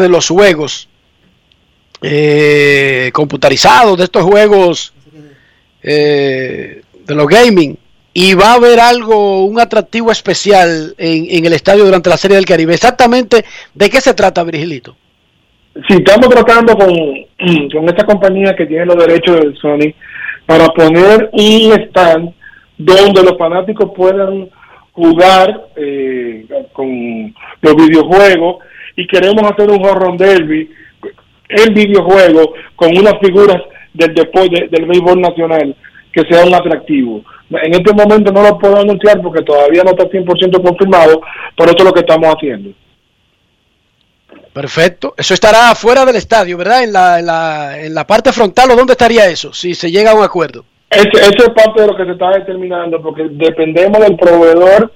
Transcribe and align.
de 0.00 0.08
los 0.08 0.28
juegos 0.28 0.88
eh, 2.02 3.10
computarizados, 3.12 3.98
de 3.98 4.04
estos 4.04 4.22
juegos 4.24 4.92
eh, 5.82 6.82
de 7.06 7.14
los 7.14 7.26
gaming. 7.26 7.78
Y 8.14 8.34
va 8.34 8.52
a 8.52 8.54
haber 8.54 8.78
algo, 8.78 9.46
un 9.46 9.58
atractivo 9.58 10.12
especial 10.12 10.94
en, 10.98 11.26
en, 11.30 11.46
el 11.46 11.54
estadio 11.54 11.84
durante 11.84 12.10
la 12.10 12.18
Serie 12.18 12.36
del 12.36 12.44
Caribe. 12.44 12.74
Exactamente, 12.74 13.44
¿de 13.72 13.88
qué 13.88 14.00
se 14.02 14.12
trata, 14.12 14.44
Virgilito? 14.44 14.96
Sí, 15.88 15.94
estamos 15.94 16.28
tratando 16.28 16.76
con, 16.76 16.92
con 17.70 17.88
esta 17.88 18.04
compañía 18.04 18.54
que 18.54 18.66
tiene 18.66 18.86
los 18.86 18.96
derechos 18.96 19.40
de 19.40 19.54
Sony 19.56 19.94
para 20.44 20.66
poner 20.68 21.30
un 21.32 21.72
stand 21.88 22.34
donde 22.76 23.22
los 23.22 23.38
fanáticos 23.38 23.90
puedan 23.96 24.50
jugar 24.92 25.68
eh, 25.76 26.46
con 26.72 27.34
los 27.62 27.76
videojuegos 27.76 28.56
y 28.96 29.06
queremos 29.06 29.42
hacer 29.50 29.70
un 29.70 29.84
horror 29.84 30.16
derby 30.16 30.70
el 31.48 31.74
videojuego 31.74 32.54
con 32.76 32.96
unas 32.96 33.14
figuras 33.20 33.60
del 33.92 34.14
deporte 34.14 34.68
del 34.70 34.86
béisbol 34.86 35.20
nacional 35.20 35.76
que 36.12 36.22
sea 36.22 36.44
un 36.44 36.54
atractivo. 36.54 37.24
En 37.50 37.74
este 37.74 37.92
momento 37.92 38.32
no 38.32 38.42
lo 38.42 38.58
puedo 38.58 38.78
anunciar 38.78 39.20
porque 39.20 39.42
todavía 39.42 39.82
no 39.82 39.90
está 39.90 40.04
100% 40.04 40.62
confirmado, 40.62 41.20
pero 41.56 41.70
eso 41.70 41.78
es 41.78 41.84
lo 41.84 41.92
que 41.92 42.00
estamos 42.00 42.34
haciendo. 42.34 42.70
Perfecto. 44.52 45.14
Eso 45.16 45.32
estará 45.32 45.74
fuera 45.74 46.04
del 46.04 46.16
estadio, 46.16 46.58
¿verdad? 46.58 46.84
En 46.84 46.92
la, 46.92 47.18
en 47.18 47.26
la, 47.26 47.80
en 47.80 47.94
la 47.94 48.06
parte 48.06 48.32
frontal 48.32 48.70
o 48.70 48.76
dónde 48.76 48.92
estaría 48.92 49.26
eso, 49.26 49.52
si 49.52 49.74
se 49.74 49.90
llega 49.90 50.10
a 50.10 50.14
un 50.14 50.22
acuerdo. 50.22 50.64
Eso, 50.90 51.08
eso 51.14 51.44
es 51.46 51.50
parte 51.50 51.80
de 51.80 51.86
lo 51.86 51.96
que 51.96 52.04
se 52.04 52.12
está 52.12 52.30
determinando 52.30 53.00
porque 53.00 53.26
dependemos 53.30 53.98
del 54.00 54.16
proveedor 54.16 54.92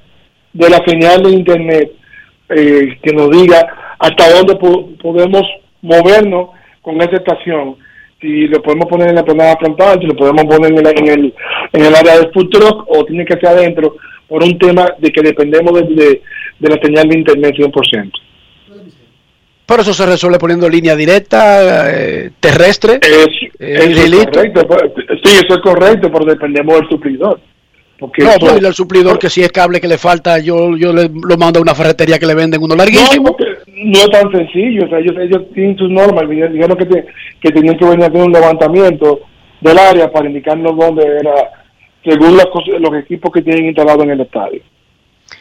de 0.52 0.70
la 0.70 0.84
señal 0.84 1.22
de 1.22 1.30
Internet 1.30 1.92
eh, 2.50 2.98
que 3.02 3.12
nos 3.12 3.30
diga 3.30 3.85
hasta 3.98 4.30
dónde 4.30 4.56
podemos 5.02 5.42
movernos 5.82 6.50
con 6.82 7.00
esa 7.00 7.16
estación. 7.16 7.76
Si 8.20 8.48
lo 8.48 8.62
podemos 8.62 8.86
poner 8.88 9.08
en 9.08 9.16
la 9.16 9.24
plana 9.24 9.56
frontal, 9.58 9.98
si 10.00 10.06
lo 10.06 10.14
podemos 10.14 10.44
poner 10.44 10.72
en, 10.72 10.86
en, 10.86 11.08
el, 11.08 11.34
en 11.72 11.84
el 11.84 11.94
área 11.94 12.18
de 12.18 12.30
food 12.32 12.48
truck 12.50 12.84
o 12.88 13.04
tiene 13.04 13.24
que 13.24 13.34
ser 13.34 13.48
adentro 13.48 13.96
por 14.26 14.42
un 14.42 14.58
tema 14.58 14.94
de 14.98 15.12
que 15.12 15.22
dependemos 15.22 15.74
de, 15.74 15.94
de, 15.94 16.22
de 16.58 16.68
la 16.68 16.80
señal 16.82 17.08
de 17.08 17.18
Internet 17.18 17.54
100%. 17.56 18.12
Pero 19.66 19.82
eso 19.82 19.92
se 19.92 20.06
resuelve 20.06 20.38
poniendo 20.38 20.68
línea 20.68 20.94
directa, 20.94 21.90
eh, 21.90 22.30
terrestre. 22.38 23.00
Es, 23.02 23.28
eh, 23.58 23.78
eso 23.80 24.04
es 24.04 24.26
correcto. 24.26 24.66
Pues, 24.66 24.82
sí, 25.24 25.40
eso 25.44 25.54
es 25.54 25.60
correcto, 25.60 26.10
pero 26.12 26.24
dependemos 26.24 26.78
del 26.78 26.88
suplidor. 26.88 27.40
Porque 27.98 28.22
no, 28.22 28.30
eso, 28.30 28.40
pues 28.40 28.62
el 28.62 28.74
suplidor 28.74 29.18
que 29.18 29.30
si 29.30 29.42
es 29.42 29.50
cable 29.50 29.80
que 29.80 29.88
le 29.88 29.96
falta, 29.96 30.38
yo 30.38 30.76
yo 30.76 30.92
le, 30.92 31.08
lo 31.08 31.36
mando 31.38 31.58
a 31.58 31.62
una 31.62 31.74
ferretería 31.74 32.18
que 32.18 32.26
le 32.26 32.34
venden 32.34 32.62
uno 32.62 32.74
larguísimo. 32.74 33.34
No, 33.66 33.92
no 33.92 33.98
es 33.98 34.10
tan 34.10 34.30
sencillo, 34.30 34.84
o 34.84 34.88
sea, 34.88 34.98
ellos, 34.98 35.16
ellos 35.18 35.42
tienen 35.54 35.78
sus 35.78 35.90
normas, 35.90 36.28
dijeron 36.28 36.76
que, 36.76 36.84
te, 36.84 37.06
que 37.40 37.50
tenían 37.50 37.78
que 37.78 37.86
venir 37.86 38.04
a 38.04 38.08
hacer 38.08 38.22
un 38.22 38.32
levantamiento 38.32 39.20
del 39.60 39.78
área 39.78 40.12
para 40.12 40.26
indicarnos 40.26 40.76
dónde 40.76 41.04
era, 41.04 41.32
según 42.04 42.36
las 42.36 42.46
cosas, 42.46 42.80
los 42.80 42.94
equipos 43.02 43.32
que 43.32 43.42
tienen 43.42 43.66
instalado 43.66 44.02
en 44.02 44.10
el 44.10 44.20
estadio. 44.20 44.60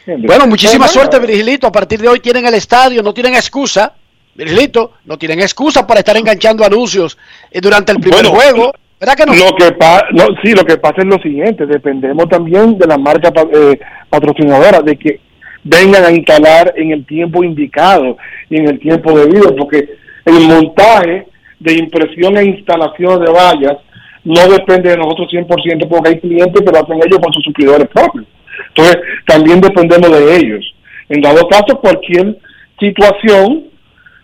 ¿Entiendes? 0.00 0.26
Bueno, 0.26 0.46
muchísima 0.46 0.88
suerte, 0.88 1.18
Virgilito. 1.18 1.66
A 1.66 1.72
partir 1.72 2.00
de 2.00 2.08
hoy 2.08 2.20
tienen 2.20 2.46
el 2.46 2.54
estadio, 2.54 3.02
no 3.02 3.12
tienen 3.12 3.34
excusa. 3.34 3.94
Virgilito, 4.34 4.94
no 5.04 5.16
tienen 5.16 5.40
excusa 5.40 5.86
para 5.86 6.00
estar 6.00 6.16
enganchando 6.16 6.64
anuncios 6.64 7.16
durante 7.52 7.92
el 7.92 8.00
primer 8.00 8.24
bueno, 8.24 8.38
juego. 8.38 8.72
¿Verdad 8.98 9.14
que 9.14 9.26
no? 9.26 9.34
Lo 9.34 9.56
que 9.56 9.72
pa 9.72 10.06
no, 10.12 10.26
sí, 10.42 10.52
lo 10.52 10.64
que 10.64 10.78
pasa 10.78 10.96
es 10.98 11.06
lo 11.06 11.18
siguiente, 11.18 11.66
dependemos 11.66 12.28
también 12.28 12.78
de 12.78 12.86
la 12.86 12.96
marca 12.96 13.30
eh, 13.52 13.78
patrocinadora, 14.08 14.80
de 14.80 14.96
que 14.96 15.20
vengan 15.64 16.04
a 16.04 16.12
instalar 16.12 16.72
en 16.76 16.92
el 16.92 17.04
tiempo 17.04 17.44
indicado 17.44 18.16
y 18.48 18.56
en 18.56 18.68
el 18.68 18.78
tiempo 18.78 19.18
debido, 19.18 19.54
porque 19.54 19.96
el 20.24 20.40
montaje 20.48 21.26
de 21.58 21.74
impresión 21.74 22.36
e 22.36 22.44
instalación 22.44 23.22
de 23.22 23.30
vallas 23.30 23.76
no 24.24 24.48
depende 24.48 24.90
de 24.90 24.96
nosotros 24.96 25.28
100% 25.30 25.88
porque 25.88 26.08
hay 26.10 26.20
clientes 26.20 26.62
que 26.62 26.72
lo 26.72 26.78
hacen 26.78 26.96
ellos 26.96 27.20
con 27.22 27.32
sus 27.32 27.44
suplidores 27.44 27.88
propios. 27.88 28.26
Entonces, 28.68 28.98
también 29.26 29.60
dependemos 29.60 30.10
de 30.10 30.36
ellos. 30.36 30.74
En 31.08 31.20
dado 31.20 31.46
caso, 31.48 31.78
cualquier 31.80 32.36
situación, 32.78 33.64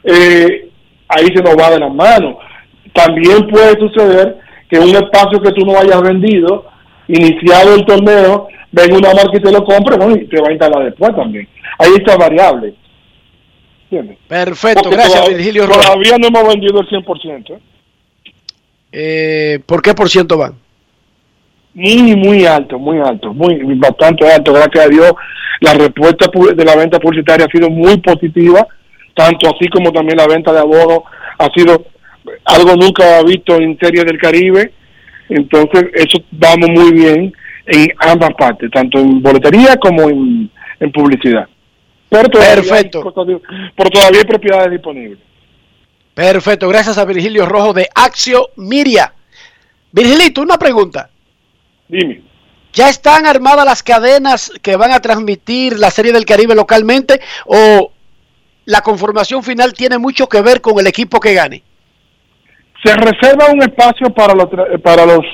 eh, 0.04 0.68
ahí 1.08 1.26
se 1.26 1.42
nos 1.42 1.56
va 1.56 1.70
de 1.70 1.78
las 1.78 1.94
manos. 1.94 2.36
También 2.92 3.46
puede 3.48 3.78
suceder 3.78 4.38
que 4.72 4.78
un 4.78 4.88
espacio 4.88 5.38
que 5.42 5.52
tú 5.52 5.66
no 5.66 5.78
hayas 5.78 6.00
vendido, 6.00 6.64
iniciado 7.06 7.74
el 7.74 7.84
torneo, 7.84 8.48
venga 8.70 8.96
una 8.96 9.12
marca 9.12 9.36
y 9.36 9.42
te 9.42 9.52
lo 9.52 9.62
compre, 9.64 9.98
bueno, 9.98 10.16
y 10.16 10.26
te 10.26 10.40
va 10.40 10.48
a 10.48 10.52
instalar 10.52 10.84
después 10.84 11.14
también. 11.14 11.46
Ahí 11.78 11.90
está 11.98 12.16
variable. 12.16 12.72
¿Entiendes? 13.82 14.16
Perfecto, 14.26 14.84
Porque 14.84 14.96
gracias 14.96 15.16
todavía, 15.16 15.36
Virgilio 15.36 15.68
Todavía 15.68 16.16
no 16.16 16.26
hemos 16.28 16.48
vendido 16.48 16.80
el 16.80 16.88
100%. 16.88 17.50
¿eh? 17.50 17.58
Eh, 18.92 19.60
¿Por 19.66 19.82
qué 19.82 19.92
por 19.92 20.08
ciento 20.08 20.38
van? 20.38 20.54
Muy, 21.74 22.16
muy 22.16 22.46
alto, 22.46 22.78
muy 22.78 22.98
alto, 22.98 23.34
muy 23.34 23.60
bastante 23.74 24.26
alto. 24.32 24.54
Gracias 24.54 24.86
a 24.86 24.88
Dios, 24.88 25.12
la 25.60 25.74
respuesta 25.74 26.30
de 26.56 26.64
la 26.64 26.76
venta 26.76 26.98
publicitaria 26.98 27.44
ha 27.44 27.50
sido 27.50 27.68
muy 27.68 27.98
positiva, 27.98 28.66
tanto 29.14 29.50
así 29.50 29.68
como 29.68 29.92
también 29.92 30.16
la 30.16 30.26
venta 30.26 30.50
de 30.50 30.60
abonos 30.60 31.00
ha 31.38 31.50
sido 31.54 31.84
algo 32.44 32.76
nunca 32.76 33.22
visto 33.22 33.56
en 33.56 33.78
Serie 33.78 34.04
del 34.04 34.18
Caribe. 34.18 34.72
Entonces, 35.28 35.84
eso 35.94 36.18
vamos 36.30 36.70
muy 36.70 36.92
bien 36.92 37.32
en 37.66 37.88
ambas 37.98 38.30
partes, 38.34 38.70
tanto 38.70 38.98
en 38.98 39.22
boletería 39.22 39.76
como 39.76 40.08
en, 40.08 40.50
en 40.80 40.92
publicidad. 40.92 41.46
Pero 42.08 42.28
todavía 42.28 42.56
Perfecto. 42.56 42.98
Hay, 42.98 43.40
por 43.74 43.90
todavía 43.90 44.18
hay 44.18 44.24
propiedades 44.24 44.70
disponibles. 44.70 45.18
Perfecto, 46.14 46.68
gracias 46.68 46.98
a 46.98 47.06
Virgilio 47.06 47.46
Rojo 47.46 47.72
de 47.72 47.88
Axio 47.94 48.50
Miria. 48.56 49.14
Virgilito, 49.92 50.42
una 50.42 50.58
pregunta. 50.58 51.08
Dime. 51.88 52.22
¿Ya 52.74 52.88
están 52.88 53.26
armadas 53.26 53.64
las 53.64 53.82
cadenas 53.82 54.52
que 54.62 54.76
van 54.76 54.92
a 54.92 55.00
transmitir 55.00 55.78
la 55.78 55.90
Serie 55.90 56.12
del 56.12 56.24
Caribe 56.24 56.54
localmente 56.54 57.20
o 57.46 57.92
la 58.64 58.80
conformación 58.80 59.42
final 59.42 59.72
tiene 59.74 59.98
mucho 59.98 60.28
que 60.28 60.40
ver 60.40 60.60
con 60.60 60.78
el 60.78 60.86
equipo 60.86 61.20
que 61.20 61.34
gane? 61.34 61.62
Se 62.84 62.94
reserva 62.94 63.52
un 63.52 63.62
espacio 63.62 64.10
para 64.10 64.34
los, 64.34 64.48
para 64.82 65.06
los 65.06 65.24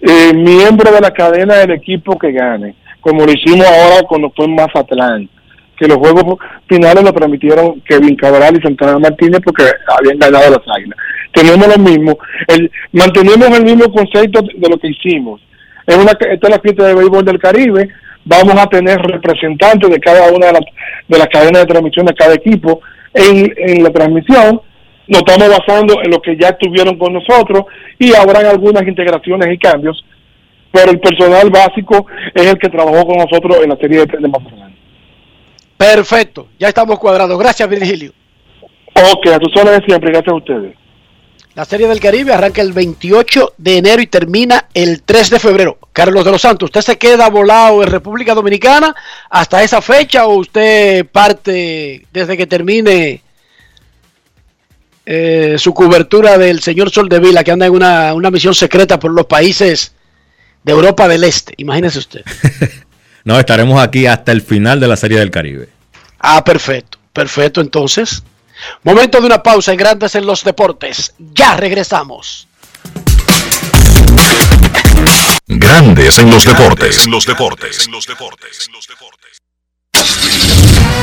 eh, 0.00 0.32
miembro 0.34 0.92
de 0.92 1.00
la 1.00 1.10
cadena 1.10 1.56
del 1.56 1.72
equipo 1.72 2.18
que 2.18 2.30
gane, 2.30 2.74
como 3.00 3.24
lo 3.24 3.32
hicimos 3.32 3.66
ahora 3.66 4.06
cuando 4.06 4.30
fue 4.30 4.44
en 4.44 4.54
Mazatlán, 4.54 5.28
que 5.76 5.88
los 5.88 5.96
juegos 5.96 6.38
finales 6.68 7.02
lo 7.02 7.12
permitieron 7.12 7.80
Kevin 7.80 8.14
Cabral 8.14 8.56
y 8.56 8.62
Santana 8.62 8.98
Martínez 8.98 9.40
porque 9.44 9.64
habían 9.98 10.18
ganado 10.18 10.50
las 10.50 10.76
águilas. 10.76 10.98
Tenemos 11.32 11.66
lo 11.66 11.82
mismo, 11.82 12.18
el, 12.46 12.70
mantenemos 12.92 13.58
el 13.58 13.64
mismo 13.64 13.92
concepto 13.92 14.42
de 14.42 14.68
lo 14.68 14.78
que 14.78 14.88
hicimos. 14.88 15.40
Es 15.86 15.96
una, 15.96 16.12
esta 16.12 16.46
es 16.46 16.50
la 16.50 16.60
fiesta 16.60 16.84
de 16.84 16.94
béisbol 16.94 17.24
del 17.24 17.38
Caribe, 17.38 17.88
vamos 18.24 18.54
a 18.58 18.66
tener 18.66 18.98
representantes 18.98 19.90
de 19.90 20.00
cada 20.00 20.30
una 20.30 20.46
de 20.46 20.52
las, 20.52 20.64
de 21.08 21.18
las 21.18 21.28
cadenas 21.28 21.62
de 21.62 21.66
transmisión 21.66 22.06
de 22.06 22.14
cada 22.14 22.34
equipo 22.34 22.80
en, 23.14 23.52
en 23.56 23.82
la 23.82 23.90
transmisión 23.90 24.60
nos 25.08 25.22
estamos 25.26 25.48
basando 25.48 26.02
en 26.02 26.10
lo 26.10 26.20
que 26.20 26.36
ya 26.36 26.48
estuvieron 26.48 26.98
con 26.98 27.12
nosotros 27.12 27.64
y 27.98 28.14
habrán 28.14 28.46
algunas 28.46 28.86
integraciones 28.86 29.52
y 29.52 29.58
cambios, 29.58 30.04
pero 30.72 30.90
el 30.90 31.00
personal 31.00 31.50
básico 31.50 32.06
es 32.34 32.46
el 32.46 32.58
que 32.58 32.68
trabajó 32.68 33.06
con 33.06 33.16
nosotros 33.18 33.58
en 33.62 33.70
la 33.70 33.76
serie 33.76 34.04
de, 34.04 34.18
de 34.18 34.28
Mazatlán. 34.28 34.74
Perfecto, 35.76 36.48
ya 36.58 36.68
estamos 36.68 36.98
cuadrados. 36.98 37.38
Gracias, 37.38 37.68
Virgilio. 37.68 38.12
Ok, 38.94 39.26
a 39.28 39.38
tus 39.38 39.54
órdenes 39.56 39.82
siempre, 39.86 40.10
gracias 40.10 40.32
a 40.32 40.36
ustedes. 40.36 40.74
La 41.54 41.64
Serie 41.64 41.88
del 41.88 42.00
Caribe 42.00 42.34
arranca 42.34 42.60
el 42.60 42.74
28 42.74 43.54
de 43.56 43.78
enero 43.78 44.02
y 44.02 44.06
termina 44.06 44.68
el 44.74 45.02
3 45.02 45.30
de 45.30 45.38
febrero. 45.38 45.78
Carlos 45.92 46.22
de 46.24 46.30
los 46.30 46.42
Santos, 46.42 46.66
¿usted 46.66 46.82
se 46.82 46.98
queda 46.98 47.30
volado 47.30 47.82
en 47.82 47.90
República 47.90 48.34
Dominicana 48.34 48.94
hasta 49.30 49.62
esa 49.62 49.80
fecha 49.80 50.26
o 50.26 50.34
usted 50.34 51.06
parte 51.06 52.06
desde 52.12 52.36
que 52.36 52.46
termine 52.46 53.22
eh, 55.08 55.54
su 55.56 55.72
cobertura 55.72 56.36
del 56.36 56.60
señor 56.60 56.90
Soldevila, 56.90 57.44
que 57.44 57.52
anda 57.52 57.66
en 57.66 57.72
una, 57.72 58.12
una, 58.12 58.30
misión 58.30 58.54
secreta 58.54 58.98
por 58.98 59.12
los 59.12 59.26
países 59.26 59.92
de 60.64 60.72
Europa 60.72 61.06
del 61.06 61.22
Este. 61.22 61.54
Imagínese 61.58 62.00
usted. 62.00 62.22
no, 63.24 63.38
estaremos 63.38 63.80
aquí 63.80 64.06
hasta 64.06 64.32
el 64.32 64.42
final 64.42 64.80
de 64.80 64.88
la 64.88 64.96
Serie 64.96 65.20
del 65.20 65.30
Caribe. 65.30 65.68
Ah, 66.18 66.42
perfecto, 66.42 66.98
perfecto. 67.12 67.60
Entonces, 67.60 68.24
momento 68.82 69.20
de 69.20 69.26
una 69.26 69.42
pausa 69.42 69.70
en 69.70 69.78
Grandes 69.78 70.16
en 70.16 70.26
los 70.26 70.42
Deportes. 70.42 71.14
Ya 71.18 71.56
regresamos. 71.56 72.48
Grandes 75.46 76.18
en 76.18 76.30
los 76.30 76.44
deportes. 76.44 77.04
En 77.04 77.12
los 77.12 77.24
deportes. 77.24 77.86
En 77.86 77.92
los 77.92 78.06
deportes. 78.06 78.66
En 78.66 78.72
los 78.72 78.86
deportes. 78.88 79.42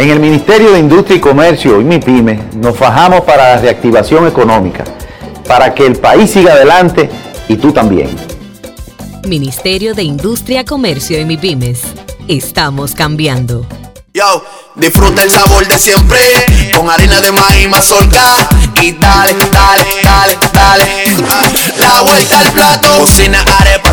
En 0.00 0.08
el 0.08 0.18
Ministerio 0.18 0.72
de 0.72 0.78
Industria 0.78 1.18
y 1.18 1.20
Comercio 1.20 1.78
y 1.78 1.84
MIPYME 1.84 2.44
nos 2.54 2.74
fajamos 2.74 3.20
para 3.20 3.56
la 3.56 3.60
reactivación 3.60 4.26
económica, 4.26 4.82
para 5.46 5.74
que 5.74 5.84
el 5.84 5.96
país 5.96 6.30
siga 6.30 6.54
adelante 6.54 7.10
y 7.48 7.56
tú 7.56 7.70
también. 7.70 8.08
Ministerio 9.28 9.92
de 9.94 10.02
Industria, 10.02 10.64
Comercio 10.64 11.20
y 11.20 11.26
MIPYMES. 11.26 11.82
Estamos 12.28 12.94
cambiando. 12.94 13.66
Yo, 14.14 14.42
disfruta 14.74 15.22
el 15.22 15.30
sabor 15.30 15.68
de 15.68 15.78
siempre 15.78 16.18
con 16.74 16.90
harina 16.90 17.20
de 17.20 17.30
maíz 17.30 17.68
mazorca 17.68 18.48
y 18.82 18.92
dale, 18.92 19.34
dale, 19.52 19.84
dale, 20.02 20.38
dale. 20.52 20.84
La 21.78 22.00
vuelta 22.00 22.38
al 22.40 22.52
plato, 22.52 22.88
cocina 22.98 23.44
arepa, 23.60 23.79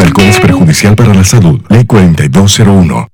De 0.00 0.06
alcohol 0.06 0.26
es 0.26 0.40
perjudicial 0.40 0.96
para 0.96 1.14
la 1.14 1.24
salud. 1.24 1.60
Ley 1.68 1.84
4201. 1.84 3.08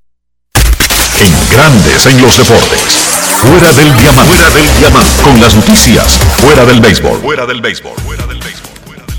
En 1.19 1.49
Grandes 1.51 2.05
en 2.05 2.21
los 2.21 2.37
Deportes. 2.37 2.93
Fuera 3.41 3.73
del 3.73 3.95
diamante. 3.97 4.31
Fuera 4.31 4.49
del 4.51 4.77
diamante. 4.79 5.21
Con 5.23 5.41
las 5.41 5.55
noticias. 5.55 6.17
Fuera 6.41 6.65
del 6.65 6.79
béisbol. 6.79 7.19
Fuera 7.21 7.45
del 7.45 7.61
béisbol. 7.61 7.93
Fuera 8.05 8.25
del 8.25 8.39
béisbol. 8.39 8.67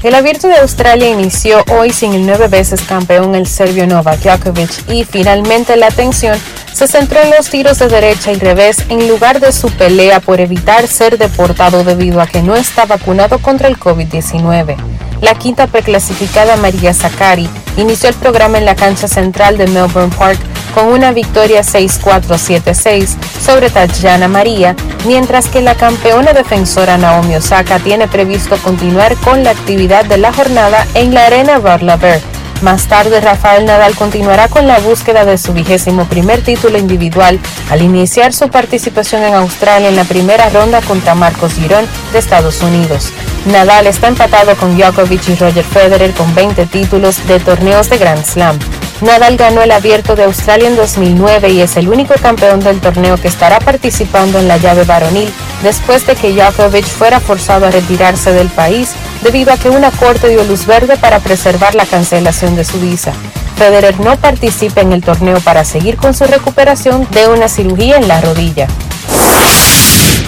El 0.02 0.14
abierto 0.14 0.46
de 0.46 0.58
Australia 0.58 1.10
inició 1.10 1.64
hoy 1.72 1.90
sin 1.90 2.14
el 2.14 2.24
nueve 2.24 2.46
veces 2.46 2.82
campeón 2.82 3.34
el 3.34 3.46
serbio 3.48 3.86
Novak 3.86 4.20
Djokovic 4.20 4.88
y 4.88 5.04
finalmente 5.04 5.76
la 5.76 5.88
atención 5.88 6.38
se 6.78 6.86
centró 6.86 7.20
en 7.20 7.30
los 7.30 7.50
tiros 7.50 7.80
de 7.80 7.88
derecha 7.88 8.30
y 8.30 8.36
revés 8.36 8.84
en 8.88 9.08
lugar 9.08 9.40
de 9.40 9.50
su 9.50 9.68
pelea 9.68 10.20
por 10.20 10.38
evitar 10.38 10.86
ser 10.86 11.18
deportado 11.18 11.82
debido 11.82 12.20
a 12.20 12.28
que 12.28 12.40
no 12.40 12.54
está 12.54 12.86
vacunado 12.86 13.40
contra 13.40 13.66
el 13.66 13.76
COVID-19. 13.76 14.76
La 15.20 15.34
quinta 15.34 15.66
preclasificada 15.66 16.56
María 16.56 16.94
Zakari 16.94 17.48
inició 17.76 18.10
el 18.10 18.14
programa 18.14 18.58
en 18.58 18.64
la 18.64 18.76
cancha 18.76 19.08
central 19.08 19.58
de 19.58 19.66
Melbourne 19.66 20.14
Park 20.16 20.38
con 20.72 20.86
una 20.86 21.10
victoria 21.10 21.62
6-4-7-6 21.62 23.16
sobre 23.44 23.70
Tatjana 23.70 24.28
María, 24.28 24.76
mientras 25.04 25.48
que 25.48 25.60
la 25.60 25.74
campeona 25.74 26.32
defensora 26.32 26.96
Naomi 26.96 27.34
Osaka 27.34 27.80
tiene 27.80 28.06
previsto 28.06 28.56
continuar 28.58 29.16
con 29.16 29.42
la 29.42 29.50
actividad 29.50 30.04
de 30.04 30.18
la 30.18 30.32
jornada 30.32 30.86
en 30.94 31.12
la 31.12 31.26
arena 31.26 31.58
Rod. 31.58 32.37
Más 32.62 32.88
tarde, 32.88 33.20
Rafael 33.20 33.64
Nadal 33.66 33.94
continuará 33.94 34.48
con 34.48 34.66
la 34.66 34.80
búsqueda 34.80 35.24
de 35.24 35.38
su 35.38 35.52
vigésimo 35.52 36.06
primer 36.06 36.42
título 36.42 36.76
individual 36.76 37.38
al 37.70 37.82
iniciar 37.82 38.32
su 38.32 38.48
participación 38.48 39.22
en 39.22 39.34
Australia 39.34 39.88
en 39.88 39.94
la 39.94 40.02
primera 40.02 40.48
ronda 40.48 40.80
contra 40.80 41.14
Marcos 41.14 41.54
Girón 41.54 41.86
de 42.12 42.18
Estados 42.18 42.60
Unidos. 42.60 43.12
Nadal 43.46 43.86
está 43.86 44.08
empatado 44.08 44.56
con 44.56 44.76
Djokovic 44.76 45.28
y 45.28 45.36
Roger 45.36 45.64
Federer 45.64 46.10
con 46.14 46.34
20 46.34 46.66
títulos 46.66 47.24
de 47.28 47.38
torneos 47.38 47.90
de 47.90 47.98
Grand 47.98 48.24
Slam. 48.24 48.58
Nadal 49.02 49.36
ganó 49.36 49.62
el 49.62 49.70
Abierto 49.70 50.16
de 50.16 50.24
Australia 50.24 50.66
en 50.66 50.74
2009 50.74 51.50
y 51.50 51.60
es 51.60 51.76
el 51.76 51.88
único 51.88 52.14
campeón 52.20 52.58
del 52.58 52.80
torneo 52.80 53.16
que 53.16 53.28
estará 53.28 53.60
participando 53.60 54.40
en 54.40 54.48
la 54.48 54.56
llave 54.56 54.82
varonil 54.82 55.32
después 55.62 56.04
de 56.08 56.16
que 56.16 56.32
Djokovic 56.32 56.84
fuera 56.84 57.20
forzado 57.20 57.66
a 57.66 57.70
retirarse 57.70 58.32
del 58.32 58.48
país 58.48 58.90
debido 59.22 59.52
a 59.52 59.56
que 59.56 59.70
una 59.70 59.90
corte 59.90 60.28
dio 60.28 60.44
luz 60.44 60.66
verde 60.66 60.96
para 60.96 61.20
preservar 61.20 61.74
la 61.74 61.86
cancelación 61.86 62.56
de 62.56 62.64
su 62.64 62.80
visa. 62.80 63.12
Federer 63.56 63.98
no 64.00 64.16
participa 64.16 64.80
en 64.80 64.92
el 64.92 65.02
torneo 65.02 65.40
para 65.40 65.64
seguir 65.64 65.96
con 65.96 66.14
su 66.14 66.24
recuperación 66.24 67.06
de 67.10 67.26
una 67.28 67.48
cirugía 67.48 67.96
en 67.96 68.08
la 68.08 68.20
rodilla. 68.20 68.68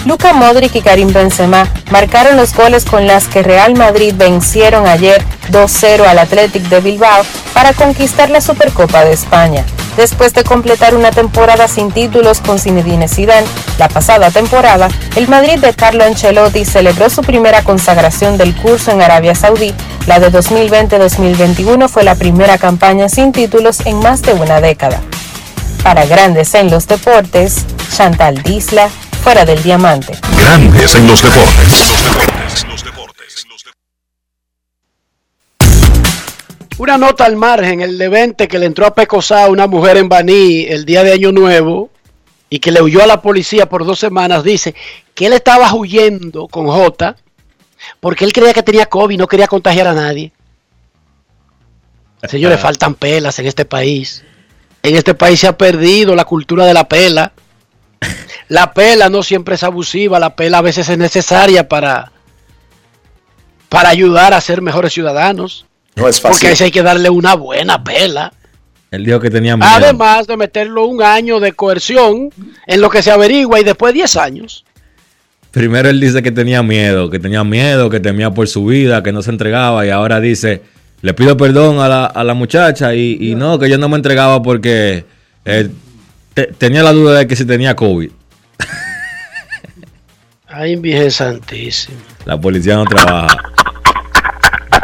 Luka 0.05 0.33
Modric 0.33 0.75
y 0.75 0.81
Karim 0.81 1.13
Benzema 1.13 1.67
marcaron 1.91 2.35
los 2.35 2.55
goles 2.55 2.85
con 2.85 3.05
las 3.05 3.27
que 3.27 3.43
Real 3.43 3.75
Madrid 3.75 4.13
vencieron 4.17 4.87
ayer 4.87 5.23
2-0 5.51 6.05
al 6.05 6.17
Athletic 6.17 6.63
de 6.69 6.79
Bilbao 6.79 7.23
para 7.53 7.73
conquistar 7.73 8.31
la 8.31 8.41
Supercopa 8.41 9.05
de 9.05 9.13
España. 9.13 9.63
Después 9.97 10.33
de 10.33 10.43
completar 10.43 10.95
una 10.95 11.11
temporada 11.11 11.67
sin 11.67 11.91
títulos 11.91 12.39
con 12.39 12.57
Zinedine 12.57 13.07
Zidane, 13.07 13.45
la 13.77 13.89
pasada 13.89 14.31
temporada, 14.31 14.87
el 15.15 15.27
Madrid 15.27 15.59
de 15.59 15.73
Carlo 15.73 16.03
Ancelotti 16.03 16.65
celebró 16.65 17.09
su 17.09 17.21
primera 17.21 17.61
consagración 17.63 18.37
del 18.37 18.55
curso 18.55 18.91
en 18.91 19.01
Arabia 19.01 19.35
Saudí. 19.35 19.73
La 20.07 20.19
de 20.19 20.31
2020-2021 20.31 21.89
fue 21.89 22.03
la 22.03 22.15
primera 22.15 22.57
campaña 22.57 23.07
sin 23.09 23.33
títulos 23.33 23.81
en 23.85 23.99
más 23.99 24.23
de 24.23 24.33
una 24.33 24.61
década. 24.61 25.01
Para 25.83 26.05
Grandes 26.05 26.55
en 26.55 26.71
los 26.71 26.87
Deportes, 26.87 27.65
Chantal 27.95 28.41
Disla, 28.41 28.89
fuera 29.21 29.45
del 29.45 29.61
diamante. 29.61 30.17
Grandes 30.39 30.95
en 30.95 31.07
los 31.07 31.23
deportes. 31.23 31.95
Una 36.77 36.97
nota 36.97 37.25
al 37.25 37.35
margen, 37.35 37.81
el 37.81 37.97
de 37.97 38.09
20 38.09 38.47
que 38.47 38.57
le 38.57 38.65
entró 38.65 38.87
a 38.87 38.95
Pecosá 38.95 39.47
una 39.47 39.67
mujer 39.67 39.97
en 39.97 40.09
Baní 40.09 40.65
el 40.67 40.83
día 40.85 41.03
de 41.03 41.13
Año 41.13 41.31
Nuevo, 41.31 41.91
y 42.49 42.59
que 42.59 42.71
le 42.71 42.81
huyó 42.81 43.03
a 43.03 43.07
la 43.07 43.21
policía 43.21 43.69
por 43.69 43.85
dos 43.85 43.99
semanas, 43.99 44.43
dice 44.43 44.75
que 45.13 45.27
él 45.27 45.33
estaba 45.33 45.73
huyendo 45.73 46.47
con 46.47 46.67
J 46.67 47.15
porque 47.99 48.25
él 48.25 48.33
creía 48.33 48.53
que 48.53 48.63
tenía 48.63 48.85
COVID 48.85 49.15
y 49.15 49.17
no 49.17 49.27
quería 49.27 49.47
contagiar 49.47 49.87
a 49.87 49.93
nadie. 49.93 50.31
Señores, 52.27 52.59
faltan 52.59 52.95
pelas 52.95 53.39
en 53.39 53.47
este 53.47 53.65
país. 53.65 54.23
En 54.83 54.95
este 54.95 55.13
país 55.13 55.39
se 55.39 55.47
ha 55.47 55.57
perdido 55.57 56.15
la 56.15 56.25
cultura 56.25 56.65
de 56.65 56.73
la 56.73 56.87
pela. 56.87 57.33
La 58.51 58.73
pela 58.73 59.07
no 59.09 59.23
siempre 59.23 59.55
es 59.55 59.63
abusiva, 59.63 60.19
la 60.19 60.35
pela 60.35 60.57
a 60.57 60.61
veces 60.61 60.89
es 60.89 60.97
necesaria 60.97 61.69
para, 61.69 62.11
para 63.69 63.87
ayudar 63.87 64.33
a 64.33 64.41
ser 64.41 64.61
mejores 64.61 64.91
ciudadanos. 64.91 65.65
No 65.95 66.07
es 66.09 66.19
fácil. 66.19 66.31
Porque 66.33 66.47
a 66.47 66.49
veces 66.49 66.65
hay 66.65 66.71
que 66.71 66.83
darle 66.83 67.09
una 67.09 67.35
buena 67.35 67.81
pela. 67.81 68.33
Él 68.91 69.05
dijo 69.05 69.21
que 69.21 69.29
tenía 69.29 69.55
miedo. 69.55 69.69
Además 69.71 70.27
de 70.27 70.35
meterlo 70.35 70.85
un 70.85 71.01
año 71.01 71.39
de 71.39 71.53
coerción 71.53 72.29
en 72.67 72.81
lo 72.81 72.89
que 72.89 73.01
se 73.01 73.09
averigua 73.11 73.61
y 73.61 73.63
después 73.63 73.93
10 73.93 74.17
años. 74.17 74.65
Primero 75.51 75.87
él 75.89 76.01
dice 76.01 76.21
que 76.21 76.31
tenía 76.33 76.61
miedo, 76.61 77.09
que 77.09 77.19
tenía 77.19 77.45
miedo, 77.45 77.89
que 77.89 78.01
temía 78.01 78.31
por 78.31 78.49
su 78.49 78.65
vida, 78.65 79.01
que 79.01 79.13
no 79.13 79.21
se 79.21 79.29
entregaba 79.29 79.85
y 79.85 79.91
ahora 79.91 80.19
dice, 80.19 80.61
le 81.01 81.13
pido 81.13 81.37
perdón 81.37 81.79
a 81.79 81.87
la, 81.87 82.05
a 82.05 82.23
la 82.25 82.33
muchacha 82.33 82.93
y, 82.93 83.17
y 83.21 83.35
no, 83.35 83.57
que 83.59 83.69
yo 83.69 83.77
no 83.77 83.87
me 83.87 83.95
entregaba 83.95 84.41
porque 84.41 85.05
eh, 85.45 85.69
te- 86.33 86.47
tenía 86.57 86.83
la 86.83 86.91
duda 86.91 87.19
de 87.19 87.27
que 87.27 87.35
si 87.37 87.45
tenía 87.45 87.77
COVID. 87.77 88.11
Ay, 90.53 90.75
Virgen 90.75 91.11
Santísima. 91.11 91.97
La 92.25 92.39
policía 92.39 92.75
no 92.75 92.85
trabaja. 92.85 93.37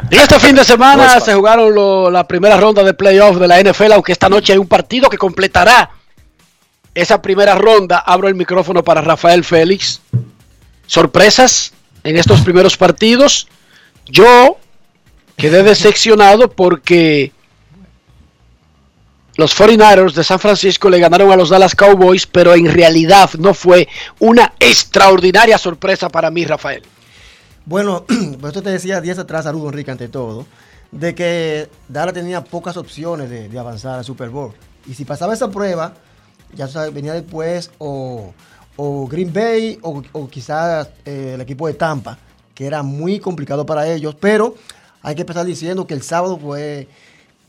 Y 0.09 0.15
este 0.15 0.39
fin 0.39 0.55
de 0.55 0.63
semana 0.63 1.19
se 1.19 1.33
jugaron 1.33 1.73
lo- 1.75 2.09
la 2.09 2.25
primera 2.25 2.55
ronda 2.57 2.83
de 2.83 2.93
playoff 2.93 3.37
de 3.37 3.47
la 3.47 3.59
NFL, 3.59 3.91
aunque 3.93 4.13
esta 4.13 4.29
noche 4.29 4.53
hay 4.53 4.59
un 4.59 4.67
partido 4.67 5.09
que 5.09 5.17
completará 5.17 5.89
esa 6.93 7.21
primera 7.21 7.55
ronda. 7.55 7.99
Abro 7.99 8.27
el 8.29 8.35
micrófono 8.35 8.83
para 8.83 9.01
Rafael 9.01 9.43
Félix. 9.43 10.01
Sorpresas 10.85 11.73
en 12.03 12.15
estos 12.17 12.39
primeros 12.41 12.77
partidos. 12.77 13.47
Yo 14.05 14.57
quedé 15.35 15.63
decepcionado 15.63 16.49
porque 16.49 17.33
los 19.37 19.55
49ers 19.55 20.13
de 20.13 20.23
San 20.23 20.39
Francisco 20.39 20.89
le 20.89 20.99
ganaron 20.99 21.31
a 21.31 21.35
los 21.35 21.49
Dallas 21.49 21.75
Cowboys, 21.75 22.25
pero 22.25 22.55
en 22.55 22.65
realidad 22.65 23.29
no 23.37 23.53
fue 23.53 23.87
una 24.19 24.53
extraordinaria 24.59 25.57
sorpresa 25.57 26.09
para 26.09 26.31
mí, 26.31 26.43
Rafael. 26.43 26.81
Bueno, 27.65 28.05
eso 28.49 28.61
te 28.63 28.71
decía 28.71 28.99
días 28.99 29.19
atrás, 29.19 29.43
saludo 29.43 29.69
Enrique, 29.69 29.91
ante 29.91 30.09
todo, 30.09 30.47
de 30.91 31.13
que 31.13 31.69
Dallas 31.87 32.15
tenía 32.15 32.43
pocas 32.43 32.77
opciones 32.77 33.29
de, 33.29 33.47
de 33.47 33.59
avanzar 33.59 33.99
al 33.99 34.05
Super 34.05 34.29
Bowl. 34.29 34.53
Y 34.87 34.95
si 34.95 35.05
pasaba 35.05 35.33
esa 35.33 35.51
prueba, 35.51 35.93
ya 36.55 36.67
sabes, 36.67 36.93
venía 36.93 37.13
después 37.13 37.69
o, 37.77 38.33
o 38.75 39.07
Green 39.07 39.31
Bay 39.31 39.77
o, 39.81 40.01
o 40.13 40.27
quizás 40.29 40.89
eh, 41.05 41.33
el 41.35 41.41
equipo 41.41 41.67
de 41.67 41.75
Tampa, 41.75 42.17
que 42.55 42.65
era 42.65 42.81
muy 42.81 43.19
complicado 43.19 43.65
para 43.65 43.87
ellos. 43.87 44.15
Pero 44.19 44.55
hay 45.01 45.13
que 45.13 45.21
empezar 45.21 45.45
diciendo 45.45 45.85
que 45.85 45.93
el 45.93 46.01
sábado 46.01 46.39
fue 46.39 46.87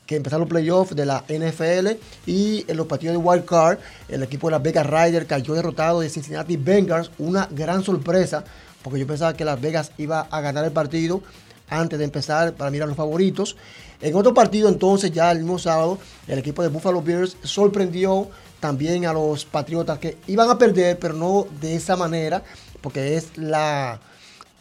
que 0.08 0.16
empezaron 0.16 0.40
los 0.40 0.48
playoffs 0.48 0.96
de 0.96 1.04
la 1.04 1.22
NFL 1.28 1.98
y 2.26 2.64
en 2.66 2.76
los 2.78 2.86
partidos 2.86 3.12
de 3.12 3.18
Wild 3.18 3.44
Card, 3.44 3.78
el 4.08 4.22
equipo 4.22 4.46
de 4.46 4.52
las 4.52 4.62
Vegas 4.62 4.86
Riders 4.86 5.26
cayó 5.26 5.52
derrotado 5.52 6.00
de 6.00 6.08
Cincinnati 6.08 6.56
Bengals, 6.56 7.10
una 7.18 7.46
gran 7.50 7.84
sorpresa, 7.84 8.42
porque 8.82 9.00
yo 9.00 9.06
pensaba 9.06 9.34
que 9.34 9.44
Las 9.44 9.60
Vegas 9.60 9.92
iba 9.98 10.20
a 10.30 10.40
ganar 10.40 10.64
el 10.64 10.72
partido 10.72 11.20
antes 11.68 11.98
de 11.98 12.06
empezar 12.06 12.54
para 12.54 12.70
mirar 12.70 12.88
los 12.88 12.96
favoritos. 12.96 13.58
En 14.00 14.16
otro 14.16 14.32
partido 14.32 14.70
entonces, 14.70 15.12
ya 15.12 15.30
el 15.30 15.40
mismo 15.40 15.58
sábado, 15.58 15.98
el 16.26 16.38
equipo 16.38 16.62
de 16.62 16.68
Buffalo 16.68 17.02
Bills 17.02 17.36
sorprendió 17.42 18.30
también 18.60 19.04
a 19.04 19.12
los 19.12 19.44
Patriotas 19.44 19.98
que 19.98 20.16
iban 20.26 20.48
a 20.48 20.56
perder, 20.56 20.98
pero 20.98 21.12
no 21.12 21.46
de 21.60 21.74
esa 21.74 21.96
manera, 21.96 22.42
porque 22.80 23.18
es 23.18 23.36
la, 23.36 24.00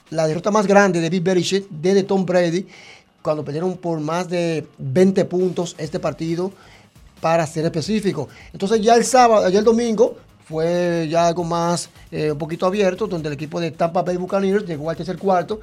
la 0.10 0.28
derrota 0.28 0.52
más 0.52 0.68
grande 0.68 1.00
de 1.00 1.10
Bill 1.10 1.22
Belichick 1.22 1.68
desde 1.70 2.04
Tom 2.04 2.26
Brady, 2.26 2.68
cuando 3.22 3.44
perdieron 3.44 3.76
por 3.78 4.00
más 4.00 4.30
de 4.30 4.68
20 4.78 5.26
puntos 5.26 5.76
este 5.78 6.00
partido, 6.00 6.52
para 7.22 7.46
ser 7.48 7.66
específico. 7.66 8.30
Entonces 8.54 8.82
ya 8.82 8.96
el 8.96 9.04
sábado, 9.04 9.46
ayer 9.46 9.60
el 9.60 9.66
domingo, 9.66 10.18
fue 10.46 11.08
ya 11.10 11.28
algo 11.28 11.44
más, 11.44 11.90
eh, 12.12 12.32
un 12.32 12.38
poquito 12.38 12.66
abierto, 12.66 13.08
donde 13.08 13.28
el 13.28 13.34
equipo 13.34 13.60
de 13.60 13.72
Tampa 13.72 14.02
Bay 14.02 14.16
Buccaneers 14.18 14.66
llegó 14.66 14.90
al 14.90 14.96
tercer 14.96 15.18
cuarto, 15.18 15.60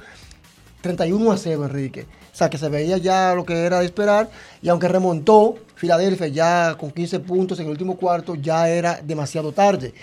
31 0.81 1.31
a 1.31 1.37
0, 1.37 1.65
Enrique. 1.65 2.05
O 2.31 2.37
sea, 2.37 2.49
que 2.49 2.59
se 2.59 2.69
veía 2.69 2.97
ya 2.97 3.33
lo 3.33 3.45
que 3.45 3.55
era 3.63 3.79
de 3.79 3.85
esperar. 3.85 4.29
Y 4.61 4.69
aunque 4.69 4.87
remontó 4.87 5.55
Filadelfia 5.75 6.27
ya 6.27 6.75
con 6.77 6.91
15 6.91 7.21
puntos 7.21 7.59
en 7.59 7.65
el 7.65 7.71
último 7.71 7.97
cuarto, 7.97 8.35
ya 8.35 8.69
era 8.69 9.01
demasiado 9.01 9.51
tarde. 9.51 9.93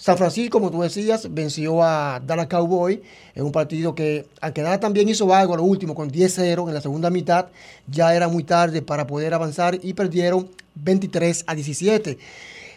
San 0.00 0.16
Francisco, 0.16 0.58
como 0.58 0.70
tú 0.70 0.80
decías, 0.80 1.28
venció 1.30 1.82
a 1.82 2.22
Dallas 2.24 2.46
Cowboy 2.46 3.02
en 3.34 3.44
un 3.44 3.52
partido 3.52 3.94
que, 3.94 4.24
aunque 4.40 4.62
Dallas 4.62 4.80
también 4.80 5.06
hizo 5.10 5.34
algo 5.34 5.52
a 5.52 5.58
lo 5.58 5.62
último 5.62 5.94
con 5.94 6.10
10-0 6.10 6.68
en 6.68 6.72
la 6.72 6.80
segunda 6.80 7.10
mitad, 7.10 7.48
ya 7.86 8.14
era 8.14 8.26
muy 8.26 8.42
tarde 8.42 8.80
para 8.80 9.06
poder 9.06 9.34
avanzar 9.34 9.78
y 9.82 9.92
perdieron 9.92 10.48
23 10.76 11.44
a 11.46 11.54
17. 11.54 12.16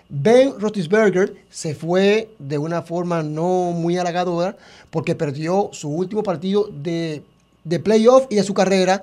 Ben 0.09 0.59
Roethlisberger 0.59 1.33
se 1.49 1.73
fue 1.73 2.29
de 2.39 2.57
una 2.57 2.81
forma 2.81 3.23
no 3.23 3.71
muy 3.71 3.97
halagadora 3.97 4.57
porque 4.89 5.15
perdió 5.15 5.69
su 5.71 5.87
último 5.87 6.23
partido 6.23 6.69
de, 6.73 7.23
de 7.63 7.79
playoff 7.79 8.25
y 8.29 8.35
de 8.35 8.43
su 8.43 8.53
carrera 8.53 9.01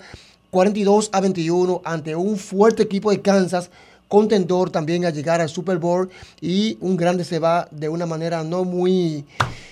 42 0.51 1.09
a 1.13 1.21
21 1.23 1.81
ante 1.87 2.15
un 2.17 2.37
fuerte 2.37 2.83
equipo 2.83 3.11
de 3.11 3.23
Kansas 3.23 3.71
contendor 4.11 4.71
también 4.71 5.07
a 5.07 5.11
llegar 5.11 5.41
al 5.41 5.49
Super 5.49 5.79
Bowl 5.79 6.11
y 6.41 6.77
un 6.81 6.97
grande 6.97 7.23
se 7.23 7.39
va 7.39 7.69
de 7.71 7.89
una 7.89 8.07
manera 8.07 8.43
no 8.43 8.65
muy 8.65 9.25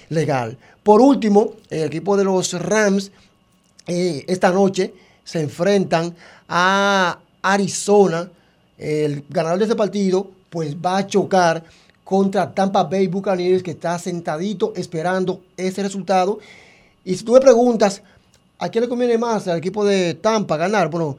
legal. 0.08 0.56
Por 0.84 1.00
último, 1.00 1.54
el 1.68 1.82
equipo 1.82 2.16
de 2.16 2.22
los 2.22 2.52
Rams 2.52 3.10
eh, 3.88 4.24
esta 4.28 4.52
noche 4.52 4.94
se 5.24 5.40
enfrentan 5.40 6.14
a 6.48 7.18
Arizona. 7.42 8.30
El 8.78 9.24
ganador 9.28 9.58
de 9.58 9.64
ese 9.64 9.74
partido 9.74 10.30
pues 10.50 10.76
va 10.76 10.98
a 10.98 11.06
chocar 11.06 11.64
contra 12.04 12.54
Tampa 12.54 12.84
Bay 12.84 13.08
Buccaneers 13.08 13.64
que 13.64 13.72
está 13.72 13.98
sentadito 13.98 14.72
esperando 14.76 15.42
ese 15.56 15.82
resultado. 15.82 16.38
Y 17.04 17.16
si 17.16 17.24
tú 17.24 17.32
me 17.32 17.40
preguntas, 17.40 18.02
¿a 18.60 18.68
quién 18.68 18.84
le 18.84 18.88
conviene 18.88 19.18
más 19.18 19.48
al 19.48 19.58
equipo 19.58 19.84
de 19.84 20.14
Tampa 20.14 20.56
ganar? 20.56 20.88
Bueno, 20.90 21.18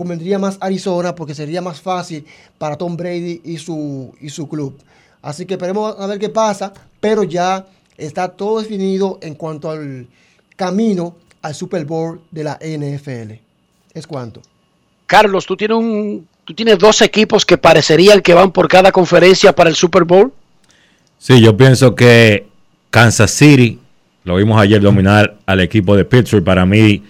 convendría 0.00 0.38
más 0.38 0.56
Arizona 0.62 1.14
porque 1.14 1.34
sería 1.34 1.60
más 1.60 1.78
fácil 1.78 2.24
para 2.56 2.76
Tom 2.76 2.96
Brady 2.96 3.42
y 3.44 3.58
su, 3.58 4.14
y 4.18 4.30
su 4.30 4.48
club. 4.48 4.74
Así 5.20 5.44
que 5.44 5.54
esperemos 5.54 5.94
a 5.98 6.06
ver 6.06 6.18
qué 6.18 6.30
pasa, 6.30 6.72
pero 7.00 7.22
ya 7.22 7.66
está 7.98 8.28
todo 8.28 8.62
definido 8.62 9.18
en 9.20 9.34
cuanto 9.34 9.70
al 9.70 10.06
camino 10.56 11.16
al 11.42 11.54
Super 11.54 11.84
Bowl 11.84 12.18
de 12.30 12.44
la 12.44 12.58
NFL. 12.62 13.32
¿Es 13.92 14.06
cuánto? 14.06 14.40
Carlos, 15.04 15.44
¿tú 15.44 15.54
tienes, 15.54 15.76
un, 15.76 16.26
tú 16.46 16.54
tienes 16.54 16.78
dos 16.78 17.02
equipos 17.02 17.44
que 17.44 17.58
parecerían 17.58 18.22
que 18.22 18.32
van 18.32 18.52
por 18.52 18.68
cada 18.68 18.92
conferencia 18.92 19.54
para 19.54 19.68
el 19.68 19.76
Super 19.76 20.04
Bowl. 20.04 20.32
Sí, 21.18 21.42
yo 21.42 21.54
pienso 21.58 21.94
que 21.94 22.46
Kansas 22.88 23.32
City, 23.32 23.78
lo 24.24 24.36
vimos 24.36 24.58
ayer 24.58 24.80
dominar 24.80 25.36
al 25.44 25.60
equipo 25.60 25.94
de 25.94 26.06
Pittsburgh, 26.06 26.42
para 26.42 26.64
mí 26.64 27.02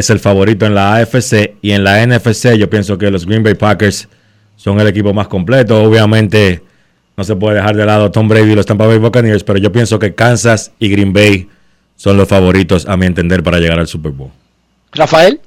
es 0.00 0.10
el 0.10 0.18
favorito 0.18 0.66
en 0.66 0.74
la 0.74 0.96
AFC 0.96 1.54
y 1.62 1.70
en 1.70 1.84
la 1.84 2.04
NFC 2.04 2.54
yo 2.54 2.68
pienso 2.68 2.98
que 2.98 3.10
los 3.10 3.26
Green 3.26 3.42
Bay 3.42 3.54
Packers 3.54 4.08
son 4.56 4.80
el 4.80 4.88
equipo 4.88 5.14
más 5.14 5.28
completo. 5.28 5.82
Obviamente 5.82 6.62
no 7.16 7.24
se 7.24 7.36
puede 7.36 7.56
dejar 7.56 7.76
de 7.76 7.86
lado 7.86 8.06
a 8.06 8.10
Tom 8.12 8.28
Brady 8.28 8.52
y 8.52 8.54
los 8.54 8.66
Tampa 8.66 8.86
Bay 8.86 8.98
Buccaneers, 8.98 9.44
pero 9.44 9.58
yo 9.58 9.70
pienso 9.70 9.98
que 9.98 10.14
Kansas 10.14 10.72
y 10.78 10.88
Green 10.90 11.12
Bay 11.12 11.48
son 11.96 12.16
los 12.16 12.28
favoritos 12.28 12.86
a 12.86 12.96
mi 12.96 13.06
entender 13.06 13.42
para 13.42 13.58
llegar 13.58 13.78
al 13.78 13.86
Super 13.86 14.12
Bowl. 14.12 14.30
Rafael. 14.92 15.40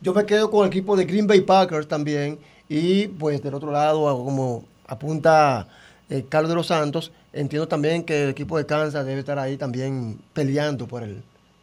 Yo 0.00 0.14
me 0.14 0.24
quedo 0.24 0.50
con 0.50 0.62
el 0.62 0.68
equipo 0.68 0.96
de 0.96 1.04
Green 1.04 1.26
Bay 1.26 1.42
Packers 1.42 1.86
también. 1.86 2.38
Y 2.68 3.08
pues 3.08 3.42
del 3.42 3.54
otro 3.54 3.72
lado, 3.72 4.00
como 4.24 4.64
apunta 4.86 5.66
eh, 6.08 6.24
Carlos 6.28 6.48
de 6.48 6.54
los 6.54 6.68
Santos, 6.68 7.10
entiendo 7.32 7.66
también 7.66 8.04
que 8.04 8.24
el 8.24 8.30
equipo 8.30 8.56
de 8.56 8.64
Kansas 8.64 9.04
debe 9.04 9.18
estar 9.20 9.38
ahí 9.38 9.56
también 9.56 10.18
peleando 10.32 10.86
por, 10.86 11.02
el, 11.02 11.22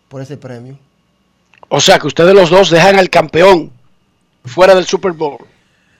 por 0.09 0.21
ese 0.21 0.35
premio. 0.35 0.77
O 1.69 1.79
sea 1.81 1.99
que 1.99 2.07
ustedes 2.07 2.33
los 2.33 2.49
dos 2.49 2.69
dejan 2.69 2.97
al 2.97 3.09
campeón 3.09 3.71
fuera 4.45 4.73
del 4.75 4.85
Super 4.85 5.11
Bowl. 5.11 5.37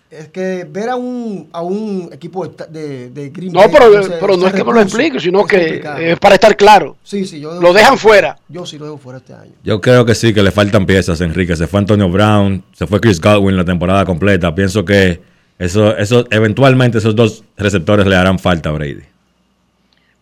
Es 0.10 0.30
que 0.30 0.66
ver 0.70 0.88
a 0.88 0.96
un, 0.96 1.50
a 1.52 1.62
un 1.62 2.10
equipo 2.14 2.48
de, 2.48 2.66
de, 2.70 3.10
de 3.10 3.30
Green 3.30 3.52
No, 3.52 3.64
pero, 3.70 4.02
se- 4.02 4.12
pero 4.12 4.38
no 4.38 4.48
es 4.48 4.54
que 4.54 4.64
me 4.64 4.72
lo 4.72 4.80
explique, 4.80 5.20
sino 5.20 5.42
es 5.42 5.48
que 5.48 5.58
complicado. 5.60 5.98
es 5.98 6.18
para 6.20 6.36
estar 6.36 6.56
claro. 6.56 6.96
Sí, 7.04 7.26
sí, 7.26 7.42
yo 7.42 7.60
Lo 7.60 7.74
dejan 7.74 7.98
fuera. 7.98 8.38
Yo 8.48 8.66
sí 8.66 8.78
lo 8.78 8.86
dejo 8.86 8.98
fuera 9.00 9.18
este 9.20 9.34
año. 9.34 9.52
Yo 9.66 9.82
creo 9.82 10.06
que 10.06 10.16
sí, 10.16 10.34
que 10.34 10.42
le 10.42 10.52
faltan 10.52 10.86
piezas, 10.86 11.20
Enrique. 11.20 11.58
Se 11.58 11.68
fue 11.68 11.82
Antonio 11.82 12.08
Brown, 12.10 12.64
se 12.72 12.88
fue 12.88 13.02
Chris 13.02 13.20
Godwin 13.20 13.58
la 13.58 13.66
temporada 13.66 14.06
completa. 14.06 14.56
Pienso 14.56 14.86
que 14.86 15.20
eso, 15.60 15.98
eso, 15.98 16.26
eventualmente 16.32 17.00
esos 17.00 17.14
dos 17.14 17.44
receptores 17.58 18.08
le 18.08 18.16
harán 18.16 18.40
falta 18.40 18.70
a 18.70 18.72
Brady. 18.72 19.04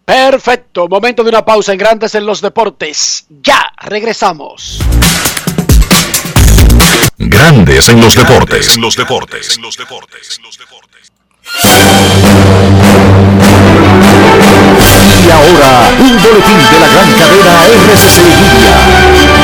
Perfecto, 0.06 0.88
momento 0.88 1.24
de 1.24 1.30
una 1.30 1.44
pausa 1.44 1.74
en 1.74 1.80
Grandes 1.80 2.14
en 2.16 2.26
los 2.26 2.40
Deportes. 2.40 3.26
Ya, 3.42 3.74
regresamos. 3.82 4.80
Grandes 7.18 7.90
en 7.90 8.02
los 8.02 8.16
deportes. 8.16 8.76
En 8.76 8.82
los 8.82 8.96
deportes. 8.96 9.58
En 9.58 9.64
los 9.64 9.78
deportes. 9.78 10.42
ahora 15.36 15.92
un 16.00 16.22
boletín 16.22 16.58
de 16.72 16.80
la 16.80 16.88
gran 16.88 17.12
cadena 17.14 17.66
RCC 17.66 19.35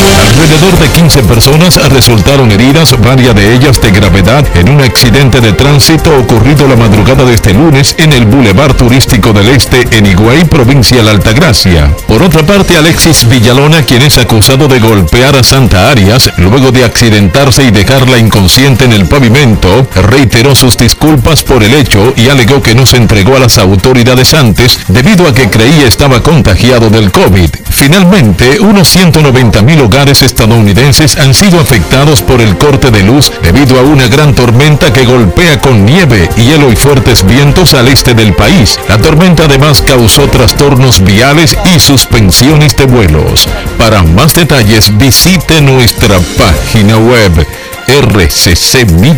Alrededor 0.00 0.78
de 0.78 0.88
15 0.88 1.22
personas 1.24 1.76
resultaron 1.90 2.50
heridas, 2.52 2.94
varias 3.00 3.34
de 3.34 3.54
ellas 3.54 3.80
de 3.80 3.90
gravedad, 3.90 4.46
en 4.54 4.70
un 4.70 4.80
accidente 4.80 5.40
de 5.40 5.52
tránsito 5.52 6.16
ocurrido 6.16 6.66
la 6.66 6.76
madrugada 6.76 7.24
de 7.24 7.34
este 7.34 7.52
lunes 7.52 7.94
en 7.98 8.12
el 8.12 8.24
Boulevard 8.24 8.74
Turístico 8.74 9.32
del 9.32 9.48
Este 9.48 9.86
en 9.96 10.06
Higüey, 10.06 10.44
provincia 10.44 11.02
de 11.02 11.10
Altagracia. 11.10 11.94
Por 12.06 12.22
otra 12.22 12.42
parte, 12.42 12.76
Alexis 12.76 13.28
Villalona, 13.28 13.82
quien 13.82 14.02
es 14.02 14.16
acusado 14.18 14.68
de 14.68 14.78
golpear 14.78 15.36
a 15.36 15.42
Santa 15.42 15.90
Arias 15.90 16.30
luego 16.38 16.70
de 16.70 16.84
accidentarse 16.84 17.64
y 17.64 17.70
dejarla 17.70 18.18
inconsciente 18.18 18.84
en 18.84 18.92
el 18.92 19.06
pavimento, 19.06 19.86
reiteró 19.94 20.54
sus 20.54 20.76
disculpas 20.76 21.42
por 21.42 21.62
el 21.62 21.74
hecho 21.74 22.14
y 22.16 22.28
alegó 22.28 22.62
que 22.62 22.74
no 22.74 22.86
se 22.86 22.96
entregó 22.96 23.36
a 23.36 23.40
las 23.40 23.58
autoridades 23.58 24.32
antes 24.34 24.78
debido 24.88 25.26
a 25.26 25.34
que 25.34 25.50
creía 25.50 25.86
estaba 25.86 26.22
contagiado 26.22 26.88
del 26.88 27.10
COVID. 27.10 27.50
Finalmente, 27.70 28.60
unos 28.60 28.88
190 28.88 29.62
mil 29.62 29.80
hogares 29.90 30.22
estadounidenses 30.22 31.16
han 31.16 31.34
sido 31.34 31.58
afectados 31.58 32.22
por 32.22 32.40
el 32.40 32.56
corte 32.56 32.92
de 32.92 33.02
luz 33.02 33.32
debido 33.42 33.76
a 33.76 33.82
una 33.82 34.06
gran 34.06 34.36
tormenta 34.36 34.92
que 34.92 35.04
golpea 35.04 35.60
con 35.60 35.84
nieve, 35.84 36.28
hielo 36.36 36.70
y 36.70 36.76
fuertes 36.76 37.26
vientos 37.26 37.74
al 37.74 37.88
este 37.88 38.14
del 38.14 38.32
país. 38.34 38.78
La 38.88 38.98
tormenta 38.98 39.46
además 39.46 39.82
causó 39.82 40.28
trastornos 40.28 41.02
viales 41.02 41.56
y 41.74 41.80
suspensiones 41.80 42.76
de 42.76 42.84
vuelos. 42.84 43.48
Para 43.78 44.04
más 44.04 44.32
detalles 44.34 44.96
visite 44.96 45.60
nuestra 45.60 46.20
página 46.38 46.96
web 46.96 47.44
rccmedia.com.do. 47.88 49.10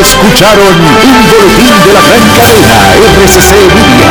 Escucharon 0.00 0.80
un 0.80 1.28
boletín 1.30 1.80
de 1.86 1.92
la 1.92 2.02
gran 2.02 2.24
cadena 2.34 2.74
RCC 3.22 3.52
Media. 3.72 4.10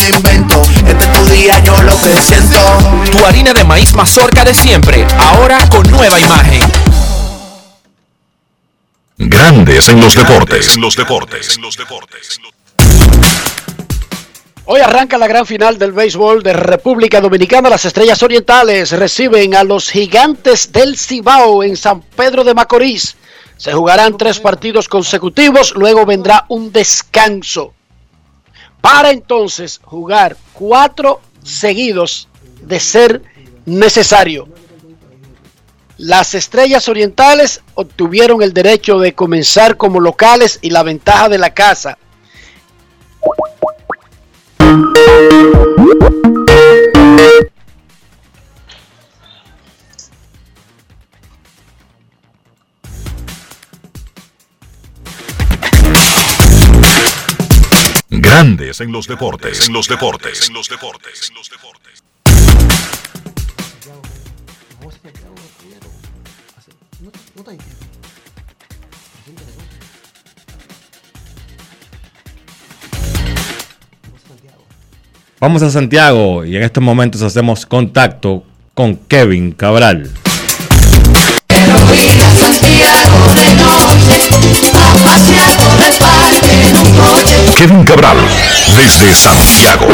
invento. 0.09 0.61
Este 0.87 1.03
es 1.03 1.11
tu 1.13 1.25
día, 1.25 1.59
yo 1.63 1.81
lo 1.81 1.99
que 2.01 2.21
siento. 2.21 2.57
Tu 3.11 3.25
harina 3.25 3.53
de 3.53 3.63
maíz 3.63 3.93
mazorca 3.93 4.43
de 4.43 4.53
siempre, 4.53 5.05
ahora 5.17 5.57
con 5.69 5.89
nueva 5.91 6.19
imagen. 6.19 6.61
Grandes 9.17 9.89
en 9.89 10.01
los 10.01 10.15
deportes. 10.15 10.75
En 10.75 10.81
los 10.81 10.95
deportes. 10.95 12.39
Hoy 14.65 14.79
arranca 14.79 15.17
la 15.17 15.27
gran 15.27 15.45
final 15.45 15.77
del 15.77 15.91
béisbol 15.91 16.43
de 16.43 16.53
República 16.53 17.19
Dominicana. 17.19 17.69
Las 17.69 17.85
Estrellas 17.85 18.23
Orientales 18.23 18.91
reciben 18.91 19.55
a 19.55 19.63
los 19.63 19.89
Gigantes 19.89 20.71
del 20.71 20.97
Cibao 20.97 21.63
en 21.63 21.75
San 21.75 22.01
Pedro 22.01 22.43
de 22.43 22.53
Macorís. 22.53 23.17
Se 23.57 23.73
jugarán 23.73 24.17
tres 24.17 24.39
partidos 24.39 24.87
consecutivos, 24.87 25.73
luego 25.75 26.05
vendrá 26.05 26.45
un 26.47 26.71
descanso 26.71 27.73
para 28.81 29.11
entonces 29.11 29.79
jugar 29.83 30.35
cuatro 30.53 31.21
seguidos 31.43 32.27
de 32.61 32.79
ser 32.79 33.21
necesario. 33.65 34.47
Las 35.97 36.33
Estrellas 36.33 36.89
Orientales 36.89 37.61
obtuvieron 37.75 38.41
el 38.41 38.53
derecho 38.53 38.97
de 38.99 39.13
comenzar 39.13 39.77
como 39.77 39.99
locales 39.99 40.57
y 40.61 40.71
la 40.71 40.81
ventaja 40.81 41.29
de 41.29 41.37
la 41.37 41.53
casa. 41.53 41.97
Grandes 58.31 58.79
en 58.79 58.93
los 58.93 59.07
deportes. 59.07 59.67
En 59.67 59.73
los 59.73 59.89
deportes. 59.89 60.47
En 60.47 60.53
los 60.53 60.69
deportes. 60.69 61.33
Vamos 75.41 75.61
a 75.61 75.69
Santiago 75.69 76.45
y 76.45 76.55
en 76.55 76.63
estos 76.63 76.81
momentos 76.81 77.21
hacemos 77.23 77.65
contacto 77.65 78.45
con 78.73 78.95
Kevin 78.95 79.51
Cabral. 79.51 80.09
Kevin 87.61 87.83
Cabral, 87.83 88.17
desde 88.75 89.13
Santiago. 89.13 89.85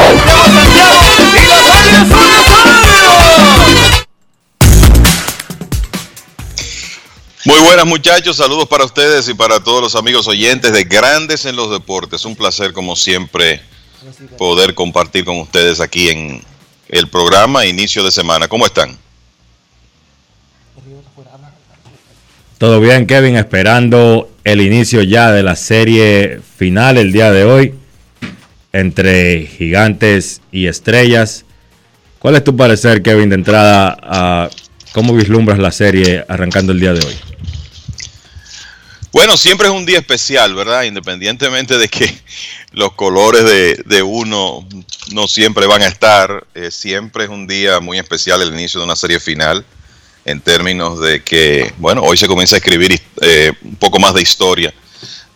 Muy 7.43 7.59
buenas 7.59 7.85
muchachos, 7.85 8.37
saludos 8.37 8.69
para 8.69 8.85
ustedes 8.85 9.27
y 9.27 9.33
para 9.33 9.59
todos 9.59 9.81
los 9.81 9.95
amigos 9.97 10.29
oyentes 10.29 10.71
de 10.71 10.85
Grandes 10.85 11.43
en 11.43 11.57
los 11.57 11.69
Deportes. 11.69 12.23
Un 12.23 12.37
placer 12.37 12.71
como 12.71 12.95
siempre 12.95 13.61
poder 14.37 14.73
compartir 14.73 15.25
con 15.25 15.37
ustedes 15.41 15.81
aquí 15.81 16.07
en 16.07 16.41
el 16.87 17.09
programa 17.09 17.65
Inicio 17.65 18.01
de 18.01 18.11
Semana. 18.11 18.47
¿Cómo 18.47 18.65
están? 18.65 18.97
Todo 22.57 22.79
bien, 22.79 23.05
Kevin, 23.05 23.35
esperando 23.35 24.29
el 24.47 24.61
inicio 24.61 25.03
ya 25.03 25.33
de 25.33 25.43
la 25.43 25.57
serie 25.57 26.39
final 26.57 26.97
el 26.97 27.11
día 27.11 27.33
de 27.33 27.43
hoy 27.43 27.73
entre 28.71 29.45
gigantes 29.45 30.39
y 30.53 30.67
estrellas. 30.67 31.43
¿Cuál 32.17 32.35
es 32.35 32.45
tu 32.45 32.55
parecer, 32.55 33.01
Kevin, 33.01 33.27
de 33.27 33.35
entrada 33.35 33.97
a 34.01 34.49
cómo 34.93 35.13
vislumbras 35.13 35.59
la 35.59 35.73
serie 35.73 36.23
arrancando 36.29 36.71
el 36.71 36.79
día 36.79 36.93
de 36.93 37.05
hoy? 37.05 37.13
Bueno, 39.11 39.35
siempre 39.35 39.67
es 39.67 39.73
un 39.73 39.85
día 39.85 39.99
especial, 39.99 40.55
¿verdad? 40.55 40.83
Independientemente 40.83 41.77
de 41.77 41.89
que 41.89 42.09
los 42.71 42.93
colores 42.93 43.43
de, 43.43 44.01
uno 44.01 44.65
no 45.11 45.27
siempre 45.27 45.67
van 45.67 45.81
a 45.81 45.87
estar, 45.87 46.47
eh, 46.55 46.71
siempre 46.71 47.25
es 47.25 47.29
un 47.29 47.47
día 47.47 47.81
muy 47.81 47.97
especial 47.97 48.41
el 48.41 48.53
inicio 48.53 48.79
de 48.79 48.85
una 48.85 48.95
serie 48.95 49.19
final 49.19 49.65
en 50.27 50.41
términos 50.41 50.99
de 50.99 51.23
que, 51.23 51.73
bueno, 51.77 52.01
hoy 52.03 52.17
se 52.17 52.27
comienza 52.27 52.57
a 52.57 52.59
escribir 52.59 53.01
eh, 53.21 53.53
un 53.63 53.77
poco 53.77 53.97
más 53.97 54.13
de 54.13 54.21
historia 54.21 54.73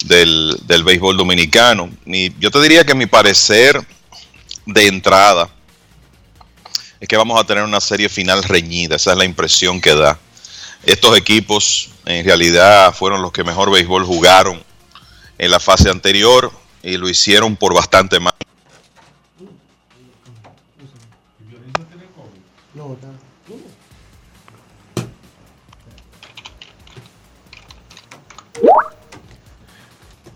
del, 0.04 0.60
del, 0.63 0.84
béisbol 0.84 1.15
dominicano. 1.15 1.89
Y 2.06 2.38
yo 2.39 2.51
te 2.51 2.62
diría 2.62 2.84
que 2.84 2.93
mi 2.93 3.06
parecer 3.06 3.82
de 4.65 4.88
entrada 4.88 5.49
es 6.99 7.08
que 7.08 7.15
vamos 7.15 7.39
a 7.39 7.45
tener 7.45 7.63
una 7.63 7.80
serie 7.80 8.10
final 8.10 8.43
reñida, 8.43 8.97
esa 8.97 9.13
es 9.13 9.17
la 9.17 9.23
impresión 9.23 9.80
que 9.80 9.95
da. 9.95 10.19
Estos 10.84 11.17
equipos 11.17 11.89
en 12.06 12.25
realidad 12.25 12.93
fueron 12.93 13.21
los 13.21 13.32
que 13.32 13.45
mejor 13.45 13.71
béisbol 13.71 14.04
jugaron 14.04 14.62
en 15.38 15.51
la 15.51 15.62
fase 15.62 15.89
anterior 15.89 16.51
y 16.84 16.97
lo 16.97 17.08
hicieron 17.08 17.56
por 17.56 17.73
bastante 17.73 18.19
más. 18.19 18.34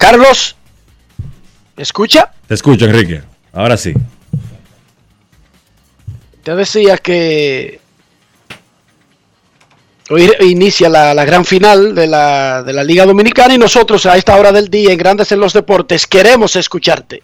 Carlos, 0.05 0.55
¿me 1.75 1.81
escucha? 1.81 2.31
Te 2.47 2.53
escucho, 2.53 2.85
Enrique. 2.85 3.23
Ahora 3.51 3.75
sí. 3.75 3.91
Te 6.43 6.53
decía 6.53 6.99
que 6.99 7.79
hoy 10.11 10.31
inicia 10.41 10.89
la, 10.89 11.15
la 11.15 11.25
gran 11.25 11.43
final 11.43 11.95
de 11.95 12.05
la, 12.05 12.61
de 12.61 12.71
la 12.71 12.83
Liga 12.83 13.07
Dominicana 13.07 13.55
y 13.55 13.57
nosotros 13.57 14.05
a 14.05 14.15
esta 14.15 14.37
hora 14.37 14.51
del 14.51 14.69
día 14.69 14.91
en 14.91 14.99
Grandes 14.99 15.31
en 15.31 15.39
los 15.39 15.53
Deportes 15.53 16.05
queremos 16.05 16.55
escucharte. 16.55 17.23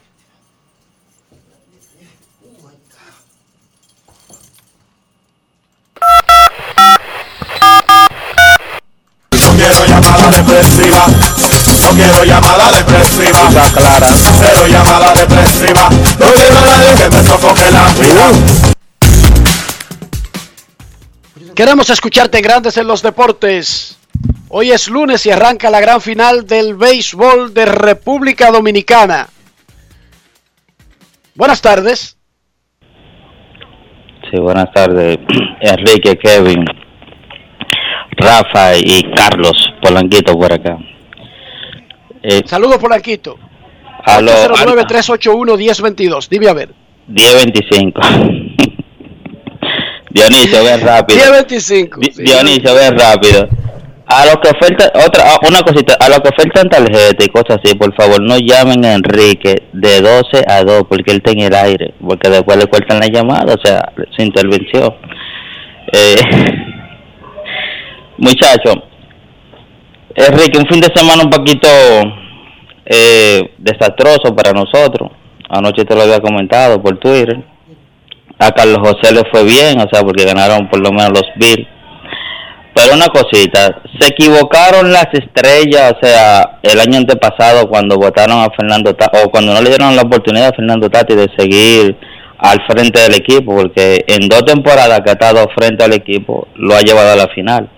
No 11.91 11.97
quiero 11.97 12.23
llamada 12.23 12.71
depresiva. 12.71 13.49
clara. 13.73 14.07
Cero 14.39 14.65
llamada 14.69 15.13
depresiva. 15.13 15.89
No 15.89 16.25
quiero 16.33 16.57
a 16.57 16.61
nadie 16.61 16.95
que 16.95 17.09
me 17.09 17.21
sofoque 17.21 17.69
la 17.69 17.89
vida. 17.99 18.31
Queremos 21.53 21.89
escucharte 21.89 22.37
en 22.37 22.43
Grandes 22.45 22.77
en 22.77 22.87
los 22.87 23.01
Deportes. 23.01 23.97
Hoy 24.47 24.71
es 24.71 24.87
lunes 24.87 25.25
y 25.25 25.31
arranca 25.31 25.69
la 25.69 25.81
gran 25.81 25.99
final 25.99 26.47
del 26.47 26.75
béisbol 26.75 27.53
de 27.53 27.65
República 27.65 28.51
Dominicana. 28.51 29.27
Buenas 31.35 31.61
tardes. 31.61 32.15
Sí, 34.31 34.39
buenas 34.39 34.71
tardes. 34.73 35.17
Enrique, 35.59 36.17
Kevin, 36.17 36.63
Rafa 38.11 38.77
y 38.77 39.11
Carlos 39.13 39.73
Polanquito 39.81 40.39
por 40.39 40.53
acá. 40.53 40.77
Eh, 42.23 42.41
Saludos, 42.45 42.77
Polanquito. 42.77 43.37
aló, 44.05 44.31
809-381-1022. 44.31 46.27
Dime 46.29 46.47
a 46.49 46.53
ver. 46.53 46.69
1025. 47.07 47.99
Dionisio, 50.11 50.63
ven 50.63 50.81
rápido. 50.81 51.19
1025. 51.19 51.99
Di- 52.01 52.23
Dionisio, 52.23 52.75
ven 52.75 52.97
rápido. 52.97 53.47
A 54.13 54.25
lo 54.25 54.41
que 54.41 54.49
oferta, 54.49 54.91
otra, 55.05 55.23
una 55.47 55.61
cosita, 55.61 55.95
a 55.97 56.09
lo 56.09 56.21
que 56.21 56.27
ofertan 56.29 56.67
tarjeta 56.69 57.23
y 57.23 57.29
cosas 57.29 57.59
así, 57.63 57.75
por 57.75 57.95
favor, 57.95 58.21
no 58.21 58.37
llamen 58.39 58.83
a 58.83 58.93
Enrique 58.95 59.69
de 59.71 60.01
12 60.01 60.43
a 60.49 60.63
2 60.65 60.83
porque 60.89 61.11
él 61.11 61.17
está 61.23 61.31
en 61.31 61.39
el 61.39 61.55
aire, 61.55 61.93
porque 62.05 62.29
después 62.29 62.57
le 62.57 62.67
cortan 62.67 62.99
la 62.99 63.07
llamada, 63.07 63.53
o 63.53 63.57
sea, 63.65 63.93
su 64.13 64.21
intervención. 64.21 64.93
Eh, 65.93 66.17
muchacho, 68.17 68.83
Enrique, 70.15 70.57
un 70.57 70.67
fin 70.67 70.81
de 70.81 70.89
semana 70.93 71.23
un 71.23 71.29
poquito 71.29 71.67
eh, 72.85 73.53
desastroso 73.57 74.35
para 74.35 74.51
nosotros. 74.51 75.11
Anoche 75.49 75.85
te 75.85 75.95
lo 75.95 76.03
había 76.03 76.19
comentado 76.19 76.81
por 76.81 76.97
Twitter. 76.97 77.43
A 78.39 78.51
Carlos 78.51 78.79
José 78.79 79.13
le 79.13 79.21
fue 79.31 79.43
bien, 79.43 79.79
o 79.79 79.87
sea, 79.91 80.01
porque 80.01 80.25
ganaron 80.25 80.67
por 80.69 80.79
lo 80.79 80.91
menos 80.91 81.09
los 81.09 81.25
Bills. 81.35 81.67
Pero 82.73 82.93
una 82.95 83.07
cosita, 83.07 83.81
se 83.99 84.07
equivocaron 84.07 84.91
las 84.91 85.07
estrellas, 85.11 85.93
o 85.93 86.05
sea, 86.05 86.59
el 86.63 86.79
año 86.79 86.97
antepasado 86.97 87.67
cuando 87.67 87.97
votaron 87.97 88.39
a 88.39 88.49
Fernando 88.57 88.95
Tati, 88.95 89.17
o 89.23 89.29
cuando 89.29 89.53
no 89.53 89.61
le 89.61 89.69
dieron 89.69 89.95
la 89.95 90.03
oportunidad 90.03 90.47
a 90.47 90.55
Fernando 90.55 90.89
Tati 90.89 91.13
de 91.13 91.27
seguir 91.37 91.97
al 92.39 92.59
frente 92.67 93.01
del 93.01 93.15
equipo, 93.15 93.55
porque 93.55 94.03
en 94.07 94.27
dos 94.29 94.45
temporadas 94.45 95.01
que 95.01 95.09
ha 95.11 95.13
estado 95.13 95.47
frente 95.55 95.83
al 95.83 95.93
equipo, 95.93 96.47
lo 96.55 96.75
ha 96.75 96.81
llevado 96.81 97.11
a 97.11 97.15
la 97.15 97.27
final. 97.27 97.69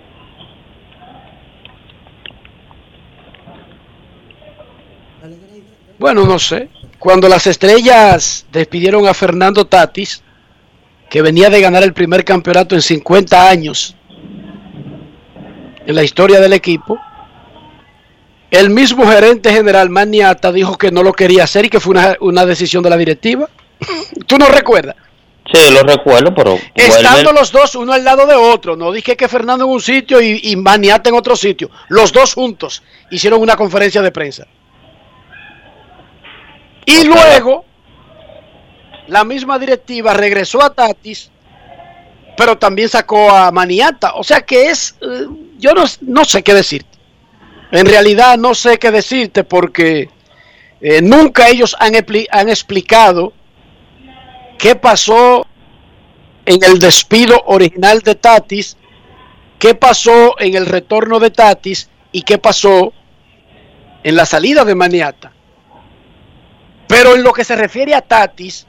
Bueno, 5.98 6.24
no 6.24 6.38
sé. 6.38 6.68
Cuando 6.98 7.28
las 7.28 7.46
estrellas 7.46 8.46
despidieron 8.52 9.06
a 9.06 9.14
Fernando 9.14 9.66
Tatis, 9.66 10.22
que 11.10 11.22
venía 11.22 11.50
de 11.50 11.60
ganar 11.60 11.82
el 11.82 11.92
primer 11.92 12.24
campeonato 12.24 12.74
en 12.74 12.82
50 12.82 13.48
años 13.48 13.94
en 15.86 15.94
la 15.94 16.02
historia 16.02 16.40
del 16.40 16.54
equipo, 16.54 16.98
el 18.50 18.70
mismo 18.70 19.06
gerente 19.06 19.52
general 19.52 19.90
Maniata 19.90 20.52
dijo 20.52 20.78
que 20.78 20.90
no 20.90 21.02
lo 21.02 21.12
quería 21.12 21.44
hacer 21.44 21.66
y 21.66 21.68
que 21.68 21.80
fue 21.80 21.92
una, 21.92 22.16
una 22.20 22.46
decisión 22.46 22.82
de 22.82 22.90
la 22.90 22.96
directiva. 22.96 23.48
¿Tú 24.26 24.38
no 24.38 24.46
recuerdas? 24.46 24.96
Sí, 25.52 25.70
lo 25.72 25.82
recuerdo, 25.82 26.34
pero 26.34 26.58
Estando 26.74 27.32
los 27.32 27.52
dos 27.52 27.74
uno 27.74 27.92
al 27.92 28.02
lado 28.02 28.26
de 28.26 28.34
otro, 28.34 28.76
no 28.76 28.90
dije 28.92 29.14
que 29.14 29.28
Fernando 29.28 29.66
en 29.66 29.72
un 29.72 29.80
sitio 29.80 30.22
y, 30.22 30.40
y 30.42 30.56
Maniata 30.56 31.10
en 31.10 31.16
otro 31.16 31.36
sitio, 31.36 31.70
los 31.88 32.12
dos 32.12 32.32
juntos 32.32 32.82
hicieron 33.10 33.42
una 33.42 33.54
conferencia 33.54 34.00
de 34.00 34.10
prensa. 34.10 34.46
Y 36.86 37.04
luego, 37.04 37.64
la 39.08 39.24
misma 39.24 39.58
directiva 39.58 40.14
regresó 40.14 40.62
a 40.62 40.72
Tatis, 40.74 41.30
pero 42.36 42.58
también 42.58 42.88
sacó 42.88 43.30
a 43.30 43.50
Maniata. 43.50 44.14
O 44.14 44.24
sea 44.24 44.42
que 44.42 44.70
es, 44.70 44.96
eh, 45.00 45.26
yo 45.58 45.72
no, 45.72 45.84
no 46.02 46.24
sé 46.24 46.42
qué 46.42 46.54
decirte. 46.54 46.98
En 47.70 47.86
realidad 47.86 48.38
no 48.38 48.54
sé 48.54 48.78
qué 48.78 48.90
decirte 48.90 49.44
porque 49.44 50.08
eh, 50.80 51.02
nunca 51.02 51.48
ellos 51.48 51.76
han, 51.80 51.94
han 52.30 52.48
explicado 52.48 53.32
qué 54.58 54.76
pasó 54.76 55.46
en 56.46 56.62
el 56.62 56.78
despido 56.78 57.42
original 57.46 58.00
de 58.00 58.14
Tatis, 58.14 58.76
qué 59.58 59.74
pasó 59.74 60.38
en 60.38 60.54
el 60.54 60.66
retorno 60.66 61.18
de 61.18 61.30
Tatis 61.30 61.88
y 62.12 62.22
qué 62.22 62.38
pasó 62.38 62.92
en 64.02 64.16
la 64.16 64.26
salida 64.26 64.64
de 64.64 64.74
Maniata. 64.74 65.33
Pero 66.86 67.14
en 67.14 67.22
lo 67.22 67.32
que 67.32 67.44
se 67.44 67.56
refiere 67.56 67.94
a 67.94 68.00
Tatis, 68.02 68.66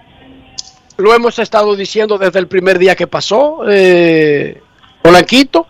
lo 0.98 1.14
hemos 1.14 1.38
estado 1.40 1.76
diciendo 1.76 2.18
desde 2.18 2.40
el 2.40 2.48
primer 2.48 2.80
día 2.80 2.96
que 2.96 3.08
pasó, 3.08 3.60
eh, 3.70 4.62
Polanquito, 5.02 5.68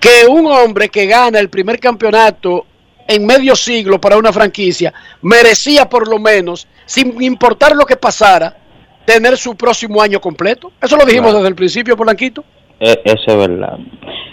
que 0.00 0.26
un 0.28 0.46
hombre 0.46 0.88
que 0.88 1.06
gana 1.06 1.38
el 1.38 1.48
primer 1.48 1.78
campeonato 1.78 2.66
en 3.08 3.24
medio 3.24 3.54
siglo 3.54 4.00
para 4.00 4.16
una 4.16 4.32
franquicia 4.32 4.92
merecía 5.22 5.88
por 5.88 6.08
lo 6.08 6.18
menos, 6.18 6.66
sin 6.84 7.20
importar 7.22 7.74
lo 7.76 7.86
que 7.86 7.96
pasara, 7.96 8.56
tener 9.04 9.36
su 9.38 9.54
próximo 9.54 10.02
año 10.02 10.20
completo. 10.20 10.72
Eso 10.82 10.96
lo 10.96 11.04
dijimos 11.04 11.26
Claro. 11.28 11.38
desde 11.38 11.48
el 11.48 11.54
principio, 11.54 11.96
Polanquito. 11.96 12.44
E- 12.80 13.00
Eso 13.04 13.24
es 13.28 13.36
verdad. 13.36 13.78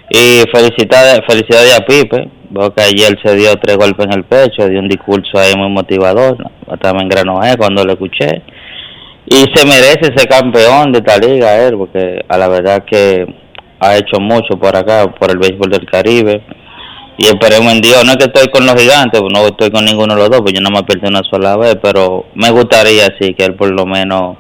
Y 0.10 0.44
felicidades, 0.52 1.20
felicidades 1.28 1.76
a 1.80 1.86
Pipe. 1.86 2.32
Veo 2.54 2.72
que 2.72 2.84
ayer 2.84 3.18
se 3.24 3.36
dio 3.36 3.56
tres 3.56 3.78
golpes 3.78 4.06
en 4.06 4.14
el 4.14 4.26
pecho, 4.26 4.70
dio 4.70 4.78
un 4.78 4.88
discurso 4.88 5.40
ahí 5.40 5.56
muy 5.58 5.70
motivador. 5.70 6.38
en 6.68 7.10
Granoé 7.10 7.58
cuando 7.58 7.84
lo 7.84 7.94
escuché. 7.94 8.44
Y 9.26 9.38
se 9.56 9.66
merece 9.66 10.14
ese 10.14 10.28
campeón 10.28 10.92
de 10.92 11.00
esta 11.00 11.18
liga, 11.18 11.66
él, 11.66 11.76
porque 11.76 12.24
a 12.30 12.38
la 12.38 12.48
verdad 12.48 12.86
que 12.86 13.26
ha 13.80 13.98
hecho 13.98 14.20
mucho 14.20 14.60
por 14.60 14.76
acá, 14.76 15.08
por 15.20 15.32
el 15.32 15.40
béisbol 15.40 15.72
del 15.72 15.90
Caribe. 15.90 16.44
Y 17.18 17.26
esperemos 17.26 17.74
en 17.74 17.82
Dios. 17.82 18.06
No 18.06 18.12
es 18.12 18.18
que 18.18 18.26
estoy 18.26 18.48
con 18.50 18.68
los 18.68 18.80
gigantes, 18.80 19.20
no 19.34 19.48
estoy 19.48 19.72
con 19.72 19.86
ninguno 19.86 20.14
de 20.14 20.20
los 20.20 20.30
dos, 20.30 20.42
pues 20.42 20.54
yo 20.54 20.62
no 20.62 20.70
me 20.70 20.84
perdí 20.84 21.08
una 21.08 21.24
sola 21.24 21.58
vez, 21.58 21.78
pero 21.82 22.26
me 22.36 22.52
gustaría 22.52 23.06
sí 23.20 23.34
que 23.34 23.46
él 23.46 23.56
por 23.56 23.72
lo 23.72 23.88
menos 23.88 24.38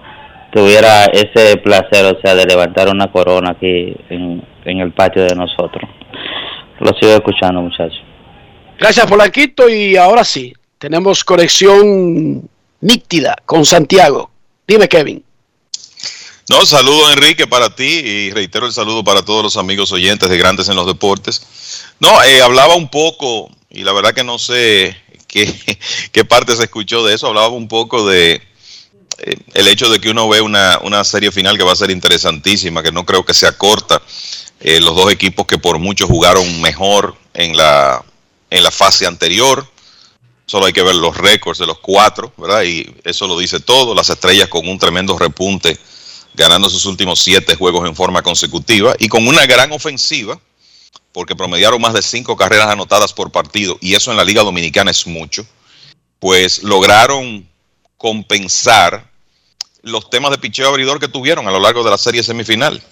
tuviera 0.51 1.05
ese 1.05 1.57
placer, 1.57 2.13
o 2.15 2.21
sea, 2.23 2.35
de 2.35 2.45
levantar 2.45 2.89
una 2.89 3.11
corona 3.11 3.53
aquí 3.53 3.95
en 4.09 4.79
el 4.79 4.91
patio 4.91 5.23
de 5.23 5.35
nosotros. 5.35 5.89
Lo 6.83 6.93
sigo 6.99 7.13
escuchando, 7.13 7.61
muchachos. 7.61 8.01
Gracias, 8.77 9.05
Polanquito. 9.05 9.69
Y 9.69 9.95
ahora 9.95 10.25
sí, 10.25 10.53
tenemos 10.77 11.23
conexión 11.23 12.49
nítida 12.81 13.37
con 13.45 13.65
Santiago. 13.65 14.29
Dime, 14.67 14.89
Kevin. 14.89 15.23
No, 16.49 16.65
saludo 16.65 17.09
Enrique 17.13 17.47
para 17.47 17.73
ti 17.73 17.85
y 17.85 18.31
reitero 18.31 18.65
el 18.65 18.73
saludo 18.73 19.01
para 19.01 19.23
todos 19.23 19.43
los 19.43 19.55
amigos 19.55 19.93
oyentes 19.93 20.29
de 20.29 20.37
Grandes 20.37 20.67
en 20.67 20.75
los 20.75 20.85
Deportes. 20.85 21.85
No, 22.01 22.21
eh, 22.23 22.41
hablaba 22.41 22.75
un 22.75 22.89
poco, 22.89 23.49
y 23.69 23.83
la 23.83 23.93
verdad 23.93 24.13
que 24.13 24.25
no 24.25 24.37
sé 24.37 24.97
qué, 25.27 25.55
qué 26.11 26.25
parte 26.25 26.53
se 26.57 26.63
escuchó 26.63 27.05
de 27.05 27.15
eso, 27.15 27.27
hablaba 27.27 27.47
un 27.47 27.69
poco 27.69 28.05
de 28.05 28.41
eh, 29.19 29.37
el 29.53 29.67
hecho 29.69 29.89
de 29.89 30.01
que 30.01 30.09
uno 30.09 30.27
ve 30.27 30.41
una, 30.41 30.79
una 30.83 31.05
serie 31.05 31.31
final 31.31 31.57
que 31.57 31.63
va 31.63 31.71
a 31.71 31.77
ser 31.77 31.91
interesantísima, 31.91 32.83
que 32.83 32.91
no 32.91 33.05
creo 33.05 33.23
que 33.23 33.33
sea 33.33 33.53
corta. 33.53 34.01
Eh, 34.59 34.79
los 34.79 34.95
dos 34.95 35.11
equipos 35.11 35.45
que 35.45 35.57
por 35.57 35.79
mucho 35.79 36.07
jugaron 36.07 36.61
mejor 36.61 37.15
en 37.33 37.57
la, 37.57 38.03
en 38.49 38.63
la 38.63 38.71
fase 38.71 39.05
anterior. 39.05 39.67
Solo 40.45 40.65
hay 40.65 40.73
que 40.73 40.83
ver 40.83 40.95
los 40.95 41.17
récords 41.17 41.59
de 41.59 41.65
los 41.65 41.79
cuatro, 41.79 42.33
¿verdad? 42.37 42.63
Y 42.63 42.93
eso 43.03 43.27
lo 43.27 43.37
dice 43.37 43.59
todo. 43.59 43.95
Las 43.95 44.09
estrellas 44.09 44.49
con 44.49 44.67
un 44.67 44.77
tremendo 44.77 45.17
repunte, 45.17 45.77
ganando 46.33 46.69
sus 46.69 46.85
últimos 46.85 47.19
siete 47.19 47.55
juegos 47.55 47.87
en 47.87 47.95
forma 47.95 48.21
consecutiva 48.21 48.95
y 48.99 49.07
con 49.07 49.27
una 49.27 49.45
gran 49.45 49.71
ofensiva, 49.71 50.39
porque 51.11 51.35
promediaron 51.35 51.81
más 51.81 51.93
de 51.93 52.01
cinco 52.01 52.35
carreras 52.35 52.67
anotadas 52.67 53.13
por 53.13 53.31
partido, 53.31 53.77
y 53.81 53.95
eso 53.95 54.11
en 54.11 54.17
la 54.17 54.23
Liga 54.23 54.43
Dominicana 54.43 54.91
es 54.91 55.05
mucho, 55.05 55.45
pues 56.19 56.63
lograron 56.63 57.47
compensar 57.97 59.11
los 59.81 60.09
temas 60.09 60.31
de 60.31 60.37
picheo 60.37 60.67
abridor 60.67 60.99
que 60.99 61.07
tuvieron 61.07 61.47
a 61.47 61.51
lo 61.51 61.59
largo 61.59 61.83
de 61.83 61.91
la 61.91 61.97
serie 61.97 62.23
semifinal. 62.23 62.83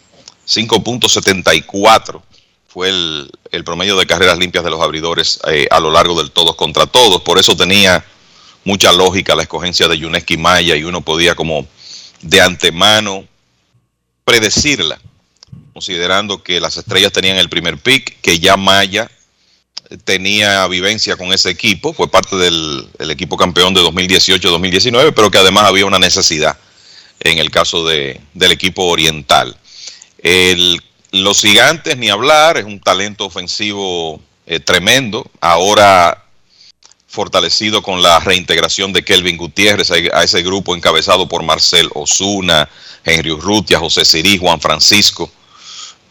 5.74 0.51 2.21
fue 2.67 2.89
el, 2.89 3.31
el, 3.51 3.63
promedio 3.63 3.97
de 3.97 4.05
carreras 4.05 4.37
limpias 4.37 4.63
de 4.63 4.69
los 4.69 4.81
abridores 4.81 5.39
eh, 5.47 5.67
a 5.71 5.79
lo 5.79 5.91
largo 5.91 6.17
del 6.17 6.31
todos 6.31 6.55
contra 6.55 6.87
todos. 6.87 7.21
Por 7.21 7.37
eso 7.37 7.55
tenía 7.55 8.03
mucha 8.63 8.91
lógica 8.91 9.35
la 9.35 9.43
escogencia 9.43 9.87
de 9.87 9.97
Yuneski 9.97 10.37
Maya 10.37 10.75
y 10.75 10.83
uno 10.83 11.01
podía 11.01 11.35
como 11.35 11.67
de 12.21 12.41
antemano 12.41 13.25
predecirla, 14.23 14.99
considerando 15.73 16.43
que 16.43 16.59
las 16.59 16.77
estrellas 16.77 17.11
tenían 17.11 17.37
el 17.37 17.49
primer 17.49 17.77
pick, 17.77 18.21
que 18.21 18.39
ya 18.39 18.55
Maya 18.55 19.09
tenía 20.05 20.65
vivencia 20.67 21.17
con 21.17 21.33
ese 21.33 21.49
equipo, 21.49 21.93
fue 21.93 22.09
parte 22.09 22.35
del 22.35 22.87
el 22.99 23.11
equipo 23.11 23.35
campeón 23.35 23.73
de 23.73 23.81
2018-2019, 23.81 25.13
pero 25.13 25.31
que 25.31 25.37
además 25.37 25.65
había 25.65 25.85
una 25.85 25.99
necesidad 25.99 26.57
en 27.19 27.39
el 27.39 27.51
caso 27.51 27.85
de, 27.85 28.21
del 28.33 28.51
equipo 28.51 28.85
oriental. 28.85 29.57
El, 30.21 30.81
los 31.11 31.41
gigantes, 31.41 31.97
ni 31.97 32.09
hablar, 32.09 32.57
es 32.57 32.65
un 32.65 32.79
talento 32.79 33.25
ofensivo 33.25 34.21
eh, 34.45 34.59
tremendo, 34.59 35.29
ahora 35.39 36.25
fortalecido 37.07 37.81
con 37.81 38.01
la 38.01 38.19
reintegración 38.21 38.93
de 38.93 39.03
Kelvin 39.03 39.35
Gutiérrez 39.35 39.91
a, 39.91 40.23
ese 40.23 40.41
grupo 40.43 40.75
encabezado 40.75 41.27
por 41.27 41.43
Marcel 41.43 41.89
Osuna, 41.93 42.69
Henry 43.03 43.31
Urrutia, 43.31 43.79
José 43.79 44.05
Sirí, 44.05 44.37
Juan 44.37 44.61
Francisco, 44.61 45.29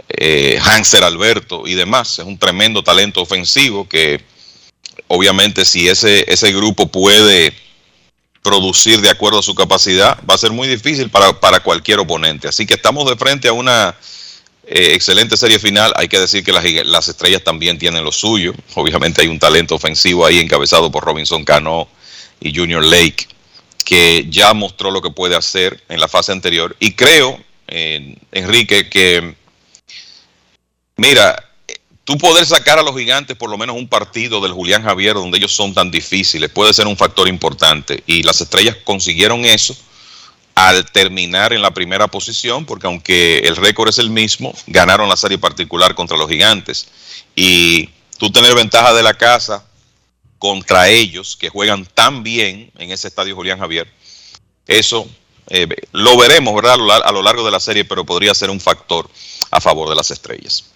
eh, 0.08 0.60
Hanser 0.62 1.02
Alberto 1.02 1.66
y 1.66 1.74
demás. 1.74 2.18
Es 2.18 2.26
un 2.26 2.38
tremendo 2.38 2.84
talento 2.84 3.22
ofensivo 3.22 3.88
que 3.88 4.22
obviamente 5.08 5.64
si 5.64 5.88
ese, 5.88 6.30
ese 6.30 6.52
grupo 6.52 6.88
puede 6.88 7.54
producir 8.42 9.00
de 9.00 9.10
acuerdo 9.10 9.40
a 9.40 9.42
su 9.42 9.54
capacidad, 9.54 10.18
va 10.28 10.34
a 10.34 10.38
ser 10.38 10.52
muy 10.52 10.68
difícil 10.68 11.10
para, 11.10 11.38
para 11.38 11.60
cualquier 11.60 11.98
oponente. 11.98 12.48
Así 12.48 12.66
que 12.66 12.74
estamos 12.74 13.08
de 13.08 13.16
frente 13.16 13.48
a 13.48 13.52
una 13.52 13.94
eh, 14.66 14.92
excelente 14.94 15.36
serie 15.36 15.58
final. 15.58 15.92
Hay 15.96 16.08
que 16.08 16.18
decir 16.18 16.42
que 16.42 16.52
las, 16.52 16.64
las, 16.86 17.08
estrellas 17.08 17.42
también 17.44 17.78
tienen 17.78 18.04
lo 18.04 18.12
suyo. 18.12 18.54
Obviamente 18.74 19.22
hay 19.22 19.28
un 19.28 19.38
talento 19.38 19.74
ofensivo 19.74 20.24
ahí 20.24 20.38
encabezado 20.38 20.90
por 20.90 21.04
Robinson 21.04 21.44
Cano 21.44 21.88
y 22.40 22.56
Junior 22.56 22.84
Lake, 22.84 23.26
que 23.84 24.26
ya 24.30 24.54
mostró 24.54 24.90
lo 24.90 25.02
que 25.02 25.10
puede 25.10 25.36
hacer 25.36 25.82
en 25.88 26.00
la 26.00 26.08
fase 26.08 26.32
anterior. 26.32 26.74
Y 26.80 26.92
creo, 26.92 27.38
eh, 27.68 28.16
Enrique, 28.32 28.88
que 28.88 29.34
Mira, 31.00 31.49
tú 32.04 32.18
poder 32.18 32.46
sacar 32.46 32.78
a 32.78 32.82
los 32.82 32.96
gigantes 32.96 33.36
por 33.36 33.50
lo 33.50 33.58
menos 33.58 33.76
un 33.76 33.88
partido 33.88 34.40
del 34.40 34.52
Julián 34.52 34.82
Javier 34.82 35.14
donde 35.14 35.38
ellos 35.38 35.54
son 35.54 35.74
tan 35.74 35.90
difíciles 35.90 36.50
puede 36.50 36.72
ser 36.72 36.86
un 36.86 36.96
factor 36.96 37.28
importante. 37.28 38.02
Y 38.06 38.22
las 38.22 38.40
estrellas 38.40 38.76
consiguieron 38.84 39.44
eso 39.44 39.76
al 40.54 40.84
terminar 40.90 41.52
en 41.52 41.62
la 41.62 41.72
primera 41.72 42.08
posición, 42.08 42.66
porque 42.66 42.86
aunque 42.86 43.38
el 43.38 43.56
récord 43.56 43.88
es 43.88 43.98
el 43.98 44.10
mismo, 44.10 44.54
ganaron 44.66 45.08
la 45.08 45.16
serie 45.16 45.38
particular 45.38 45.94
contra 45.94 46.18
los 46.18 46.28
gigantes. 46.28 46.88
Y 47.34 47.88
tú 48.18 48.30
tener 48.30 48.54
ventaja 48.54 48.92
de 48.92 49.02
la 49.02 49.14
casa 49.14 49.64
contra 50.38 50.88
ellos, 50.88 51.36
que 51.36 51.48
juegan 51.48 51.86
tan 51.86 52.22
bien 52.22 52.70
en 52.76 52.90
ese 52.90 53.08
estadio 53.08 53.34
Julián 53.36 53.58
Javier, 53.58 53.90
eso 54.66 55.08
eh, 55.48 55.66
lo 55.92 56.16
veremos. 56.16 56.62
A 56.64 57.12
lo 57.12 57.22
largo 57.22 57.44
de 57.44 57.50
la 57.50 57.60
serie, 57.60 57.84
pero 57.84 58.04
podría 58.04 58.34
ser 58.34 58.50
un 58.50 58.60
factor 58.60 59.08
a 59.50 59.60
favor 59.60 59.88
de 59.88 59.96
las 59.96 60.10
estrellas. 60.10 60.69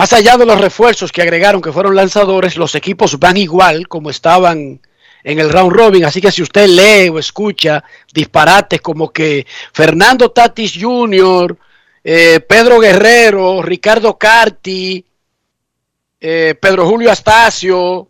Más 0.00 0.14
allá 0.14 0.38
de 0.38 0.46
los 0.46 0.58
refuerzos 0.58 1.12
que 1.12 1.20
agregaron 1.20 1.60
que 1.60 1.72
fueron 1.72 1.94
lanzadores, 1.94 2.56
los 2.56 2.74
equipos 2.74 3.18
van 3.18 3.36
igual 3.36 3.86
como 3.86 4.08
estaban 4.08 4.80
en 5.22 5.38
el 5.38 5.50
round 5.50 5.76
robin. 5.76 6.06
Así 6.06 6.22
que 6.22 6.32
si 6.32 6.40
usted 6.40 6.68
lee 6.68 7.10
o 7.10 7.18
escucha 7.18 7.84
disparates 8.10 8.80
como 8.80 9.10
que 9.10 9.46
Fernando 9.74 10.30
Tatis 10.30 10.72
Jr., 10.80 11.54
eh, 12.02 12.40
Pedro 12.40 12.80
Guerrero, 12.80 13.60
Ricardo 13.60 14.16
Carti, 14.16 15.04
eh, 16.18 16.54
Pedro 16.58 16.86
Julio 16.86 17.12
Astacio, 17.12 18.08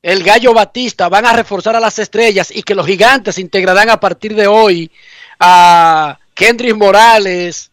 el 0.00 0.22
Gallo 0.24 0.54
Batista 0.54 1.10
van 1.10 1.26
a 1.26 1.34
reforzar 1.34 1.76
a 1.76 1.80
las 1.80 1.98
estrellas 1.98 2.50
y 2.50 2.62
que 2.62 2.74
los 2.74 2.86
gigantes 2.86 3.36
integrarán 3.36 3.90
a 3.90 4.00
partir 4.00 4.34
de 4.34 4.46
hoy 4.46 4.90
a 5.40 6.18
Kendrick 6.32 6.74
Morales, 6.74 7.70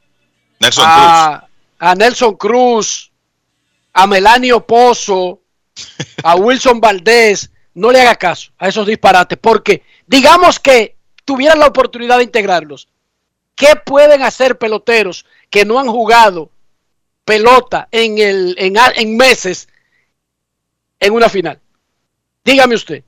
Nelson 0.60 0.84
a, 0.86 1.47
a 1.80 1.96
Nelson 1.96 2.36
Cruz, 2.36 3.12
a 3.94 4.08
Melanio 4.08 4.66
Pozo, 4.66 5.42
a 6.24 6.36
Wilson 6.36 6.80
Valdés, 6.80 7.50
no 7.74 7.92
le 7.92 8.02
haga 8.02 8.16
caso 8.16 8.52
a 8.58 8.68
esos 8.68 8.86
disparates, 8.88 9.38
porque 9.40 9.84
digamos 10.06 10.60
que 10.60 10.96
tuvieran 11.26 11.60
la 11.60 11.68
oportunidad 11.68 12.18
de 12.18 12.24
integrarlos. 12.24 12.88
¿Qué 13.56 13.76
pueden 13.86 14.22
hacer 14.24 14.58
peloteros 14.58 15.26
que 15.50 15.66
no 15.66 15.80
han 15.80 15.88
jugado 15.88 16.52
pelota 17.26 17.88
en, 17.92 18.20
el, 18.20 18.56
en, 18.58 18.76
en 18.96 19.18
meses 19.18 19.68
en 21.00 21.14
una 21.14 21.30
final? 21.30 21.60
Dígame 22.44 22.76
usted, 22.76 23.04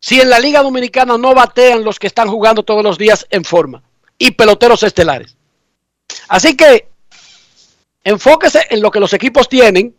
si 0.00 0.20
en 0.20 0.30
la 0.30 0.38
Liga 0.38 0.62
Dominicana 0.62 1.18
no 1.18 1.34
batean 1.34 1.84
los 1.84 1.98
que 1.98 2.06
están 2.06 2.28
jugando 2.28 2.62
todos 2.62 2.82
los 2.82 2.98
días 2.98 3.26
en 3.30 3.44
forma 3.44 3.82
y 4.16 4.30
peloteros 4.30 4.82
estelares. 4.82 5.36
Así 6.28 6.56
que 6.56 6.88
enfóquese 8.08 8.66
en 8.70 8.80
lo 8.80 8.90
que 8.90 9.00
los 9.00 9.12
equipos 9.12 9.48
tienen, 9.48 9.94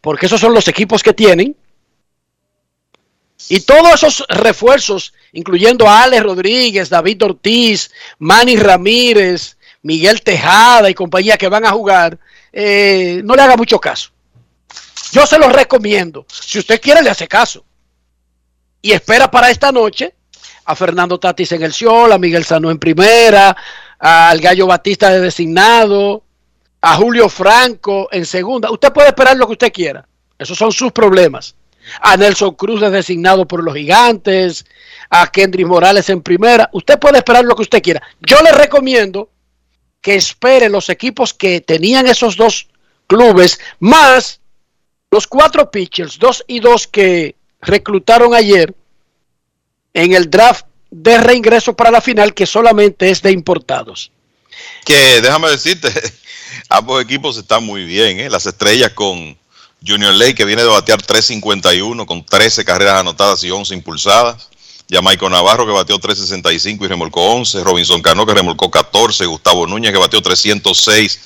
porque 0.00 0.26
esos 0.26 0.40
son 0.40 0.52
los 0.52 0.68
equipos 0.68 1.02
que 1.02 1.14
tienen. 1.14 1.56
Y 3.48 3.60
todos 3.60 3.94
esos 3.94 4.24
refuerzos, 4.28 5.14
incluyendo 5.32 5.88
a 5.88 6.02
Alex 6.02 6.22
Rodríguez, 6.22 6.90
David 6.90 7.24
Ortiz, 7.24 7.90
Manny 8.18 8.56
Ramírez, 8.56 9.56
Miguel 9.82 10.22
Tejada 10.22 10.90
y 10.90 10.94
compañía 10.94 11.38
que 11.38 11.48
van 11.48 11.64
a 11.64 11.72
jugar, 11.72 12.18
eh, 12.52 13.22
no 13.24 13.34
le 13.34 13.42
haga 13.42 13.56
mucho 13.56 13.78
caso. 13.78 14.10
Yo 15.12 15.26
se 15.26 15.38
los 15.38 15.52
recomiendo. 15.52 16.26
Si 16.28 16.58
usted 16.58 16.80
quiere, 16.80 17.02
le 17.02 17.10
hace 17.10 17.28
caso. 17.28 17.64
Y 18.82 18.92
espera 18.92 19.30
para 19.30 19.50
esta 19.50 19.72
noche 19.72 20.14
a 20.66 20.76
Fernando 20.76 21.18
Tatis 21.18 21.52
en 21.52 21.62
el 21.62 21.72
Ciol, 21.72 22.12
a 22.12 22.18
Miguel 22.18 22.44
Sano 22.44 22.70
en 22.70 22.78
primera, 22.78 23.56
al 23.98 24.40
Gallo 24.40 24.66
Batista 24.66 25.10
de 25.10 25.20
designado, 25.20 26.23
a 26.86 26.96
Julio 26.96 27.30
Franco 27.30 28.08
en 28.12 28.26
segunda. 28.26 28.70
Usted 28.70 28.92
puede 28.92 29.08
esperar 29.08 29.38
lo 29.38 29.46
que 29.46 29.52
usted 29.52 29.72
quiera. 29.72 30.06
Esos 30.38 30.58
son 30.58 30.70
sus 30.70 30.92
problemas. 30.92 31.54
A 32.00 32.14
Nelson 32.14 32.54
Cruz 32.54 32.82
es 32.82 32.92
designado 32.92 33.48
por 33.48 33.64
los 33.64 33.74
gigantes, 33.74 34.66
a 35.08 35.26
Kendrick 35.28 35.66
Morales 35.66 36.10
en 36.10 36.20
primera. 36.20 36.68
Usted 36.74 36.98
puede 36.98 37.18
esperar 37.18 37.42
lo 37.46 37.56
que 37.56 37.62
usted 37.62 37.82
quiera. 37.82 38.02
Yo 38.20 38.42
le 38.42 38.52
recomiendo 38.52 39.30
que 40.02 40.14
espere 40.14 40.68
los 40.68 40.90
equipos 40.90 41.32
que 41.32 41.62
tenían 41.62 42.06
esos 42.06 42.36
dos 42.36 42.68
clubes, 43.06 43.58
más 43.78 44.40
los 45.10 45.26
cuatro 45.26 45.70
pitchers, 45.70 46.18
dos 46.18 46.44
y 46.46 46.60
dos 46.60 46.86
que 46.86 47.34
reclutaron 47.62 48.34
ayer 48.34 48.74
en 49.94 50.12
el 50.12 50.28
draft 50.28 50.66
de 50.90 51.16
reingreso 51.16 51.74
para 51.74 51.90
la 51.90 52.02
final, 52.02 52.34
que 52.34 52.44
solamente 52.44 53.08
es 53.08 53.22
de 53.22 53.32
importados. 53.32 54.12
Que 54.84 55.22
déjame 55.22 55.48
decirte, 55.48 55.88
ambos 56.68 57.02
equipos 57.02 57.36
están 57.36 57.64
muy 57.64 57.84
bien. 57.84 58.20
¿eh? 58.20 58.30
Las 58.30 58.46
estrellas 58.46 58.92
con 58.92 59.36
Junior 59.86 60.14
Lake, 60.14 60.34
que 60.34 60.44
viene 60.44 60.62
de 60.62 60.68
batear 60.68 61.02
3.51 61.02 62.06
con 62.06 62.24
13 62.24 62.64
carreras 62.64 63.00
anotadas 63.00 63.42
y 63.44 63.50
11 63.50 63.74
impulsadas. 63.74 64.48
Jamaico 64.90 65.28
Navarro, 65.30 65.66
que 65.66 65.72
bateó 65.72 65.98
3.65 65.98 66.84
y 66.84 66.88
remolcó 66.88 67.22
11. 67.34 67.64
Robinson 67.64 68.02
Cano, 68.02 68.26
que 68.26 68.34
remolcó 68.34 68.70
14. 68.70 69.26
Gustavo 69.26 69.66
Núñez, 69.66 69.92
que 69.92 69.98
bateó 69.98 70.20
306 70.20 71.20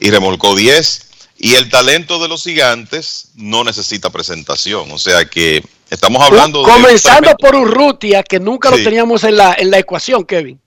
y 0.00 0.10
remolcó 0.10 0.54
10. 0.54 1.06
Y 1.38 1.54
el 1.54 1.70
talento 1.70 2.20
de 2.20 2.28
los 2.28 2.42
gigantes 2.42 3.28
no 3.34 3.64
necesita 3.64 4.10
presentación. 4.10 4.90
O 4.92 4.98
sea 4.98 5.24
que 5.24 5.64
estamos 5.88 6.22
hablando 6.22 6.62
Comenzando 6.62 7.30
de... 7.30 7.36
por 7.36 7.54
Urrutia, 7.54 8.22
que 8.22 8.38
nunca 8.38 8.70
sí. 8.70 8.78
lo 8.78 8.84
teníamos 8.84 9.24
en 9.24 9.36
la, 9.36 9.54
en 9.58 9.70
la 9.70 9.78
ecuación, 9.78 10.24
Kevin. 10.24 10.60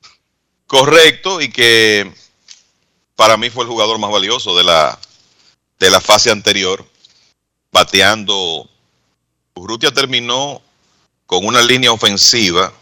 Correcto, 0.65 1.39
y 1.39 1.49
que 1.49 2.11
para 3.15 3.37
mí 3.37 3.49
fue 3.49 3.63
el 3.63 3.69
jugador 3.69 3.99
más 3.99 4.11
valioso 4.11 4.55
de 4.57 4.63
la, 4.63 4.99
de 5.79 5.89
la 5.89 6.01
fase 6.01 6.31
anterior, 6.31 6.85
bateando. 7.71 8.69
Urrutia 9.55 9.91
terminó 9.91 10.61
con 11.25 11.45
una 11.45 11.61
línea 11.61 11.91
ofensiva, 11.91 12.73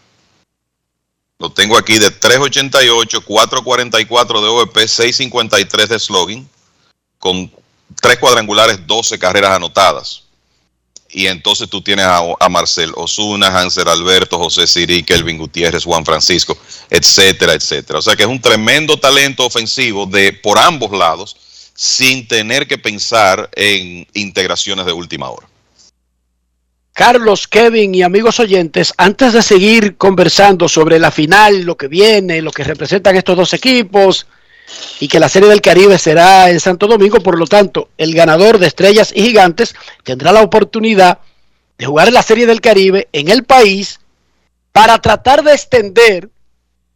lo 1.38 1.50
tengo 1.52 1.76
aquí, 1.76 1.98
de 1.98 2.08
3.88, 2.08 3.24
4.44 3.24 4.40
de 4.40 4.48
OVP, 4.48 4.80
6.53 4.84 5.86
de 5.88 5.98
slogan, 5.98 6.48
con 7.18 7.52
tres 8.00 8.18
cuadrangulares, 8.18 8.86
12 8.86 9.18
carreras 9.18 9.50
anotadas. 9.56 10.24
Y 11.12 11.26
entonces 11.26 11.68
tú 11.68 11.82
tienes 11.82 12.06
a, 12.06 12.48
Marcel 12.48 12.92
Osuna, 12.96 13.48
Hanser 13.48 13.88
Alberto, 13.88 14.38
José 14.38 14.66
Siri, 14.66 15.02
Kelvin 15.02 15.38
Gutiérrez, 15.38 15.84
Juan 15.84 16.04
Francisco, 16.04 16.56
etcétera, 16.88 17.52
etcétera. 17.52 17.98
O 17.98 18.02
sea 18.02 18.16
que 18.16 18.22
es 18.22 18.28
un 18.28 18.40
tremendo 18.40 18.96
talento 18.96 19.44
ofensivo 19.44 20.06
de 20.06 20.32
por 20.32 20.58
ambos 20.58 20.90
lados, 20.90 21.36
sin 21.74 22.26
tener 22.26 22.66
que 22.66 22.78
pensar 22.78 23.48
en 23.54 24.06
integraciones 24.14 24.86
de 24.86 24.92
última 24.92 25.28
hora. 25.30 25.46
Carlos, 26.94 27.48
Kevin 27.48 27.94
y 27.94 28.02
amigos 28.02 28.38
oyentes, 28.40 28.92
antes 28.96 29.32
de 29.32 29.42
seguir 29.42 29.96
conversando 29.96 30.68
sobre 30.68 30.98
la 30.98 31.10
final, 31.10 31.62
lo 31.62 31.76
que 31.76 31.88
viene, 31.88 32.42
lo 32.42 32.52
que 32.52 32.64
representan 32.64 33.16
estos 33.16 33.36
dos 33.36 33.54
equipos 33.54 34.26
y 35.00 35.08
que 35.08 35.20
la 35.20 35.28
Serie 35.28 35.48
del 35.48 35.60
Caribe 35.60 35.98
será 35.98 36.50
en 36.50 36.60
Santo 36.60 36.86
Domingo, 36.86 37.20
por 37.20 37.38
lo 37.38 37.46
tanto, 37.46 37.90
el 37.98 38.14
ganador 38.14 38.58
de 38.58 38.66
Estrellas 38.66 39.12
y 39.14 39.22
Gigantes 39.22 39.74
tendrá 40.04 40.32
la 40.32 40.42
oportunidad 40.42 41.18
de 41.78 41.86
jugar 41.86 42.08
en 42.08 42.14
la 42.14 42.22
Serie 42.22 42.46
del 42.46 42.60
Caribe 42.60 43.08
en 43.12 43.28
el 43.28 43.44
país 43.44 44.00
para 44.72 44.98
tratar 45.00 45.42
de 45.42 45.52
extender 45.52 46.30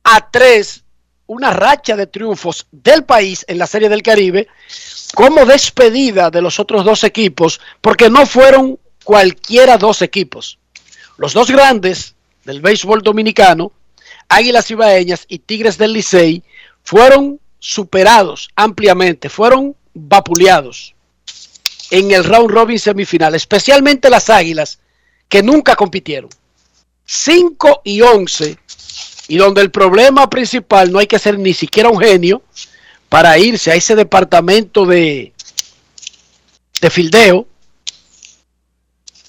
a 0.04 0.30
tres 0.30 0.84
una 1.26 1.50
racha 1.50 1.96
de 1.96 2.06
triunfos 2.06 2.66
del 2.70 3.04
país 3.04 3.44
en 3.48 3.58
la 3.58 3.66
Serie 3.66 3.88
del 3.88 4.02
Caribe 4.02 4.46
como 5.14 5.44
despedida 5.44 6.30
de 6.30 6.42
los 6.42 6.60
otros 6.60 6.84
dos 6.84 7.02
equipos, 7.04 7.60
porque 7.80 8.08
no 8.10 8.26
fueron 8.26 8.78
cualquiera 9.02 9.78
dos 9.78 10.02
equipos. 10.02 10.58
Los 11.16 11.32
dos 11.32 11.50
grandes 11.50 12.14
del 12.44 12.60
béisbol 12.60 13.02
dominicano, 13.02 13.72
Águilas 14.28 14.70
Ibaeñas 14.70 15.24
y 15.28 15.40
Tigres 15.40 15.78
del 15.78 15.92
Licey, 15.92 16.42
fueron 16.82 17.40
superados 17.58 18.48
ampliamente, 18.54 19.28
fueron 19.28 19.76
vapuleados 19.94 20.94
en 21.90 22.10
el 22.10 22.24
round 22.24 22.50
robin 22.50 22.78
semifinal, 22.78 23.34
especialmente 23.34 24.10
las 24.10 24.30
Águilas, 24.30 24.80
que 25.28 25.42
nunca 25.42 25.76
compitieron. 25.76 26.30
5 27.04 27.82
y 27.84 28.00
11, 28.00 28.58
y 29.28 29.36
donde 29.36 29.62
el 29.62 29.70
problema 29.70 30.28
principal 30.28 30.90
no 30.90 30.98
hay 30.98 31.06
que 31.06 31.18
ser 31.18 31.38
ni 31.38 31.54
siquiera 31.54 31.88
un 31.88 32.00
genio 32.00 32.42
para 33.08 33.38
irse 33.38 33.70
a 33.70 33.74
ese 33.74 33.94
departamento 33.94 34.84
de, 34.84 35.32
de 36.80 36.90
fildeo, 36.90 37.46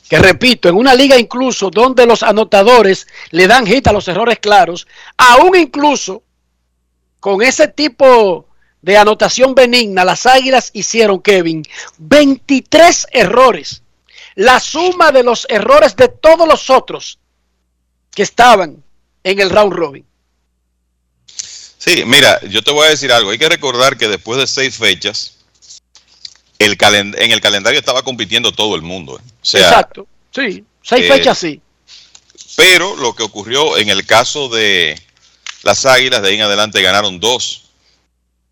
que 0.10 0.20
repito, 0.20 0.70
en 0.70 0.76
una 0.76 0.96
liga 0.96 1.18
incluso 1.18 1.70
donde 1.70 2.06
los 2.06 2.24
anotadores 2.24 3.08
le 3.32 3.46
dan 3.46 3.68
hit 3.68 3.88
a 3.88 3.94
los 3.94 4.08
errores 4.08 4.40
claros, 4.40 4.88
aún 5.18 5.56
incluso 5.56 6.24
con 7.20 7.42
ese 7.42 7.68
tipo 7.68 8.48
de 8.82 8.98
anotación 8.98 9.56
benigna, 9.56 10.06
las 10.06 10.26
Águilas 10.26 10.70
hicieron, 10.74 11.22
Kevin, 11.22 11.64
23 11.98 13.08
errores. 13.12 13.82
La 14.36 14.60
suma 14.60 15.12
de 15.12 15.24
los 15.24 15.48
errores 15.50 15.96
de 15.96 16.10
todos 16.10 16.48
los 16.48 16.70
otros 16.70 17.20
que 18.12 18.24
estaban 18.24 18.84
en 19.24 19.40
el 19.40 19.50
round 19.50 19.74
robin. 19.74 20.06
Sí, 21.78 22.04
mira, 22.06 22.40
yo 22.42 22.62
te 22.62 22.72
voy 22.72 22.86
a 22.86 22.90
decir 22.90 23.12
algo. 23.12 23.32
Hay 23.32 23.38
que 23.38 23.50
recordar 23.50 23.98
que 23.98 24.08
después 24.08 24.40
de 24.40 24.48
seis 24.48 24.78
fechas, 24.78 25.38
el 26.60 26.78
en 26.82 27.32
el 27.32 27.42
calendario 27.42 27.80
estaba 27.80 28.04
compitiendo 28.04 28.52
todo 28.52 28.76
el 28.76 28.82
mundo. 28.82 29.18
¿eh? 29.18 29.22
O 29.42 29.46
sea, 29.46 29.70
Exacto, 29.70 30.08
sí, 30.32 30.64
seis 30.82 31.06
eh, 31.06 31.14
fechas 31.14 31.38
sí. 31.38 31.62
Pero 32.56 32.96
lo 32.96 33.16
que 33.16 33.24
ocurrió 33.24 33.78
en 33.78 33.90
el 33.90 34.06
caso 34.06 34.50
de 34.50 35.00
las 35.64 35.86
Águilas, 35.86 36.22
de 36.22 36.30
ahí 36.30 36.36
en 36.36 36.42
adelante 36.42 36.82
ganaron 36.82 37.20
dos 37.20 37.64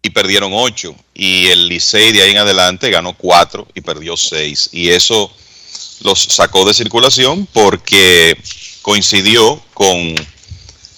y 0.02 0.10
perdieron 0.10 0.52
ocho. 0.54 0.96
Y 1.14 1.48
el 1.48 1.68
Licey 1.68 2.12
de 2.12 2.22
ahí 2.22 2.32
en 2.32 2.38
adelante 2.38 2.90
ganó 2.90 3.16
cuatro 3.18 3.68
y 3.74 3.82
perdió 3.82 4.16
seis. 4.16 4.70
Y 4.72 4.90
eso 4.90 5.32
los 6.02 6.24
sacó 6.24 6.66
de 6.66 6.74
circulación 6.74 7.48
porque 7.52 8.38
coincidió 8.82 9.64
con 9.74 10.16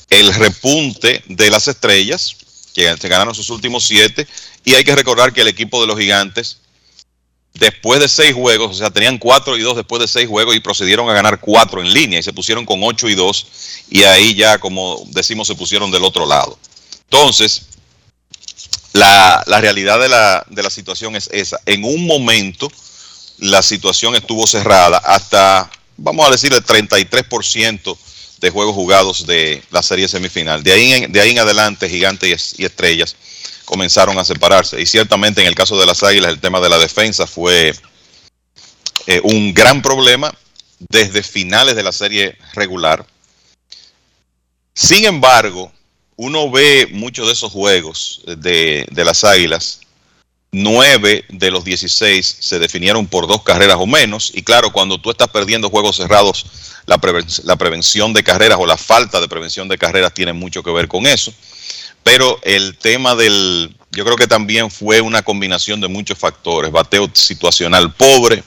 el 0.10 0.34
repunte 0.34 1.24
de 1.28 1.50
las 1.50 1.68
estrellas, 1.68 2.36
que 2.74 2.96
se 2.98 3.08
ganaron 3.08 3.36
sus 3.36 3.50
últimos 3.50 3.86
siete. 3.86 4.28
Y 4.64 4.74
hay 4.74 4.84
que 4.84 4.96
recordar 4.96 5.34
que 5.34 5.42
el 5.42 5.48
equipo 5.48 5.80
de 5.80 5.88
los 5.88 5.98
gigantes 5.98 6.58
después 7.58 8.00
de 8.00 8.08
seis 8.08 8.34
juegos, 8.34 8.72
o 8.72 8.74
sea, 8.74 8.90
tenían 8.90 9.18
cuatro 9.18 9.58
y 9.58 9.62
dos 9.62 9.76
después 9.76 10.00
de 10.02 10.08
seis 10.08 10.28
juegos 10.28 10.56
y 10.56 10.60
procedieron 10.60 11.10
a 11.10 11.14
ganar 11.14 11.40
cuatro 11.40 11.82
en 11.82 11.92
línea 11.92 12.20
y 12.20 12.24
se 12.24 12.34
pusieron 12.34 12.66
con 12.66 12.80
ocho 12.84 13.08
y 13.08 13.16
dos 13.16 13.48
y 13.90 14.04
ahí 14.04 14.36
ya, 14.36 14.58
como 14.58 15.04
decimos, 15.08 15.48
se 15.48 15.56
pusieron 15.56 15.92
del 15.92 16.04
otro 16.04 16.26
lado. 16.26 16.58
Entonces, 17.04 17.64
la, 18.94 19.44
la 19.46 19.62
realidad 19.62 20.00
de 20.00 20.10
la, 20.10 20.46
de 20.50 20.64
la 20.64 20.70
situación 20.70 21.16
es 21.16 21.30
esa. 21.32 21.60
En 21.66 21.84
un 21.84 22.06
momento, 22.06 22.72
la 23.40 23.62
situación 23.62 24.16
estuvo 24.16 24.48
cerrada 24.48 24.98
hasta, 24.98 25.70
vamos 25.98 26.28
a 26.28 26.32
decir, 26.32 26.54
el 26.54 26.64
33% 26.64 27.98
de 28.40 28.50
juegos 28.50 28.76
jugados 28.76 29.26
de 29.26 29.64
la 29.72 29.82
serie 29.82 30.08
semifinal. 30.08 30.64
De 30.64 30.74
ahí 30.74 30.94
en, 30.94 31.12
de 31.12 31.22
ahí 31.22 31.32
en 31.32 31.40
adelante, 31.40 31.90
gigantes 31.90 32.56
y, 32.58 32.62
y 32.62 32.66
estrellas 32.66 33.16
comenzaron 33.68 34.18
a 34.18 34.24
separarse. 34.24 34.82
Y 34.82 34.86
ciertamente 34.86 35.42
en 35.42 35.48
el 35.48 35.54
caso 35.54 35.78
de 35.78 35.86
las 35.86 36.02
Águilas 36.02 36.32
el 36.32 36.40
tema 36.40 36.62
de 36.62 36.70
la 36.70 36.80
defensa 36.80 37.28
fue 37.28 37.76
eh, 39.06 39.20
un 39.24 39.54
gran 39.54 39.82
problema 39.82 40.34
desde 40.80 41.22
finales 41.22 41.76
de 41.76 41.84
la 41.84 41.92
serie 41.92 42.38
regular. 42.54 43.06
Sin 44.74 45.04
embargo, 45.04 45.70
uno 46.16 46.50
ve 46.50 46.88
muchos 46.92 47.28
de 47.28 47.34
esos 47.34 47.52
juegos 47.52 48.22
de, 48.26 48.88
de 48.90 49.06
las 49.06 49.26
Águilas. 49.26 49.82
Nueve 50.54 51.26
de 51.28 51.52
los 51.52 51.66
16 51.66 52.38
se 52.40 52.60
definieron 52.60 53.06
por 53.06 53.28
dos 53.28 53.44
carreras 53.44 53.78
o 53.80 53.86
menos. 53.86 54.32
Y 54.34 54.44
claro, 54.44 54.72
cuando 54.72 54.98
tú 54.98 55.12
estás 55.12 55.28
perdiendo 55.28 55.70
juegos 55.70 55.98
cerrados, 55.98 56.46
la, 56.86 56.98
la 57.44 57.56
prevención 57.58 58.14
de 58.14 58.24
carreras 58.24 58.60
o 58.62 58.66
la 58.66 58.78
falta 58.78 59.20
de 59.20 59.28
prevención 59.28 59.68
de 59.68 59.78
carreras 59.78 60.14
tiene 60.14 60.32
mucho 60.32 60.64
que 60.64 60.72
ver 60.72 60.88
con 60.88 61.06
eso 61.06 61.34
pero 62.08 62.40
el 62.44 62.78
tema 62.78 63.16
del, 63.16 63.76
yo 63.92 64.06
creo 64.06 64.16
que 64.16 64.28
también 64.28 64.72
fue 64.72 65.02
una 65.02 65.24
combinación 65.24 65.82
de 65.82 65.90
muchos 65.90 66.18
factores, 66.18 66.72
bateo 66.72 67.12
situacional 67.12 67.94
pobre, 67.96 68.46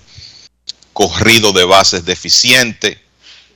corrido 0.94 1.52
de 1.52 1.64
bases 1.64 2.06
deficiente 2.06 2.98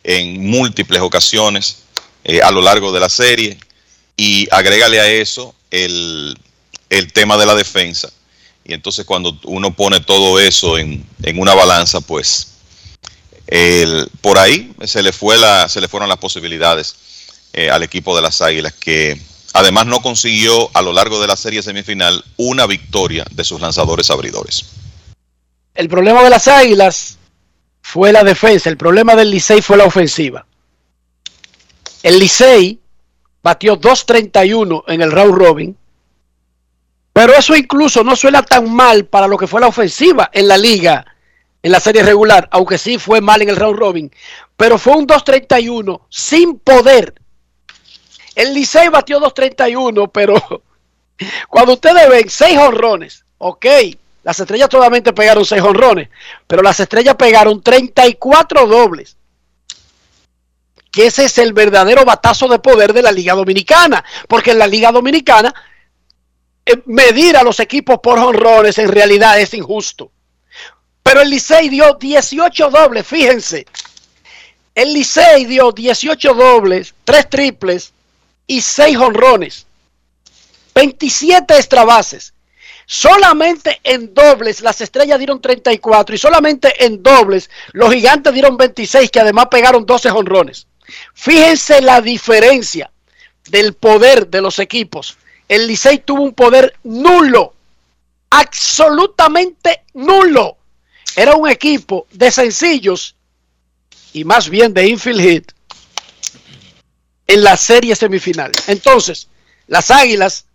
en 0.03 0.47
múltiples 0.47 1.01
ocasiones 1.01 1.85
eh, 2.23 2.43
a 2.43 2.51
lo 2.51 2.61
largo 2.61 2.93
de 2.93 3.01
la 3.01 3.09
serie 3.09 3.59
y 4.15 4.47
agrégale 4.51 5.01
a 5.01 5.11
eso 5.11 5.55
el, 5.71 6.39
el, 6.91 7.11
tema 7.15 7.39
de 7.39 7.47
la 7.47 7.55
defensa. 7.55 8.13
Y 8.63 8.75
entonces 8.75 9.07
cuando 9.07 9.41
uno 9.45 9.75
pone 9.75 10.01
todo 10.01 10.39
eso 10.39 10.77
en, 10.77 11.03
en 11.23 11.41
una 11.41 11.55
balanza, 11.55 12.03
pues 12.03 12.49
el, 13.47 14.07
por 14.21 14.37
ahí 14.37 14.71
se 14.85 15.03
le, 15.03 15.13
fue 15.13 15.39
la, 15.39 15.67
se 15.67 15.81
le 15.81 15.89
fueron 15.89 16.11
las 16.11 16.19
posibilidades 16.19 16.95
eh, 17.55 17.71
al 17.71 17.83
equipo 17.83 18.15
de 18.15 18.21
las 18.21 18.43
Águilas 18.43 18.75
que 18.75 19.19
Además, 19.55 19.87
no 19.87 20.01
consiguió 20.03 20.69
a 20.75 20.83
lo 20.83 20.93
largo 20.93 21.21
de 21.21 21.29
la 21.29 21.37
serie 21.37 21.63
semifinal 21.63 22.25
una 22.37 22.67
victoria 22.67 23.25
de 23.31 23.45
sus 23.45 23.61
lanzadores 23.61 24.11
abridores. 24.11 24.65
El 25.75 25.89
problema 25.89 26.25
de 26.25 26.31
las 26.31 26.49
Águilas 26.49 27.19
fue 27.81 28.13
la 28.13 28.25
defensa, 28.25 28.69
el 28.69 28.77
problema 28.77 29.15
del 29.15 29.31
Licey 29.31 29.63
fue 29.63 29.77
la 29.77 29.85
ofensiva. 29.85 30.45
El 32.03 32.19
Licey 32.19 32.81
batió 33.45 33.81
2.31 33.81 34.85
en 34.89 35.03
el 35.03 35.13
round 35.13 35.35
robin, 35.37 35.77
pero 37.13 37.33
eso 37.35 37.55
incluso 37.55 38.03
no 38.03 38.17
suena 38.17 38.43
tan 38.43 38.75
mal 38.75 39.07
para 39.07 39.29
lo 39.29 39.39
que 39.39 39.47
fue 39.47 39.61
la 39.61 39.69
ofensiva 39.69 40.31
en 40.33 40.49
la 40.49 40.59
liga, 40.59 41.05
en 41.63 41.71
la 41.71 41.79
serie 41.79 42.03
regular, 42.03 42.49
aunque 42.51 42.77
sí 42.77 42.99
fue 42.99 43.21
mal 43.21 43.41
en 43.41 43.51
el 43.51 43.57
round 43.57 43.79
robin, 43.79 44.11
pero 44.57 44.79
fue 44.79 44.97
un 44.97 45.07
2.31 45.07 46.01
sin 46.09 46.59
poder 46.59 47.15
el 48.35 48.55
Licey 48.55 48.89
batió 48.89 49.21
2.31, 49.21 50.11
pero 50.13 50.35
cuando 51.49 51.75
ustedes 51.75 52.09
ven 52.09 52.29
seis 52.29 52.59
honrones, 52.59 53.25
ok, 53.39 53.67
las 54.23 54.41
estrellas 54.41 54.69
solamente 54.71 55.13
pegaron 55.13 55.45
seis 55.45 55.63
honrones, 55.63 56.09
pero 56.47 56.63
las 56.63 56.81
estrellas 56.81 57.15
pegaron 57.17 57.63
34 57.63 58.67
dobles. 58.67 59.17
Que 60.91 61.07
ese 61.07 61.25
es 61.25 61.39
el 61.39 61.53
verdadero 61.53 62.05
batazo 62.05 62.49
de 62.49 62.59
poder 62.61 62.93
de 62.93 63.03
la 63.03 63.13
Liga 63.13 63.35
Dominicana, 63.35 64.05
porque 64.29 64.53
en 64.53 64.59
la 64.59 64.67
Liga 64.67 64.93
Dominicana 64.93 65.53
eh, 66.65 66.83
medir 66.87 67.37
a 67.37 67.43
los 67.43 67.61
equipos 67.61 67.99
por 68.01 68.19
honrones 68.19 68.79
en 68.79 68.91
realidad 68.91 69.39
es 69.41 69.53
injusto. 69.55 70.11
Pero 71.03 71.21
el 71.21 71.29
Licey 71.29 71.69
dio 71.69 71.95
18 71.95 72.71
dobles, 72.71 73.07
fíjense. 73.07 73.67
El 74.75 74.95
Licey 74.95 75.45
dio 75.45 75.71
18 75.71 76.35
dobles, 76.35 76.95
3 77.05 77.29
triples, 77.29 77.93
y 78.47 78.61
6 78.61 78.97
honrones. 78.99 79.67
27 80.75 81.55
extrabases. 81.55 82.35
Solamente 82.87 83.81
en 83.83 84.13
dobles 84.13 84.61
las 84.61 84.81
estrellas 84.81 85.19
dieron 85.19 85.41
34 85.41 86.15
y 86.15 86.19
solamente 86.19 86.85
en 86.85 87.03
dobles 87.03 87.49
los 87.73 87.93
gigantes 87.93 88.35
dieron 88.35 88.57
26 88.59 89.11
que 89.11 89.21
además 89.21 89.47
pegaron 89.51 89.87
12 89.87 90.11
honrones. 90.11 90.67
Fíjense 91.15 91.81
la 91.81 92.03
diferencia 92.03 92.91
del 93.49 93.73
poder 93.73 94.29
de 94.29 94.43
los 94.43 94.59
equipos. 94.59 95.17
El 95.49 95.67
Licey 95.67 95.99
tuvo 95.99 96.23
un 96.23 96.35
poder 96.35 96.75
nulo, 96.83 97.55
absolutamente 98.31 99.85
nulo. 99.95 100.59
Era 101.17 101.37
un 101.37 101.49
equipo 101.49 102.07
de 102.11 102.31
sencillos 102.31 103.15
y 104.13 104.25
más 104.25 104.49
bien 104.49 104.75
de 104.75 104.89
infield 104.89 105.21
hit 105.21 105.53
en 107.27 107.43
la 107.43 107.57
serie 107.57 107.97
semifinal. 107.97 108.53
Entonces, 108.67 109.29
las 109.67 109.91
Águilas 109.91 110.47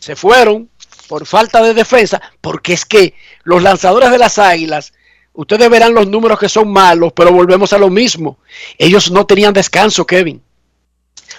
se 0.00 0.16
fueron 0.16 0.70
por 1.08 1.26
falta 1.26 1.62
de 1.62 1.74
defensa, 1.74 2.20
porque 2.40 2.72
es 2.72 2.84
que 2.84 3.14
los 3.42 3.62
lanzadores 3.62 4.10
de 4.10 4.18
las 4.18 4.38
Águilas, 4.38 4.92
ustedes 5.32 5.68
verán 5.68 5.94
los 5.94 6.06
números 6.06 6.38
que 6.38 6.48
son 6.48 6.72
malos, 6.72 7.12
pero 7.14 7.32
volvemos 7.32 7.72
a 7.72 7.78
lo 7.78 7.90
mismo. 7.90 8.38
Ellos 8.78 9.10
no 9.10 9.26
tenían 9.26 9.52
descanso, 9.52 10.06
Kevin. 10.06 10.42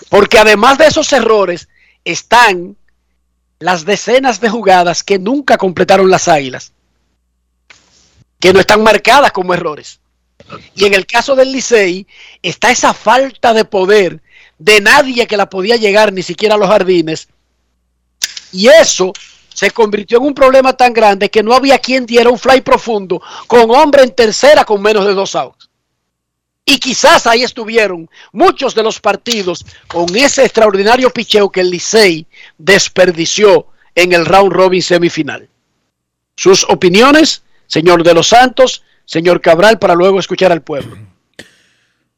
Porque 0.09 0.37
además 0.39 0.77
de 0.77 0.87
esos 0.87 1.11
errores, 1.13 1.67
están 2.03 2.77
las 3.59 3.85
decenas 3.85 4.41
de 4.41 4.49
jugadas 4.49 5.03
que 5.03 5.17
nunca 5.17 5.57
completaron 5.57 6.09
las 6.09 6.27
Águilas, 6.27 6.73
que 8.39 8.53
no 8.53 8.59
están 8.59 8.83
marcadas 8.83 9.31
como 9.31 9.53
errores. 9.53 9.99
Y 10.75 10.85
en 10.85 10.93
el 10.93 11.07
caso 11.07 11.35
del 11.35 11.51
Licey, 11.51 12.05
está 12.43 12.69
esa 12.69 12.93
falta 12.93 13.53
de 13.53 13.65
poder 13.65 14.21
de 14.57 14.81
nadie 14.81 15.27
que 15.27 15.37
la 15.37 15.49
podía 15.49 15.75
llegar, 15.75 16.13
ni 16.13 16.23
siquiera 16.23 16.55
a 16.55 16.57
los 16.57 16.69
jardines. 16.69 17.27
Y 18.51 18.67
eso 18.67 19.11
se 19.53 19.71
convirtió 19.71 20.17
en 20.17 20.25
un 20.25 20.33
problema 20.33 20.73
tan 20.73 20.93
grande 20.93 21.29
que 21.29 21.43
no 21.43 21.53
había 21.53 21.79
quien 21.79 22.05
diera 22.05 22.29
un 22.29 22.37
fly 22.37 22.61
profundo 22.61 23.21
con 23.47 23.71
hombre 23.71 24.03
en 24.03 24.13
tercera 24.13 24.65
con 24.65 24.81
menos 24.81 25.05
de 25.05 25.13
dos 25.13 25.35
outs. 25.35 25.69
Y 26.65 26.79
quizás 26.79 27.27
ahí 27.27 27.43
estuvieron 27.43 28.09
muchos 28.31 28.73
de 28.73 28.81
los 28.81 28.99
partidos 28.99 29.63
con 29.87 30.13
ese 30.15 30.43
extraordinario 30.43 31.11
picheo 31.11 31.51
que 31.51 31.61
el 31.61 31.69
Licey 31.69 32.25
desperdició 32.57 33.67
en 33.93 34.13
el 34.13 34.25
round 34.25 34.51
robin 34.51 34.81
semifinal. 34.81 35.47
Sus 36.35 36.65
opiniones, 36.65 37.43
señor 37.67 38.03
de 38.03 38.13
los 38.13 38.27
Santos, 38.27 38.83
señor 39.05 39.41
Cabral, 39.41 39.79
para 39.79 39.93
luego 39.93 40.19
escuchar 40.19 40.51
al 40.51 40.63
pueblo. 40.63 40.97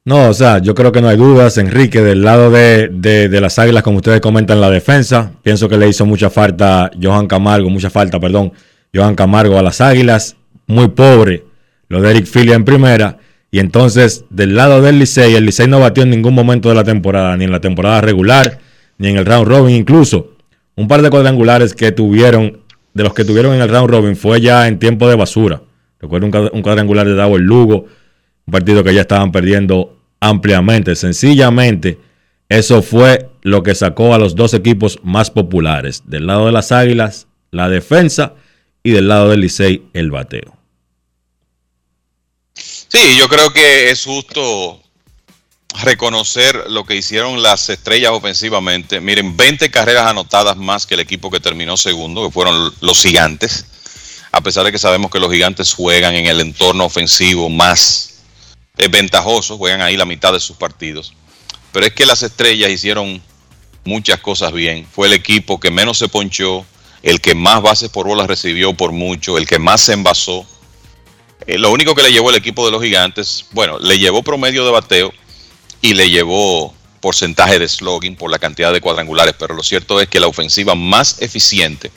No, 0.08 0.30
o 0.30 0.34
sea, 0.34 0.60
yo 0.60 0.74
creo 0.74 0.94
que 0.94 1.02
no 1.02 1.10
hay 1.10 1.18
dudas, 1.18 1.58
Enrique, 1.58 2.02
del 2.02 2.24
lado 2.24 2.50
de, 2.50 2.88
de, 2.88 3.42
las 3.42 3.60
Águilas, 3.60 3.84
como 3.84 3.98
ustedes 3.98 4.22
comentan, 4.22 4.62
la 4.62 4.70
defensa. 4.70 5.34
Pienso 5.44 5.68
que 5.68 5.76
le 5.76 5.90
hizo 5.90 6.06
mucha 6.06 6.30
falta 6.30 6.90
Johan 6.98 7.28
Camargo, 7.28 7.70
mucha 7.70 7.90
falta, 7.90 8.18
perdón, 8.18 8.54
Johan 8.96 9.16
Camargo 9.16 9.60
a 9.60 9.62
las 9.62 9.82
Águilas. 9.82 10.38
Muy 10.66 10.88
pobre 10.88 11.44
lo 11.90 12.00
de 12.02 12.12
Eric 12.12 12.26
Filia 12.26 12.56
en 12.56 12.64
primera. 12.64 13.18
Y 13.52 13.60
entonces, 13.60 14.24
del 14.30 14.56
lado 14.56 14.82
del 14.82 14.98
Licey, 14.98 15.36
el 15.36 15.46
Licey 15.46 15.68
no 15.68 15.82
batió 15.82 16.04
en 16.04 16.10
ningún 16.12 16.34
momento 16.34 16.70
de 16.70 16.76
la 16.76 16.86
temporada, 16.86 17.36
ni 17.36 17.44
en 17.44 17.52
la 17.52 17.60
temporada 17.60 18.00
regular, 18.00 18.60
ni 19.00 19.10
en 19.10 19.18
el 19.18 19.26
round 19.26 19.46
robin, 19.46 19.76
incluso. 19.76 20.38
Un 20.78 20.88
par 20.88 21.02
de 21.02 21.10
cuadrangulares 21.10 21.74
que 21.74 21.92
tuvieron, 21.92 22.62
de 22.94 23.04
los 23.04 23.14
que 23.14 23.26
tuvieron 23.26 23.54
en 23.56 23.62
el 23.62 23.68
round 23.68 23.90
robin, 23.90 24.16
fue 24.16 24.40
ya 24.40 24.70
en 24.70 24.80
tiempo 24.80 25.10
de 25.10 25.18
basura. 25.18 25.64
Recuerdo 26.00 26.28
un, 26.28 26.62
cuadrangular 26.62 27.06
de 27.06 27.14
Davo 27.14 27.36
el 27.36 27.44
Lugo, 27.44 27.88
un 28.46 28.52
partido 28.54 28.86
que 28.86 28.94
ya 28.94 29.02
estaban 29.02 29.34
perdiendo 29.34 29.97
ampliamente. 30.28 30.96
Sencillamente, 30.96 32.00
eso 32.50 32.82
fue 32.82 33.30
lo 33.42 33.64
que 33.64 33.76
sacó 33.76 34.14
a 34.14 34.18
los 34.18 34.36
dos 34.36 34.54
equipos 34.54 35.00
más 35.04 35.32
populares. 35.32 36.04
Del 36.06 36.28
lado 36.28 36.46
de 36.46 36.52
las 36.52 36.72
Águilas, 36.72 37.28
la 37.52 37.70
defensa 37.70 38.34
y 38.84 38.92
del 38.92 39.08
lado 39.08 39.30
del 39.30 39.42
Licey, 39.42 39.84
el 39.94 40.12
bateo. 40.12 40.56
Sí, 42.54 43.18
yo 43.18 43.28
creo 43.28 43.52
que 43.52 43.90
es 43.90 44.06
justo 44.06 44.82
reconocer 45.84 46.70
lo 46.70 46.86
que 46.86 46.96
hicieron 46.96 47.42
las 47.44 47.70
estrellas 47.70 48.12
ofensivamente. 48.12 49.02
Miren, 49.02 49.36
20 49.36 49.70
carreras 49.70 50.08
anotadas 50.08 50.58
más 50.58 50.88
que 50.88 50.96
el 50.96 51.02
equipo 51.02 51.30
que 51.30 51.40
terminó 51.40 51.78
segundo, 51.78 52.26
que 52.26 52.32
fueron 52.32 52.74
los 52.82 53.02
gigantes. 53.02 53.66
A 54.32 54.42
pesar 54.42 54.66
de 54.66 54.72
que 54.72 54.80
sabemos 54.80 55.12
que 55.12 55.20
los 55.20 55.32
gigantes 55.32 55.74
juegan 55.74 56.14
en 56.16 56.28
el 56.28 56.42
entorno 56.42 56.86
ofensivo 56.86 57.50
más 57.50 58.17
es 58.78 58.92
ventajoso, 58.92 59.58
juegan 59.58 59.82
ahí 59.82 59.98
la 59.98 60.06
mitad 60.06 60.34
de 60.34 60.40
sus 60.40 60.58
partidos. 60.58 61.14
Pero 61.72 61.86
es 61.86 61.94
que 61.94 62.06
las 62.06 62.24
estrellas 62.24 62.70
hicieron 62.70 63.22
muchas 63.84 64.20
cosas 64.20 64.52
bien. 64.54 64.88
Fue 64.92 65.08
el 65.08 65.14
equipo 65.14 65.60
que 65.60 65.72
menos 65.72 65.98
se 65.98 66.08
ponchó, 66.08 66.66
el 67.04 67.22
que 67.22 67.36
más 67.36 67.62
bases 67.62 67.90
por 67.90 68.08
bolas 68.08 68.28
recibió 68.28 68.74
por 68.74 68.92
mucho, 68.92 69.38
el 69.38 69.48
que 69.48 69.60
más 69.60 69.82
se 69.82 69.94
envasó. 69.94 70.46
Eh, 71.46 71.58
lo 71.58 71.72
único 71.72 71.96
que 71.96 72.04
le 72.04 72.12
llevó 72.12 72.30
el 72.30 72.36
equipo 72.36 72.66
de 72.66 72.72
los 72.72 72.84
gigantes, 72.84 73.46
bueno, 73.52 73.80
le 73.80 74.00
llevó 74.00 74.24
promedio 74.24 74.66
de 74.66 74.72
bateo 74.72 75.14
y 75.82 75.94
le 75.94 76.10
llevó 76.10 76.74
porcentaje 77.00 77.60
de 77.60 77.68
slogan 77.68 78.16
por 78.16 78.30
la 78.32 78.40
cantidad 78.40 78.74
de 78.74 78.82
cuadrangulares, 78.82 79.36
pero 79.38 79.54
lo 79.54 79.64
cierto 79.64 80.02
es 80.02 80.08
que 80.08 80.20
la 80.20 80.28
ofensiva 80.28 80.76
más 80.76 81.22
eficiente 81.22 81.92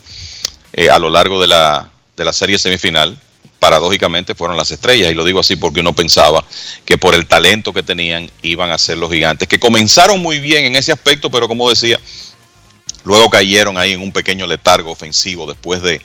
eh, 0.72 0.90
a 0.90 0.98
lo 0.98 1.10
largo 1.10 1.40
de 1.40 1.48
la, 1.48 1.90
de 2.16 2.24
la 2.24 2.32
serie 2.32 2.58
semifinal 2.58 3.18
paradójicamente 3.60 4.34
fueron 4.34 4.56
las 4.56 4.72
estrellas. 4.72 5.12
Y 5.12 5.14
lo 5.14 5.22
digo 5.22 5.38
así 5.38 5.54
porque 5.54 5.80
uno 5.80 5.92
pensaba 5.92 6.44
que 6.84 6.98
por 6.98 7.14
el 7.14 7.26
talento 7.26 7.72
que 7.72 7.84
tenían 7.84 8.28
iban 8.42 8.72
a 8.72 8.78
ser 8.78 8.98
los 8.98 9.12
gigantes, 9.12 9.46
que 9.46 9.60
comenzaron 9.60 10.20
muy 10.20 10.40
bien 10.40 10.64
en 10.64 10.74
ese 10.74 10.90
aspecto, 10.90 11.30
pero 11.30 11.46
como 11.46 11.70
decía, 11.70 12.00
luego 13.04 13.30
cayeron 13.30 13.78
ahí 13.78 13.92
en 13.92 14.00
un 14.00 14.10
pequeño 14.10 14.46
letargo 14.46 14.90
ofensivo 14.90 15.46
después 15.46 15.82
de 15.82 16.00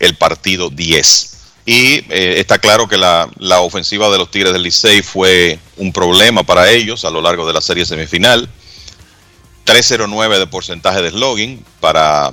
el 0.00 0.16
partido 0.16 0.68
10. 0.68 1.32
Y 1.64 2.04
eh, 2.10 2.34
está 2.36 2.58
claro 2.58 2.86
que 2.86 2.96
la, 2.96 3.28
la, 3.38 3.60
ofensiva 3.60 4.08
de 4.10 4.18
los 4.18 4.30
Tigres 4.30 4.52
del 4.52 4.62
Licey 4.62 5.02
fue 5.02 5.58
un 5.76 5.92
problema 5.92 6.44
para 6.44 6.70
ellos 6.70 7.04
a 7.04 7.10
lo 7.10 7.20
largo 7.20 7.46
de 7.46 7.52
la 7.52 7.60
serie 7.60 7.84
semifinal. 7.84 8.48
309 9.64 10.38
de 10.38 10.46
porcentaje 10.46 11.02
de 11.02 11.10
slogan 11.10 11.64
para 11.80 12.32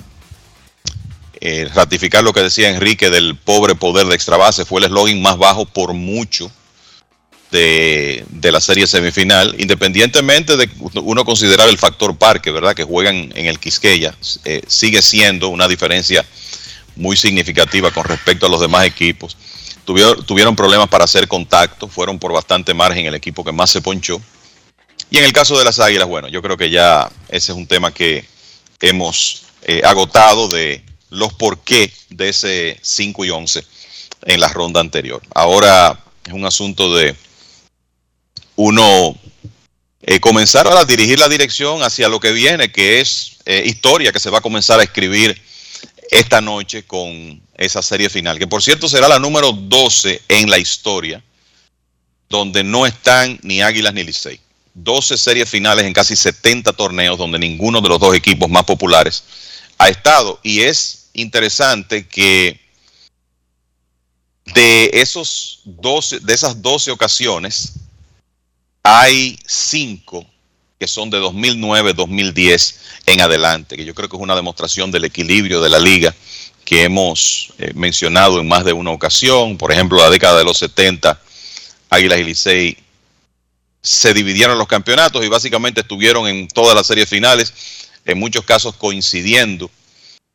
eh, 1.46 1.68
ratificar 1.74 2.24
lo 2.24 2.32
que 2.32 2.40
decía 2.40 2.70
Enrique 2.70 3.10
del 3.10 3.36
pobre 3.36 3.76
poder 3.76 4.08
de 4.08 4.16
extra 4.16 4.38
base, 4.38 4.64
fue 4.64 4.80
el 4.80 4.86
eslogan 4.86 5.22
más 5.22 5.38
bajo 5.38 5.66
por 5.66 5.94
mucho 5.94 6.50
de, 7.52 8.24
la 8.42 8.62
serie 8.62 8.88
semifinal, 8.88 9.54
independientemente 9.60 10.56
de 10.56 10.70
uno 10.80 11.26
considerar 11.26 11.68
el 11.68 11.78
factor 11.78 12.16
parque, 12.16 12.50
¿verdad? 12.50 12.74
Que 12.74 12.86
juegan 12.86 13.30
en 13.36 13.48
el 13.48 13.60
Quisqueya, 13.60 14.16
eh, 14.46 14.62
sigue 14.68 15.02
siendo 15.02 15.50
una 15.50 15.68
diferencia 15.68 16.26
muy 16.96 17.18
significativa 17.18 17.92
con 17.92 18.06
respecto 18.06 18.46
a 18.46 18.50
los 18.50 18.62
demás 18.62 18.86
equipos. 18.86 19.36
Tuvieron, 19.84 20.26
tuvieron 20.26 20.56
problemas 20.56 20.88
para 20.88 21.04
hacer 21.04 21.28
contacto, 21.28 21.90
fueron 21.90 22.20
por 22.20 22.32
bastante 22.32 22.74
margen 22.74 23.06
el 23.06 23.16
equipo 23.16 23.44
que 23.44 23.52
más 23.52 23.70
se 23.70 23.82
ponchó. 23.82 24.22
Y 25.12 25.18
en 25.18 25.26
el 25.26 25.34
caso 25.34 25.60
de 25.60 25.66
las 25.66 25.78
Águilas, 25.78 26.08
bueno, 26.08 26.30
yo 26.30 26.42
creo 26.42 26.56
que 26.56 26.70
ya 26.70 27.12
ese 27.28 27.52
es 27.52 27.58
un 27.58 27.68
tema 27.68 27.94
que 27.94 28.24
hemos 28.80 29.44
eh, 29.64 29.82
agotado 29.84 30.48
de 30.48 30.86
los 31.14 31.34
por 31.34 31.60
qué 31.60 31.92
de 32.10 32.30
ese 32.30 32.78
5 32.82 33.26
y 33.26 33.30
11 33.30 33.64
en 34.26 34.40
la 34.40 34.48
ronda 34.50 34.80
anterior. 34.80 35.22
Ahora 35.34 36.00
es 36.26 36.34
un 36.34 36.46
asunto 36.46 36.96
de 36.96 37.16
uno 38.56 39.18
eh, 40.02 40.20
comenzar 40.20 40.68
a 40.68 40.86
dirigir 40.86 41.20
la 41.20 41.30
dirección 41.30 41.84
hacia 41.84 42.10
lo 42.10 42.20
que 42.20 42.32
viene, 42.32 42.72
que 42.72 43.00
es 43.00 43.38
eh, 43.46 43.64
historia 43.66 44.12
que 44.12 44.20
se 44.20 44.30
va 44.30 44.40
a 44.40 44.42
comenzar 44.42 44.80
a 44.80 44.84
escribir 44.84 45.40
esta 46.12 46.42
noche 46.42 46.84
con 46.84 47.42
esa 47.58 47.82
serie 47.82 48.10
final, 48.10 48.40
que 48.40 48.48
por 48.48 48.62
cierto 48.62 48.90
será 48.90 49.08
la 49.08 49.20
número 49.20 49.52
12 49.52 50.22
en 50.28 50.50
la 50.50 50.58
historia, 50.58 51.24
donde 52.28 52.64
no 52.64 52.86
están 52.86 53.40
ni 53.44 53.62
Águilas 53.62 53.94
ni 53.94 54.04
Licey. 54.04 54.40
12 54.74 55.18
series 55.18 55.48
finales 55.48 55.86
en 55.86 55.94
casi 55.94 56.16
70 56.16 56.74
torneos 56.74 57.18
donde 57.18 57.38
ninguno 57.38 57.80
de 57.80 57.90
los 57.90 58.00
dos 58.00 58.16
equipos 58.16 58.50
más 58.50 58.64
populares 58.64 59.24
ha 59.78 59.90
estado 59.90 60.40
y 60.42 60.62
es 60.62 61.03
interesante 61.14 62.08
que 62.08 62.60
de 64.54 64.90
esos 64.94 65.62
12, 65.66 66.20
de 66.20 66.34
esas 66.34 66.62
12 66.62 66.92
ocasiones, 66.92 67.74
hay 68.84 69.40
5 69.46 70.26
que 70.80 70.88
son 70.88 71.10
de 71.10 71.20
2009, 71.20 71.94
2010 71.94 72.80
en 73.06 73.22
adelante, 73.22 73.78
que 73.78 73.86
yo 73.86 73.96
creo 73.96 74.10
que 74.10 74.18
es 74.18 74.22
una 74.22 74.36
demostración 74.36 74.92
del 74.92 75.06
equilibrio 75.06 75.62
de 75.62 75.70
la 75.70 75.80
liga 75.80 76.14
que 76.66 76.84
hemos 76.84 77.54
eh, 77.58 77.72
mencionado 77.74 78.40
en 78.40 78.48
más 78.48 78.66
de 78.66 78.74
una 78.74 78.92
ocasión. 78.92 79.58
Por 79.58 79.72
ejemplo, 79.72 79.98
la 80.00 80.10
década 80.10 80.38
de 80.38 80.44
los 80.44 80.58
70, 80.58 81.22
Águilas 81.90 82.20
y 82.20 82.24
Licey 82.24 82.78
se 83.82 84.14
dividieron 84.14 84.58
los 84.58 84.68
campeonatos 84.68 85.24
y 85.24 85.30
básicamente 85.30 85.82
estuvieron 85.82 86.28
en 86.28 86.48
todas 86.50 86.76
las 86.76 86.88
series 86.88 87.08
finales, 87.08 87.54
en 88.06 88.20
muchos 88.20 88.44
casos 88.44 88.76
coincidiendo 88.76 89.70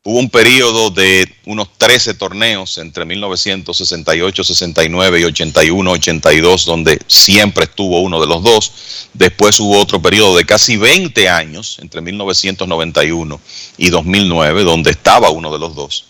Hubo 0.01 0.17
un 0.17 0.29
periodo 0.29 0.91
de 0.91 1.29
unos 1.45 1.77
13 1.77 2.13
torneos 2.13 2.77
entre 2.77 3.03
1968, 3.03 4.43
69 4.45 5.19
y 5.19 5.23
81, 5.25 5.91
82, 5.91 6.65
donde 6.65 7.01
siempre 7.07 7.65
estuvo 7.65 7.99
uno 7.99 8.21
de 8.21 8.27
los 8.27 8.41
dos. 8.41 8.71
Después 9.13 9.59
hubo 9.59 9.77
otro 9.77 10.01
periodo 10.01 10.37
de 10.37 10.45
casi 10.45 10.77
20 10.77 11.27
años, 11.27 11.79
entre 11.81 11.99
1991 11.99 13.41
y 13.77 13.89
2009, 13.89 14.63
donde 14.63 14.91
estaba 14.91 15.31
uno 15.31 15.51
de 15.51 15.59
los 15.59 15.75
dos. 15.75 16.05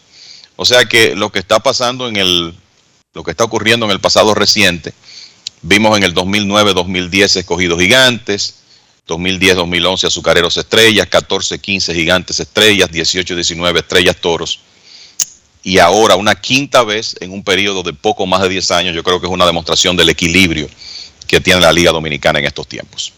O 0.55 0.65
sea 0.65 0.85
que 0.85 1.15
lo 1.15 1.31
que 1.31 1.39
está 1.39 1.59
pasando 1.59 2.07
en 2.07 2.17
el, 2.17 2.53
lo 3.15 3.23
que 3.23 3.31
está 3.31 3.43
ocurriendo 3.43 3.87
en 3.87 3.91
el 3.91 3.99
pasado 3.99 4.35
reciente, 4.35 4.93
vimos 5.63 5.97
en 5.97 6.03
el 6.03 6.13
2009-2010 6.13 7.37
escogidos 7.37 7.79
gigantes, 7.79 8.55
2010-2011 9.09 10.05
Azucareros 10.05 10.57
Estrellas, 10.57 11.09
14-15 11.09 11.93
Gigantes 11.93 12.39
Estrellas, 12.39 12.89
18-19 12.91 13.77
Estrellas 13.77 14.15
Toros. 14.17 14.59
Y 15.63 15.79
ahora 15.79 16.15
una 16.15 16.35
quinta 16.35 16.83
vez 16.83 17.15
en 17.19 17.31
un 17.31 17.43
periodo 17.43 17.83
de 17.83 17.93
poco 17.93 18.25
más 18.25 18.41
de 18.41 18.49
10 18.49 18.71
años, 18.71 18.95
yo 18.95 19.03
creo 19.03 19.19
que 19.19 19.27
es 19.27 19.33
una 19.33 19.45
demostración 19.45 19.97
del 19.97 20.09
equilibrio 20.09 20.69
que 21.27 21.41
tiene 21.41 21.59
la 21.59 21.73
Liga 21.73 21.91
Dominicana 21.91 22.39
en 22.39 22.45
estos 22.45 22.67
tiempos. 22.67 23.13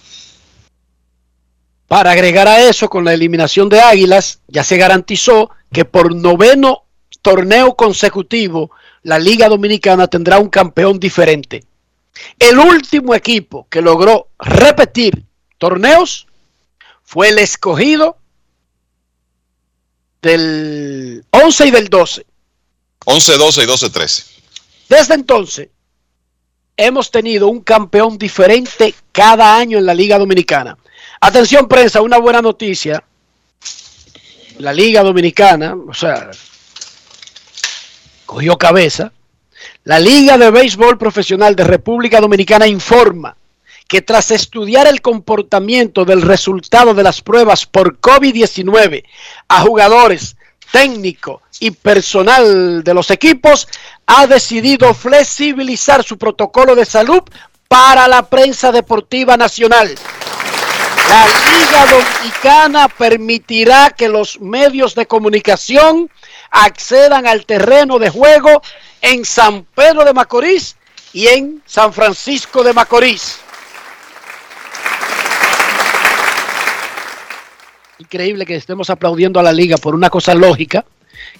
Para 1.87 2.11
agregar 2.11 2.47
a 2.47 2.61
eso, 2.61 2.89
con 2.89 3.03
la 3.03 3.13
eliminación 3.13 3.67
de 3.69 3.81
Águilas, 3.81 4.39
ya 4.47 4.63
se 4.63 4.77
garantizó 4.77 5.51
que 5.71 5.85
por 5.85 6.15
noveno 6.15 6.85
torneo 7.21 7.75
consecutivo, 7.75 8.71
la 9.03 9.19
Liga 9.19 9.49
Dominicana 9.49 10.07
tendrá 10.07 10.39
un 10.39 10.49
campeón 10.49 10.99
diferente. 10.99 11.63
El 12.39 12.59
último 12.59 13.15
equipo 13.15 13.67
que 13.69 13.81
logró 13.81 14.29
repetir 14.39 15.23
torneos 15.62 16.26
fue 17.03 17.30
el 17.30 17.38
escogido 17.38 18.18
del 20.20 21.24
11 21.30 21.68
y 21.68 21.72
del 21.72 21.88
12. 21.88 22.26
11, 23.05 23.38
12 23.38 23.62
y 23.62 23.66
12, 23.68 23.89
13. 23.91 24.24
Desde 24.89 25.14
entonces, 25.14 25.70
hemos 26.76 27.12
tenido 27.12 27.47
un 27.47 27.62
campeón 27.62 28.18
diferente 28.18 28.95
cada 29.12 29.55
año 29.55 29.78
en 29.78 29.86
la 29.86 29.93
Liga 29.93 30.18
Dominicana. 30.18 30.76
Atención 31.20 31.68
prensa, 31.68 32.01
una 32.01 32.18
buena 32.18 32.41
noticia. 32.41 33.03
La 34.57 34.74
Liga 34.74 35.03
Dominicana, 35.03 35.76
o 35.88 35.93
sea, 35.93 36.32
cogió 38.26 38.57
cabeza. 38.57 39.12
La 39.84 39.99
Liga 39.99 40.39
de 40.39 40.49
Béisbol 40.49 40.97
Profesional 40.97 41.55
de 41.55 41.66
República 41.66 42.20
Dominicana 42.20 42.66
informa 42.66 43.38
que 43.91 44.01
tras 44.01 44.31
estudiar 44.31 44.87
el 44.87 45.01
comportamiento 45.01 46.05
del 46.05 46.21
resultado 46.21 46.93
de 46.93 47.03
las 47.03 47.21
pruebas 47.21 47.65
por 47.65 47.99
COVID-19 47.99 49.03
a 49.49 49.61
jugadores, 49.63 50.37
técnico 50.71 51.41
y 51.59 51.71
personal 51.71 52.85
de 52.85 52.93
los 52.93 53.11
equipos, 53.11 53.67
ha 54.07 54.27
decidido 54.27 54.93
flexibilizar 54.93 56.05
su 56.05 56.17
protocolo 56.17 56.73
de 56.73 56.85
salud 56.85 57.21
para 57.67 58.07
la 58.07 58.21
prensa 58.29 58.71
deportiva 58.71 59.35
nacional. 59.35 59.93
La 61.09 61.25
Liga 61.51 61.85
Dominicana 61.87 62.87
permitirá 62.87 63.89
que 63.89 64.07
los 64.07 64.39
medios 64.39 64.95
de 64.95 65.05
comunicación 65.05 66.09
accedan 66.49 67.27
al 67.27 67.45
terreno 67.45 67.99
de 67.99 68.09
juego 68.09 68.61
en 69.01 69.25
San 69.25 69.65
Pedro 69.65 70.05
de 70.05 70.13
Macorís 70.13 70.77
y 71.11 71.27
en 71.27 71.61
San 71.65 71.91
Francisco 71.91 72.63
de 72.63 72.71
Macorís. 72.71 73.41
Increíble 78.02 78.47
que 78.47 78.56
estemos 78.56 78.89
aplaudiendo 78.89 79.39
a 79.39 79.43
la 79.43 79.54
liga 79.54 79.78
por 79.78 79.93
una 79.93 80.10
cosa 80.10 80.34
lógica, 80.34 80.84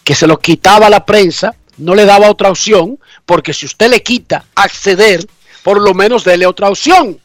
que 0.04 0.14
se 0.14 0.28
lo 0.28 0.38
quitaba 0.38 0.86
a 0.86 0.90
la 0.92 1.04
prensa, 1.04 1.56
no 1.78 1.96
le 1.96 2.06
daba 2.06 2.30
otra 2.30 2.52
opción, 2.52 3.00
porque 3.26 3.52
si 3.52 3.66
usted 3.66 3.90
le 3.90 4.04
quita 4.04 4.46
acceder, 4.54 5.28
por 5.64 5.82
lo 5.82 5.96
menos 5.96 6.24
dele 6.24 6.46
otra 6.46 6.70
opción. 6.70 7.20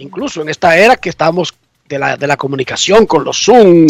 Incluso 0.00 0.42
en 0.42 0.48
esta 0.48 0.76
era 0.76 0.96
que 0.96 1.10
estamos 1.10 1.54
de 1.88 1.96
la, 2.00 2.16
de 2.16 2.26
la 2.26 2.36
comunicación 2.36 3.06
con 3.06 3.22
los 3.22 3.38
Zoom, 3.44 3.86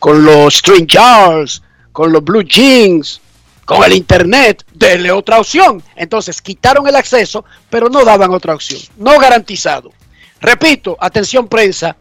con 0.00 0.24
los 0.24 0.56
StreamYards, 0.56 1.62
con 1.92 2.10
los 2.12 2.24
Blue 2.24 2.42
Jeans, 2.42 3.20
con 3.64 3.84
el 3.84 3.92
Internet, 3.92 4.64
dele 4.74 5.12
otra 5.12 5.38
opción. 5.38 5.80
Entonces 5.94 6.42
quitaron 6.42 6.88
el 6.88 6.96
acceso, 6.96 7.44
pero 7.70 7.88
no 7.88 8.04
daban 8.04 8.32
otra 8.32 8.56
opción. 8.56 8.80
No 8.96 9.20
garantizado. 9.20 9.92
Repito, 10.40 10.96
atención 11.00 11.46
prensa, 11.46 11.96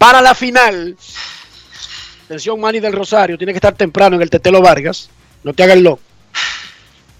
para 0.00 0.22
la 0.22 0.34
final, 0.34 0.96
atención 2.24 2.58
Manny 2.58 2.80
del 2.80 2.94
Rosario, 2.94 3.36
tiene 3.36 3.52
que 3.52 3.58
estar 3.58 3.74
temprano 3.74 4.16
en 4.16 4.22
el 4.22 4.30
Tetelo 4.30 4.62
Vargas, 4.62 5.10
no 5.44 5.52
te 5.52 5.62
hagas 5.62 5.76
loco. 5.76 6.00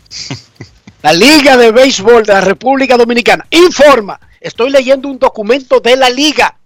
La 1.03 1.13
Liga 1.13 1.59
de 1.59 1.73
Béisbol 1.73 2.25
de 2.25 2.33
la 2.33 2.41
República 2.41 2.97
Dominicana 2.97 3.47
informa, 3.51 4.19
estoy 4.41 4.71
leyendo 4.71 5.09
un 5.09 5.19
documento 5.19 5.81
de 5.81 5.97
la 5.97 6.09
Liga 6.09 6.57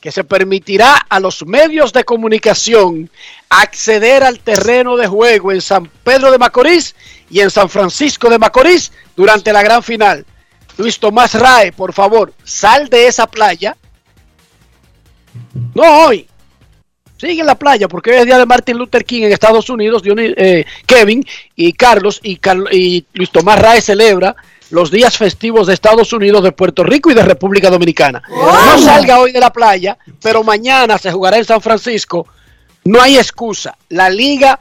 que 0.00 0.10
se 0.10 0.24
permitirá 0.24 0.96
a 0.96 1.20
los 1.20 1.44
medios 1.46 1.92
de 1.92 2.04
comunicación 2.04 3.10
acceder 3.50 4.22
al 4.22 4.38
terreno 4.40 4.96
de 4.96 5.06
juego 5.06 5.52
en 5.52 5.60
San 5.60 5.90
Pedro 6.04 6.30
de 6.30 6.38
Macorís 6.38 6.94
y 7.28 7.40
en 7.40 7.50
San 7.50 7.68
Francisco 7.68 8.30
de 8.30 8.38
Macorís 8.38 8.92
durante 9.14 9.52
la 9.52 9.62
gran 9.62 9.82
final. 9.82 10.24
Luis 10.78 10.98
Tomás 10.98 11.34
Rae, 11.34 11.72
por 11.72 11.92
favor, 11.92 12.32
sal 12.44 12.88
de 12.88 13.06
esa 13.06 13.26
playa. 13.26 13.76
No 15.74 16.06
hoy. 16.06 16.26
Sigue 17.16 17.40
en 17.40 17.46
la 17.46 17.54
playa 17.54 17.88
porque 17.88 18.10
hoy 18.10 18.16
es 18.18 18.26
día 18.26 18.38
de 18.38 18.46
Martin 18.46 18.76
Luther 18.76 19.04
King 19.04 19.22
en 19.22 19.32
Estados 19.32 19.70
Unidos. 19.70 20.02
Eh, 20.04 20.64
Kevin 20.86 21.24
y 21.56 21.72
Carlos 21.72 22.20
y, 22.22 22.36
Carl- 22.36 22.68
y 22.72 23.06
Luis 23.14 23.30
Tomás 23.30 23.58
Rae 23.58 23.80
celebra 23.80 24.34
los 24.70 24.90
días 24.90 25.16
festivos 25.16 25.66
de 25.68 25.74
Estados 25.74 26.12
Unidos, 26.12 26.42
de 26.42 26.50
Puerto 26.52 26.82
Rico 26.82 27.10
y 27.10 27.14
de 27.14 27.22
República 27.22 27.70
Dominicana. 27.70 28.22
No 28.28 28.78
salga 28.78 29.20
hoy 29.20 29.30
de 29.30 29.40
la 29.40 29.52
playa, 29.52 29.96
pero 30.20 30.42
mañana 30.42 30.98
se 30.98 31.12
jugará 31.12 31.36
en 31.38 31.44
San 31.44 31.60
Francisco. 31.60 32.26
No 32.84 33.00
hay 33.00 33.16
excusa. 33.16 33.76
La 33.90 34.10
liga 34.10 34.58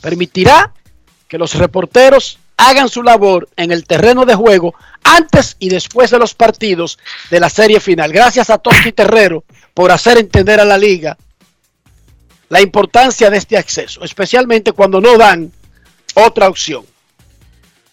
permitirá 0.00 0.72
que 1.26 1.38
los 1.38 1.54
reporteros 1.54 2.38
hagan 2.56 2.88
su 2.88 3.02
labor 3.02 3.48
en 3.56 3.72
el 3.72 3.84
terreno 3.86 4.24
de 4.24 4.34
juego 4.34 4.74
antes 5.16 5.56
y 5.58 5.68
después 5.68 6.10
de 6.10 6.18
los 6.18 6.34
partidos 6.34 6.98
de 7.30 7.40
la 7.40 7.48
serie 7.50 7.80
final. 7.80 8.12
Gracias 8.12 8.50
a 8.50 8.58
Toski 8.58 8.92
Terrero 8.92 9.44
por 9.74 9.90
hacer 9.90 10.18
entender 10.18 10.60
a 10.60 10.64
la 10.64 10.76
liga 10.78 11.16
la 12.48 12.60
importancia 12.60 13.28
de 13.30 13.36
este 13.38 13.56
acceso, 13.56 14.02
especialmente 14.04 14.72
cuando 14.72 15.00
no 15.00 15.18
dan 15.18 15.52
otra 16.14 16.48
opción. 16.48 16.84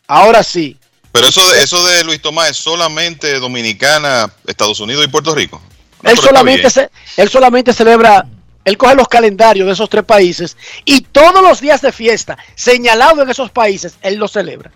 Ahora 0.08 0.44
sí, 0.44 0.78
Pero 1.12 1.28
eso 1.28 1.52
de, 1.52 1.64
eso 1.64 1.86
de 1.88 2.04
Luis 2.04 2.22
Tomás 2.22 2.52
es 2.52 2.58
solamente 2.58 3.40
Dominicana, 3.40 4.32
Estados 4.46 4.80
Unidos 4.80 5.04
y 5.06 5.08
Puerto 5.08 5.34
Rico. 5.36 5.62
No, 6.02 6.10
él 6.12 6.18
solamente, 6.18 6.70
se- 6.70 6.90
él 7.18 7.30
solamente 7.30 7.74
celebra, 7.74 8.26
él 8.64 8.78
coge 8.78 8.96
los 8.96 9.08
calendarios 9.08 9.66
de 9.68 9.74
esos 9.74 9.90
tres 9.90 10.04
países 10.04 10.56
y 10.86 11.02
todos 11.02 11.42
los 11.42 11.60
días 11.60 11.82
de 11.82 11.92
fiesta 11.92 12.38
señalados 12.56 13.20
en 13.24 13.30
esos 13.30 13.50
países, 13.52 13.96
él 14.02 14.16
los 14.16 14.32
celebra. 14.32 14.72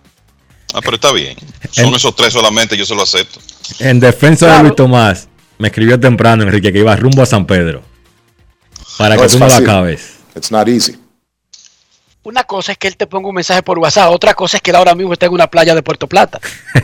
Ah, 0.74 0.82
pero 0.82 0.96
está 0.96 1.12
bien. 1.12 1.36
Son 1.72 1.94
esos 1.96 2.16
tres 2.16 2.34
solamente, 2.34 2.78
yo 2.78 2.86
se 2.86 2.96
lo 2.96 3.02
acepto. 3.04 3.40
En 3.80 4.00
defensa 4.00 4.56
de 4.58 4.64
Luis 4.64 4.76
Tomás, 4.76 5.28
me 5.58 5.68
escribió 5.70 6.00
temprano 6.00 6.44
Enrique 6.44 6.72
que 6.72 6.80
iba 6.80 6.96
rumbo 6.96 7.22
a 7.24 7.26
San 7.26 7.46
Pedro. 7.46 7.82
Para 8.98 9.16
No 9.16 9.22
que 9.22 9.28
tú 9.30 9.40
no 9.40 9.48
la 9.48 9.58
acabes. 9.58 10.16
It's 10.36 10.52
not 10.52 10.68
easy. 10.68 10.98
Una 12.24 12.44
cosa 12.44 12.74
es 12.74 12.78
que 12.78 12.88
él 12.88 12.98
te 12.98 13.08
ponga 13.08 13.30
un 13.30 13.36
mensaje 13.36 13.64
por 13.64 13.80
WhatsApp, 13.80 14.12
otra 14.12 14.34
cosa 14.34 14.58
es 14.58 14.62
que 14.64 14.70
él 14.72 14.76
ahora 14.76 14.94
mismo 14.94 15.14
está 15.14 15.26
en 15.26 15.32
una 15.32 15.48
playa 15.48 15.74
de 15.74 15.82
Puerto 15.82 16.06
Plata. 16.08 16.40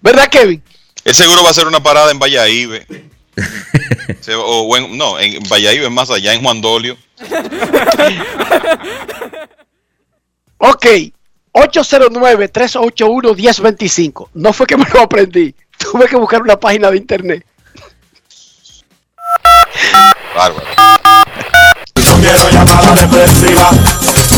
¿Verdad, 0.00 0.28
Kevin? 0.30 0.62
Él 1.04 1.14
seguro 1.14 1.42
va 1.42 1.48
a 1.48 1.50
hacer 1.52 1.66
una 1.66 1.82
parada 1.82 2.10
en 2.10 2.18
Valladolid. 2.18 2.80
O, 4.36 4.62
o 4.68 4.76
en- 4.76 4.96
no, 4.98 5.18
en 5.18 5.42
Valladolid 5.48 5.84
es 5.84 5.90
más 5.90 6.10
allá, 6.10 6.32
en 6.34 6.42
Juan 6.42 6.60
Dolio. 6.60 6.96
Ok, 10.64 10.86
809-381-1025. 11.54 14.28
No 14.34 14.52
fue 14.52 14.64
que 14.64 14.76
me 14.76 14.84
lo 14.94 15.00
aprendí, 15.00 15.52
tuve 15.76 16.06
que 16.06 16.14
buscar 16.14 16.40
una 16.40 16.56
página 16.56 16.88
de 16.88 16.98
internet. 16.98 17.44
Bárbaro. 20.36 20.64
No 21.96 22.14
quiero 22.20 22.48
llamada 22.50 22.94
depresiva. 22.94 23.70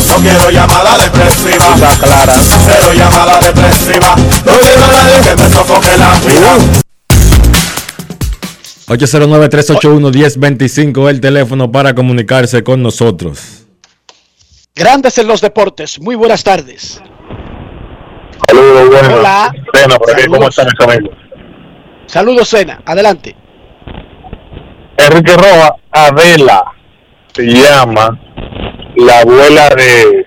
No 0.09 0.17
quiero 0.23 0.51
llamada 0.51 0.97
depresiva. 0.97 1.75
Está 1.75 1.91
clara. 1.99 2.33
Cero 2.41 2.95
llamada 2.95 3.39
depresiva. 3.41 4.17
No 4.17 4.59
quiero 4.61 4.83
a 4.83 4.89
nadie 4.89 5.21
que 5.21 5.37
me 5.37 5.51
sofoque 5.51 5.95
la 5.99 6.19
vida. 6.21 6.57
809-381-1025 8.87 11.11
el 11.11 11.21
teléfono 11.21 11.71
para 11.71 11.95
comunicarse 11.95 12.65
con 12.65 12.83
nosotros. 12.83 13.64
Grandes 14.77 15.17
en 15.19 15.29
los 15.29 15.41
deportes, 15.41 16.01
muy 16.01 16.17
buenas 16.17 16.43
tardes. 16.43 17.01
Saludos, 18.49 18.89
buenas. 18.89 19.13
Hola. 19.13 19.55
Bueno, 19.73 19.99
por 19.99 20.11
aquí, 20.11 20.27
¿cómo 20.27 20.49
están 20.49 20.67
mis 20.67 20.81
amigos? 20.89 21.17
Saludos, 22.07 22.49
Sena, 22.49 22.83
adelante. 22.85 23.37
Enrique 24.97 25.37
Roja, 25.37 25.77
Adela 25.93 26.65
se 27.33 27.45
llama 27.45 28.19
la 28.97 29.21
abuela 29.21 29.69
de 29.77 30.27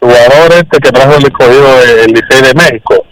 jugador 0.00 0.52
este 0.54 0.78
que 0.78 0.90
trajo 0.90 1.16
el 1.16 1.24
escogido 1.24 1.76
del 1.80 2.12
Licey 2.12 2.42
de 2.42 2.54
México. 2.54 3.04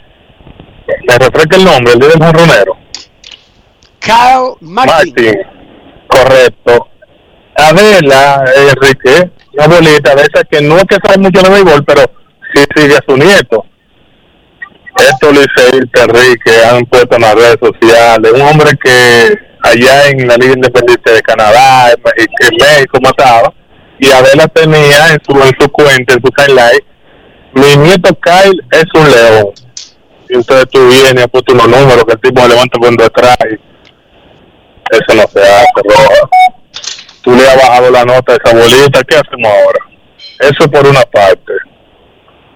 Me 1.06 1.18
refresca 1.18 1.56
el 1.56 1.64
nombre, 1.64 1.92
el 1.92 1.98
día 1.98 2.08
del 2.08 2.22
jonronero. 2.22 2.78
Kyle 4.00 4.56
Martin. 4.60 5.14
Martin. 5.14 5.34
Correcto. 6.08 6.88
Adela, 7.56 8.44
Enrique, 8.56 9.30
una 9.52 9.64
abuelita 9.64 10.14
de 10.14 10.22
esa 10.22 10.44
que 10.44 10.60
no 10.60 10.76
es 10.76 10.84
que 10.84 10.96
sabe 11.04 11.18
mucho 11.18 11.40
de 11.42 11.50
béisbol, 11.50 11.84
pero 11.84 12.02
sí 12.52 12.64
sigue 12.74 12.96
a 12.96 13.04
su 13.06 13.16
nieto. 13.16 13.64
Esto 14.96 15.32
Licey 15.32 15.80
y 15.80 16.00
Enrique 16.00 16.64
han 16.64 16.84
puesto 16.86 17.16
en 17.16 17.22
las 17.22 17.34
redes 17.34 17.56
sociales. 17.60 18.32
Un 18.32 18.42
hombre 18.42 18.70
que 18.82 19.34
allá 19.62 20.08
en 20.08 20.26
la 20.26 20.36
Liga 20.36 20.54
Independiente 20.54 21.12
de 21.12 21.22
Canadá, 21.22 21.90
en, 21.90 22.56
México 22.56 22.98
mataba, 23.02 23.52
y 23.98 24.10
Adela 24.10 24.46
tenía 24.48 25.12
en 25.12 25.18
su, 25.24 25.32
en 25.32 25.52
su 25.58 25.68
cuenta, 25.70 26.14
en 26.14 26.22
su 26.22 26.30
timeline, 26.30 26.84
mi 27.54 27.76
nieto 27.76 28.16
Kyle 28.20 28.60
es 28.72 28.84
un 28.94 29.10
león. 29.10 29.46
Y 30.28 30.34
entonces 30.34 30.66
tú 30.70 30.88
vienes, 30.88 31.24
apuntas 31.24 31.54
unos 31.54 31.68
números 31.68 32.04
que 32.04 32.12
el 32.12 32.20
tipo 32.20 32.46
levanta 32.46 32.78
por 32.78 32.96
detrás. 32.96 33.36
Eso 34.90 35.14
no 35.14 35.22
se 35.32 35.40
hace, 35.40 35.82
bro. 35.82 36.30
Tú 37.24 37.34
le 37.34 37.48
has 37.48 37.56
bajado 37.56 37.90
la 37.90 38.04
nota 38.04 38.34
a 38.34 38.36
esa 38.36 38.54
bolita, 38.54 39.02
¿qué 39.04 39.16
hacemos 39.16 39.50
ahora? 39.50 39.80
Eso 40.40 40.70
por 40.70 40.86
una 40.86 41.00
parte. 41.02 41.52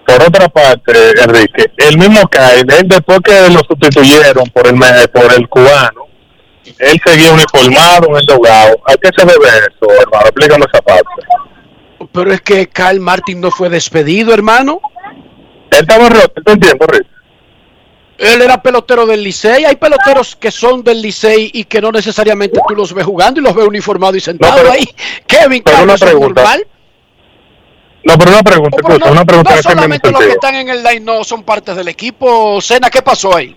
Por 0.06 0.22
otra 0.22 0.48
parte, 0.48 0.92
Enrique, 1.22 1.70
el 1.78 1.96
mismo 1.98 2.20
Kyle, 2.28 2.66
él 2.78 2.86
después 2.86 3.20
que 3.20 3.48
lo 3.50 3.60
sustituyeron 3.60 4.46
por 4.50 4.66
el 4.66 4.78
por 5.10 5.32
el 5.34 5.48
cubano, 5.48 6.06
él 6.78 7.00
seguía 7.04 7.32
uniformado 7.32 8.08
en 8.10 8.16
el 8.16 8.26
dogado. 8.26 8.76
¿A 8.86 8.94
qué 8.96 9.08
se 9.16 9.24
debe 9.24 9.48
eso, 9.48 10.00
hermano? 10.00 10.26
Explícame 10.26 10.66
esa 10.72 10.82
parte. 10.82 11.08
Pero 12.12 12.32
es 12.32 12.40
que 12.42 12.68
Carl 12.68 13.00
Martin 13.00 13.40
no 13.40 13.50
fue 13.50 13.70
despedido, 13.70 14.34
hermano. 14.34 14.80
Él 15.70 15.78
estaba 15.80 16.08
roto, 16.08 16.42
¿tú 16.44 16.52
entiendes, 16.52 16.88
Rick? 16.88 17.06
Él 18.18 18.42
era 18.42 18.60
pelotero 18.60 19.06
del 19.06 19.22
Licey. 19.22 19.64
Hay 19.64 19.76
peloteros 19.76 20.34
que 20.34 20.50
son 20.50 20.82
del 20.82 21.00
Licey 21.00 21.50
y 21.54 21.64
que 21.64 21.80
no 21.80 21.92
necesariamente 21.92 22.60
tú 22.66 22.74
los 22.74 22.92
ves 22.92 23.06
jugando 23.06 23.40
y 23.40 23.44
los 23.44 23.54
ves 23.54 23.66
uniformados 23.66 24.16
y 24.16 24.20
sentados 24.20 24.56
pero- 24.60 24.72
ahí. 24.72 24.88
Kevin 25.26 25.62
pero 25.62 25.76
una 25.78 25.86
Carlos 25.94 26.02
es 26.02 26.08
pregunta. 26.08 26.40
normal. 26.42 26.66
No, 28.04 28.16
pero 28.18 28.30
una 28.30 28.42
pregunta, 28.42 28.76
Pero 28.76 28.88
escucha, 28.88 29.06
no, 29.06 29.12
una 29.12 29.24
pregunta 29.24 29.56
no 29.56 29.62
solamente 29.62 30.10
los 30.10 30.20
que 30.20 30.30
están 30.30 30.54
en 30.54 30.68
el 30.68 30.82
line 30.82 31.00
no 31.00 31.24
son 31.24 31.42
partes 31.42 31.76
del 31.76 31.88
equipo. 31.88 32.60
Sena, 32.60 32.90
¿qué 32.90 33.02
pasó 33.02 33.36
ahí? 33.36 33.54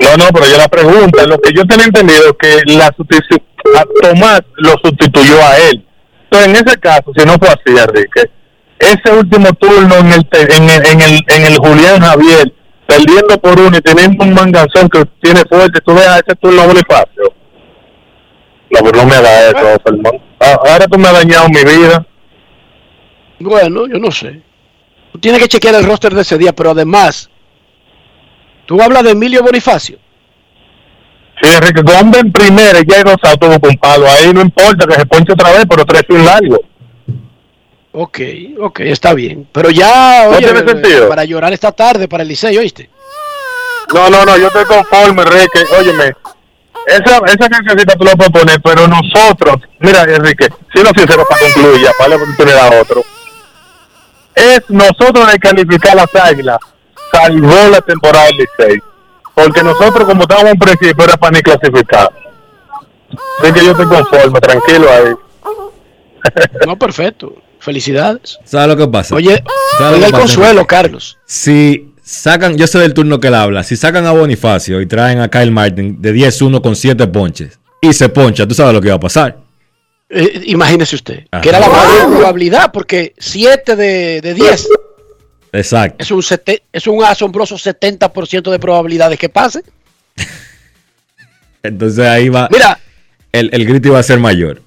No, 0.00 0.16
no, 0.16 0.28
pero 0.32 0.46
yo 0.46 0.56
la 0.56 0.68
pregunta, 0.68 1.26
lo 1.26 1.38
que 1.38 1.52
yo 1.52 1.64
tenía 1.66 1.86
entendido 1.86 2.36
que 2.36 2.60
la 2.66 2.86
a 2.86 3.84
Tomás 4.02 4.40
lo 4.56 4.74
sustituyó 4.82 5.42
a 5.44 5.58
él. 5.58 5.84
Entonces, 6.30 6.48
en 6.48 6.66
ese 6.66 6.78
caso, 6.78 7.12
si 7.16 7.24
no 7.24 7.34
fue 7.34 7.48
así, 7.48 7.78
Enrique, 7.78 8.30
ese 8.78 9.12
último 9.12 9.52
turno 9.54 9.96
en 9.96 10.12
el, 10.12 10.28
en 10.32 10.68
el, 10.70 10.86
en 10.86 11.00
el, 11.00 11.24
en 11.28 11.46
el 11.46 11.58
Julián 11.58 12.00
Javier, 12.00 12.52
perdiendo 12.88 13.38
por 13.38 13.60
uno 13.60 13.76
y 13.76 13.80
teniendo 13.82 14.24
un 14.24 14.32
manganzón 14.32 14.88
que 14.88 15.04
tiene 15.20 15.42
fuerte, 15.42 15.78
tú 15.84 15.92
dejas 15.92 16.22
ese 16.26 16.34
turno 16.36 16.62
a 16.62 16.66
Bonifacio. 16.66 17.34
No, 18.70 18.80
pero 18.82 19.02
no 19.02 19.04
me 19.04 19.16
hagas 19.16 19.54
eso, 19.54 19.76
Fernando. 19.84 20.22
Ah, 20.40 20.58
Ahora 20.66 20.86
tú 20.86 20.98
me 20.98 21.08
has 21.08 21.14
dañado 21.14 21.48
mi 21.48 21.62
vida. 21.64 22.06
Bueno, 23.40 23.86
yo 23.86 23.98
no 23.98 24.10
sé. 24.10 24.40
Tú 25.12 25.18
tienes 25.18 25.42
que 25.42 25.48
chequear 25.48 25.74
el 25.74 25.84
roster 25.84 26.14
de 26.14 26.22
ese 26.22 26.38
día, 26.38 26.54
pero 26.54 26.70
además, 26.70 27.28
tú 28.64 28.80
hablas 28.80 29.02
de 29.02 29.10
Emilio 29.10 29.42
Bonifacio. 29.42 29.98
Sí, 31.42 31.50
Enrique, 31.54 31.82
Gómez 31.82 32.20
en 32.20 32.32
primera 32.32 32.80
y 32.80 32.86
ya 32.90 33.02
dos 33.04 33.16
autos 33.22 33.58
con 33.58 33.76
palo. 33.76 34.06
Ahí 34.08 34.32
no 34.32 34.40
importa 34.40 34.86
que 34.86 34.94
se 34.94 35.06
ponche 35.06 35.34
otra 35.34 35.52
vez, 35.52 35.66
pero 35.68 35.84
tres 35.84 36.04
un 36.08 36.24
largo. 36.24 36.58
Ok, 38.00 38.20
ok, 38.60 38.80
está 38.80 39.12
bien. 39.12 39.48
Pero 39.50 39.70
ya, 39.70 40.26
¿No 40.30 40.36
oye, 40.36 40.46
tiene 40.46 40.60
sentido? 40.60 41.08
para 41.08 41.24
llorar 41.24 41.52
esta 41.52 41.72
tarde 41.72 42.06
para 42.06 42.22
el 42.22 42.28
Licey, 42.28 42.56
¿oíste? 42.56 42.88
No, 43.92 44.08
no, 44.08 44.24
no, 44.24 44.36
yo 44.36 44.46
estoy 44.46 44.64
conforme, 44.66 45.22
Enrique. 45.22 45.64
Óyeme, 45.76 46.12
esa, 46.86 47.16
esa 47.26 47.48
cancioncita 47.48 47.96
tú 47.96 48.04
la 48.04 48.12
puedes 48.12 48.30
poner, 48.32 48.60
pero 48.62 48.86
nosotros, 48.86 49.56
mira, 49.80 50.04
Enrique, 50.04 50.48
siendo 50.72 50.90
sincero 50.96 51.26
para 51.28 51.40
concluir, 51.40 51.82
ya, 51.82 51.90
para 51.98 52.10
darle 52.10 52.24
oportunidad 52.24 52.72
a 52.72 52.82
otro, 52.82 53.02
es 54.36 54.60
nosotros 54.68 55.32
de 55.32 55.38
calificar 55.40 55.96
las 55.96 56.14
águilas, 56.14 56.58
salvó 57.10 57.68
la 57.68 57.80
temporada 57.80 58.26
del 58.26 58.36
Licey. 58.36 58.78
Porque 59.34 59.64
nosotros, 59.64 60.04
como 60.06 60.22
estábamos 60.22 60.52
en 60.52 60.58
principio, 60.60 61.04
era 61.04 61.16
para 61.16 61.32
ni 61.32 61.42
clasificar. 61.42 62.12
Así 63.40 63.52
que 63.52 63.64
yo 63.64 63.72
estoy 63.72 63.86
conforme, 63.86 64.40
tranquilo 64.40 64.88
ahí. 64.88 65.14
No, 66.64 66.78
perfecto. 66.78 67.34
Felicidades. 67.68 68.38
¿Sabes 68.46 68.66
lo 68.68 68.76
que 68.78 68.88
pasa? 68.90 69.14
Oye, 69.14 69.42
¿Sabes 69.76 69.90
lo 69.90 69.96
oiga 69.96 70.06
que 70.06 70.06
el 70.06 70.20
consuelo? 70.22 70.66
Carlos. 70.66 71.18
Si 71.26 71.92
sacan, 72.02 72.56
yo 72.56 72.66
sé 72.66 72.78
del 72.78 72.94
turno 72.94 73.20
que 73.20 73.28
él 73.28 73.34
habla, 73.34 73.62
si 73.62 73.76
sacan 73.76 74.06
a 74.06 74.12
Bonifacio 74.12 74.80
y 74.80 74.86
traen 74.86 75.20
a 75.20 75.28
Kyle 75.28 75.50
Martin 75.50 76.00
de 76.00 76.14
10-1 76.14 76.62
con 76.62 76.74
7 76.74 77.06
ponches 77.08 77.58
y 77.82 77.92
se 77.92 78.08
poncha, 78.08 78.46
tú 78.48 78.54
sabes 78.54 78.72
lo 78.72 78.80
que 78.80 78.88
va 78.88 78.94
a 78.94 79.00
pasar. 79.00 79.36
Eh, 80.08 80.44
imagínese 80.46 80.96
usted, 80.96 81.26
Ajá. 81.30 81.42
que 81.42 81.50
era 81.50 81.60
la 81.60 81.68
mayor 81.68 82.16
probabilidad, 82.16 82.72
porque 82.72 83.12
7 83.18 83.76
de, 83.76 84.22
de 84.22 84.32
10 84.32 84.66
Exacto. 85.52 85.96
es 86.02 86.10
un, 86.10 86.22
sete- 86.22 86.62
es 86.72 86.86
un 86.86 87.04
asombroso 87.04 87.56
70% 87.56 88.50
de 88.50 88.58
probabilidades 88.58 89.18
que 89.18 89.28
pase. 89.28 89.62
Entonces 91.62 92.06
ahí 92.06 92.30
va. 92.30 92.48
Mira, 92.50 92.78
el, 93.30 93.50
el 93.52 93.66
grito 93.66 93.88
iba 93.88 93.98
a 93.98 94.02
ser 94.02 94.18
mayor. 94.20 94.62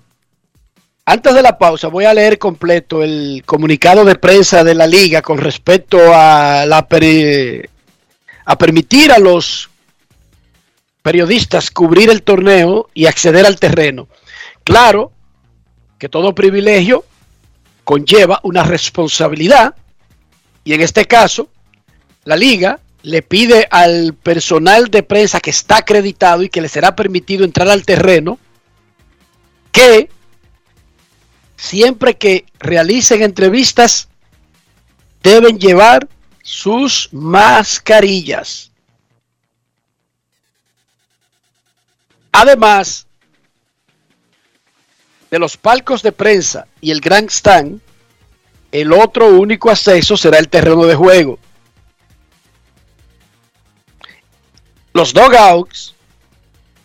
Antes 1.06 1.34
de 1.34 1.42
la 1.42 1.58
pausa, 1.58 1.88
voy 1.88 2.06
a 2.06 2.14
leer 2.14 2.38
completo 2.38 3.04
el 3.04 3.44
comunicado 3.46 4.06
de 4.06 4.16
prensa 4.16 4.64
de 4.64 4.76
la 4.76 4.86
liga 4.88 5.22
con 5.22 5.40
respecto 5.40 5.98
a 6.14 6.66
la 6.66 6.88
per- 6.88 7.70
a 8.46 8.58
permitir 8.58 9.12
a 9.12 9.18
los 9.18 9.70
periodistas 11.02 11.72
cubrir 11.72 12.10
el 12.12 12.22
torneo 12.22 12.90
y 12.94 13.08
acceder 13.08 13.46
al 13.46 13.60
terreno. 13.60 14.08
Claro 14.64 15.12
que 15.98 16.08
todo 16.08 16.36
privilegio 16.36 17.04
conlleva 17.84 18.40
una 18.44 18.64
responsabilidad 18.64 19.76
y 20.64 20.74
en 20.74 20.82
este 20.82 21.06
caso 21.06 21.50
la 22.24 22.36
liga 22.36 22.80
le 23.02 23.24
pide 23.24 23.68
al 23.72 24.14
personal 24.14 24.92
de 24.92 25.02
prensa 25.02 25.40
que 25.40 25.50
está 25.50 25.78
acreditado 25.78 26.44
y 26.44 26.50
que 26.50 26.62
le 26.62 26.70
será 26.70 26.96
permitido 26.96 27.44
entrar 27.44 27.68
al 27.70 27.84
terreno 27.84 28.38
que 29.72 30.10
siempre 31.62 32.18
que 32.18 32.48
realicen 32.58 33.22
entrevistas 33.22 34.10
deben 35.22 35.60
llevar 35.60 36.08
sus 36.42 37.08
mascarillas. 37.12 38.72
Además 42.32 43.06
de 45.30 45.38
los 45.38 45.56
palcos 45.56 46.02
de 46.02 46.12
prensa 46.12 46.66
y 46.82 46.90
el 46.90 47.00
Grand 47.00 47.30
Stand, 47.30 47.80
el 48.72 48.92
otro 48.92 49.28
único 49.28 49.70
acceso 49.70 50.18
será 50.18 50.40
el 50.40 50.50
terreno 50.50 50.86
de 50.86 50.96
juego. 50.96 51.38
Los 54.94 55.14
dogouts 55.14 55.94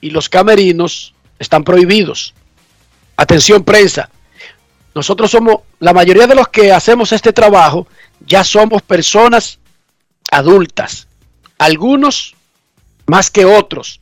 y 0.02 0.10
los 0.10 0.28
camerinos 0.28 1.14
están 1.38 1.64
prohibidos. 1.64 2.34
Atención 3.16 3.64
prensa, 3.64 4.10
nosotros 4.96 5.30
somos, 5.30 5.56
la 5.78 5.92
mayoría 5.92 6.26
de 6.26 6.34
los 6.34 6.48
que 6.48 6.72
hacemos 6.72 7.12
este 7.12 7.30
trabajo, 7.30 7.86
ya 8.26 8.42
somos 8.42 8.80
personas 8.80 9.58
adultas. 10.30 11.06
Algunos 11.58 12.34
más 13.04 13.30
que 13.30 13.44
otros. 13.44 14.00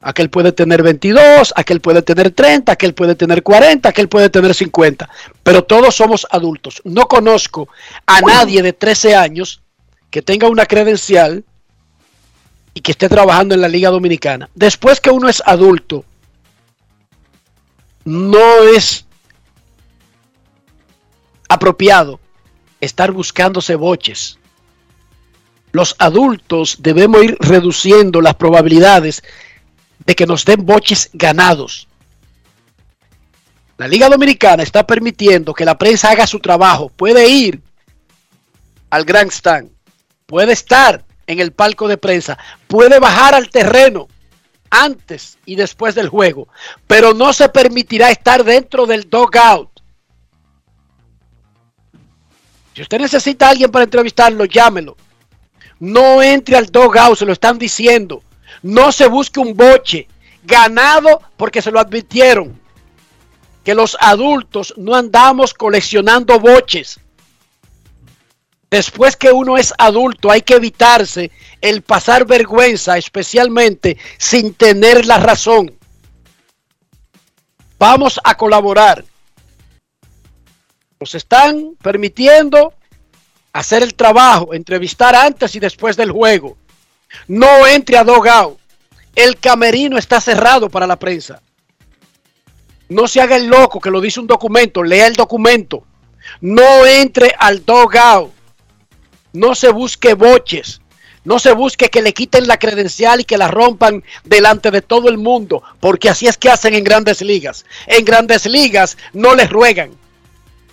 Aquel 0.00 0.30
puede 0.30 0.50
tener 0.50 0.82
22, 0.82 1.54
aquel 1.54 1.80
puede 1.80 2.02
tener 2.02 2.32
30, 2.32 2.72
aquel 2.72 2.92
puede 2.92 3.14
tener 3.14 3.44
40, 3.44 3.88
aquel 3.88 4.08
puede 4.08 4.30
tener 4.30 4.52
50. 4.52 5.08
Pero 5.44 5.62
todos 5.62 5.94
somos 5.94 6.26
adultos. 6.28 6.82
No 6.82 7.06
conozco 7.06 7.68
a 8.04 8.20
nadie 8.20 8.62
de 8.62 8.72
13 8.72 9.14
años 9.14 9.62
que 10.10 10.22
tenga 10.22 10.48
una 10.48 10.66
credencial 10.66 11.44
y 12.74 12.80
que 12.80 12.90
esté 12.90 13.08
trabajando 13.08 13.54
en 13.54 13.60
la 13.60 13.68
Liga 13.68 13.90
Dominicana. 13.90 14.50
Después 14.56 15.00
que 15.00 15.10
uno 15.10 15.28
es 15.28 15.40
adulto, 15.46 16.04
no 18.04 18.64
es 18.74 19.06
apropiado 21.52 22.20
estar 22.80 23.12
buscándose 23.12 23.74
boches. 23.74 24.38
Los 25.72 25.96
adultos 25.98 26.76
debemos 26.80 27.24
ir 27.24 27.36
reduciendo 27.40 28.20
las 28.20 28.34
probabilidades 28.34 29.22
de 30.04 30.14
que 30.14 30.26
nos 30.26 30.44
den 30.44 30.66
boches 30.66 31.10
ganados. 31.12 31.88
La 33.78 33.88
Liga 33.88 34.08
Dominicana 34.08 34.62
está 34.62 34.86
permitiendo 34.86 35.54
que 35.54 35.64
la 35.64 35.78
prensa 35.78 36.10
haga 36.10 36.26
su 36.26 36.38
trabajo. 36.40 36.90
Puede 36.90 37.28
ir 37.28 37.60
al 38.90 39.04
Grand 39.04 39.30
Stand, 39.30 39.70
puede 40.26 40.52
estar 40.52 41.04
en 41.26 41.40
el 41.40 41.52
palco 41.52 41.88
de 41.88 41.96
prensa, 41.96 42.38
puede 42.68 42.98
bajar 42.98 43.34
al 43.34 43.48
terreno 43.48 44.08
antes 44.70 45.38
y 45.46 45.56
después 45.56 45.94
del 45.94 46.08
juego, 46.08 46.48
pero 46.86 47.14
no 47.14 47.32
se 47.32 47.48
permitirá 47.48 48.10
estar 48.10 48.44
dentro 48.44 48.86
del 48.86 49.08
dugout. 49.08 49.71
Si 52.74 52.82
usted 52.82 53.00
necesita 53.00 53.46
a 53.46 53.50
alguien 53.50 53.70
para 53.70 53.84
entrevistarlo, 53.84 54.44
llámelo. 54.44 54.96
No 55.78 56.22
entre 56.22 56.56
al 56.56 56.66
dugout, 56.66 57.18
se 57.18 57.26
lo 57.26 57.32
están 57.32 57.58
diciendo. 57.58 58.22
No 58.62 58.92
se 58.92 59.06
busque 59.06 59.40
un 59.40 59.54
boche 59.54 60.08
ganado 60.44 61.20
porque 61.36 61.60
se 61.60 61.70
lo 61.70 61.80
advirtieron. 61.80 62.60
Que 63.64 63.74
los 63.74 63.96
adultos 64.00 64.74
no 64.76 64.94
andamos 64.94 65.54
coleccionando 65.54 66.38
boches. 66.40 66.98
Después 68.70 69.16
que 69.16 69.30
uno 69.30 69.58
es 69.58 69.74
adulto 69.76 70.30
hay 70.30 70.40
que 70.40 70.54
evitarse 70.54 71.30
el 71.60 71.82
pasar 71.82 72.26
vergüenza, 72.26 72.96
especialmente 72.96 73.98
sin 74.16 74.54
tener 74.54 75.04
la 75.04 75.18
razón. 75.18 75.76
Vamos 77.78 78.18
a 78.24 78.34
colaborar. 78.34 79.04
Nos 81.02 81.16
están 81.16 81.74
permitiendo 81.82 82.74
hacer 83.52 83.82
el 83.82 83.92
trabajo, 83.94 84.54
entrevistar 84.54 85.16
antes 85.16 85.56
y 85.56 85.58
después 85.58 85.96
del 85.96 86.12
juego. 86.12 86.56
No 87.26 87.66
entre 87.66 87.96
a 87.96 88.04
dogout. 88.04 88.56
El 89.16 89.36
camerino 89.40 89.98
está 89.98 90.20
cerrado 90.20 90.70
para 90.70 90.86
la 90.86 90.94
prensa. 90.94 91.42
No 92.88 93.08
se 93.08 93.20
haga 93.20 93.34
el 93.34 93.48
loco 93.48 93.80
que 93.80 93.90
lo 93.90 94.00
dice 94.00 94.20
un 94.20 94.28
documento, 94.28 94.84
lea 94.84 95.08
el 95.08 95.16
documento. 95.16 95.82
No 96.40 96.86
entre 96.86 97.34
al 97.36 97.64
dogout. 97.64 98.32
No 99.32 99.56
se 99.56 99.70
busque 99.70 100.14
boches. 100.14 100.82
No 101.24 101.40
se 101.40 101.50
busque 101.50 101.90
que 101.90 102.02
le 102.02 102.14
quiten 102.14 102.46
la 102.46 102.60
credencial 102.60 103.18
y 103.18 103.24
que 103.24 103.38
la 103.38 103.48
rompan 103.48 104.04
delante 104.22 104.70
de 104.70 104.82
todo 104.82 105.08
el 105.08 105.18
mundo, 105.18 105.64
porque 105.80 106.08
así 106.08 106.28
es 106.28 106.36
que 106.36 106.48
hacen 106.48 106.74
en 106.74 106.84
grandes 106.84 107.22
ligas. 107.22 107.64
En 107.88 108.04
grandes 108.04 108.46
ligas 108.46 108.96
no 109.12 109.34
les 109.34 109.50
ruegan. 109.50 110.00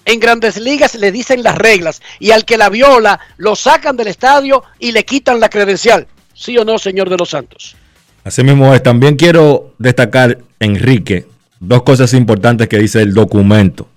En 0.09 0.19
grandes 0.19 0.59
ligas 0.59 0.95
le 0.95 1.11
dicen 1.11 1.43
las 1.43 1.55
reglas 1.55 2.01
y 2.19 2.31
al 2.31 2.43
que 2.43 2.57
la 2.57 2.69
viola 2.69 3.19
lo 3.37 3.55
sacan 3.55 3.95
del 3.95 4.07
estadio 4.07 4.63
y 4.79 4.91
le 4.91 5.05
quitan 5.05 5.39
la 5.39 5.49
credencial. 5.49 6.07
¿Sí 6.33 6.57
o 6.57 6.65
no, 6.65 6.79
señor 6.79 7.11
de 7.11 7.17
los 7.17 7.29
Santos? 7.29 7.75
Así 8.23 8.43
mismo 8.43 8.73
es. 8.73 8.81
También 8.81 9.17
quiero 9.17 9.75
destacar, 9.77 10.39
Enrique, 10.59 11.27
dos 11.59 11.83
cosas 11.83 12.15
importantes 12.15 12.67
que 12.67 12.79
dice 12.79 13.03
el 13.03 13.13
documento. 13.13 13.87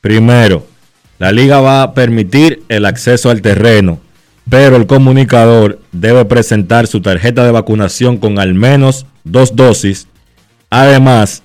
Primero, 0.00 0.66
la 1.20 1.30
liga 1.30 1.60
va 1.60 1.84
a 1.84 1.94
permitir 1.94 2.64
el 2.68 2.84
acceso 2.84 3.30
al 3.30 3.40
terreno, 3.40 4.00
pero 4.50 4.74
el 4.74 4.88
comunicador 4.88 5.78
debe 5.92 6.24
presentar 6.24 6.88
su 6.88 7.00
tarjeta 7.02 7.44
de 7.44 7.52
vacunación 7.52 8.18
con 8.18 8.40
al 8.40 8.54
menos 8.54 9.06
dos 9.22 9.54
dosis. 9.54 10.08
Además, 10.70 11.44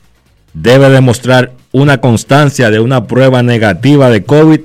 debe 0.55 0.89
demostrar 0.89 1.51
una 1.72 1.99
constancia 1.99 2.70
de 2.70 2.80
una 2.80 3.07
prueba 3.07 3.43
negativa 3.43 4.09
de 4.09 4.24
COVID 4.24 4.61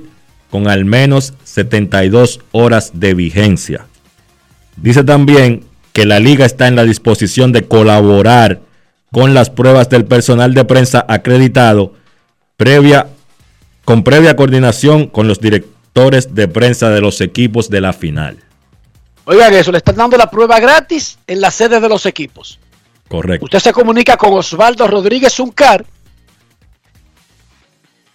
con 0.49 0.67
al 0.67 0.85
menos 0.85 1.33
72 1.43 2.39
horas 2.51 2.91
de 2.93 3.13
vigencia. 3.13 3.87
Dice 4.77 5.03
también 5.03 5.65
que 5.93 6.05
la 6.05 6.19
liga 6.19 6.45
está 6.45 6.67
en 6.67 6.75
la 6.75 6.83
disposición 6.83 7.51
de 7.51 7.67
colaborar 7.67 8.61
con 9.11 9.33
las 9.33 9.49
pruebas 9.49 9.89
del 9.89 10.05
personal 10.05 10.53
de 10.53 10.65
prensa 10.65 11.05
acreditado 11.07 11.93
previa, 12.57 13.07
con 13.85 14.03
previa 14.03 14.35
coordinación 14.35 15.07
con 15.07 15.27
los 15.27 15.39
directores 15.39 16.33
de 16.33 16.47
prensa 16.47 16.89
de 16.89 17.01
los 17.01 17.21
equipos 17.21 17.69
de 17.69 17.81
la 17.81 17.93
final. 17.93 18.37
Oigan 19.25 19.53
eso, 19.53 19.71
le 19.71 19.77
están 19.77 19.95
dando 19.95 20.17
la 20.17 20.29
prueba 20.29 20.59
gratis 20.59 21.17
en 21.27 21.41
la 21.41 21.51
sede 21.51 21.79
de 21.79 21.89
los 21.89 22.05
equipos. 22.05 22.59
Correcto. 23.07 23.45
Usted 23.45 23.59
se 23.59 23.73
comunica 23.73 24.17
con 24.17 24.33
Osvaldo 24.33 24.87
Rodríguez 24.87 25.39
Uncar, 25.39 25.85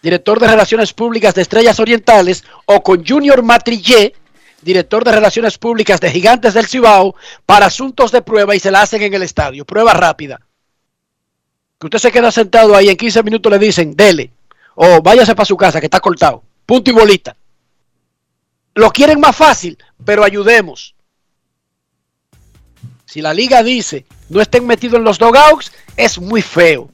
director 0.08 0.40
de 0.40 0.46
Relaciones 0.46 0.94
Públicas 0.94 1.34
de 1.34 1.42
Estrellas 1.42 1.78
Orientales, 1.80 2.42
o 2.64 2.82
con 2.82 3.04
Junior 3.06 3.42
Matrillé, 3.42 4.14
director 4.62 5.04
de 5.04 5.12
Relaciones 5.12 5.58
Públicas 5.58 6.00
de 6.00 6.10
Gigantes 6.10 6.54
del 6.54 6.66
Cibao, 6.66 7.14
para 7.44 7.66
asuntos 7.66 8.10
de 8.10 8.22
prueba 8.22 8.56
y 8.56 8.58
se 8.58 8.70
la 8.70 8.80
hacen 8.80 9.02
en 9.02 9.12
el 9.12 9.22
estadio. 9.22 9.66
Prueba 9.66 9.92
rápida. 9.92 10.40
Que 11.78 11.86
usted 11.88 11.98
se 11.98 12.10
queda 12.10 12.32
sentado 12.32 12.74
ahí, 12.74 12.88
en 12.88 12.96
15 12.96 13.22
minutos 13.22 13.52
le 13.52 13.58
dicen, 13.58 13.94
dele, 13.94 14.32
o 14.76 15.02
váyase 15.02 15.34
para 15.34 15.44
su 15.44 15.58
casa 15.58 15.78
que 15.78 15.86
está 15.86 16.00
cortado. 16.00 16.42
Punto 16.64 16.90
y 16.90 16.94
bolita. 16.94 17.36
Lo 18.74 18.90
quieren 18.90 19.20
más 19.20 19.36
fácil, 19.36 19.76
pero 20.06 20.24
ayudemos. 20.24 20.94
Si 23.04 23.20
la 23.20 23.34
liga 23.34 23.62
dice 23.62 24.06
no 24.30 24.40
estén 24.40 24.66
metidos 24.66 24.98
en 24.98 25.04
los 25.04 25.18
dogouts, 25.18 25.72
es 25.96 26.18
muy 26.18 26.40
feo 26.40 26.90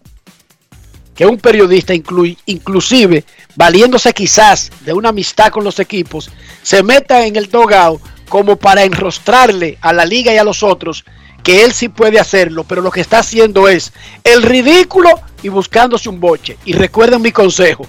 que 1.15 1.27
un 1.27 1.39
periodista, 1.39 1.95
inclu 1.95 2.37
inclusive 2.47 3.25
valiéndose 3.57 4.13
quizás 4.13 4.71
de 4.85 4.93
una 4.93 5.11
amistad 5.11 5.51
con 5.51 5.65
los 5.65 5.79
equipos, 5.79 6.31
se 6.63 6.83
meta 6.83 7.25
en 7.27 7.37
el 7.37 7.51
dogout 7.51 8.01
como 8.29 8.57
para 8.57 8.83
enrostrarle 8.83 9.79
a 9.81 9.93
la 9.93 10.05
liga 10.05 10.33
y 10.33 10.39
a 10.39 10.45
los 10.45 10.63
otros 10.63 11.05
que 11.45 11.63
él 11.63 11.73
sí 11.73 11.89
puede 11.89 12.19
hacerlo, 12.19 12.65
pero 12.65 12.81
lo 12.81 12.91
que 12.91 13.03
está 13.03 13.19
haciendo 13.19 13.69
es 13.69 13.93
el 14.25 14.43
ridículo 14.43 15.11
y 15.43 15.51
buscándose 15.51 16.09
un 16.09 16.19
boche. 16.19 16.57
Y 16.65 16.73
recuerden 16.73 17.21
mi 17.21 17.33
consejo, 17.33 17.87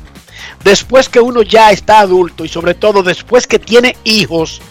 después 0.64 1.08
que 1.08 1.22
uno 1.22 1.42
ya 1.42 1.72
está 1.72 2.00
adulto 2.00 2.44
y 2.44 2.50
sobre 2.50 2.74
todo 2.74 3.02
después 3.02 3.48
que 3.48 3.58
tiene 3.58 3.96
hijos, 4.04 4.62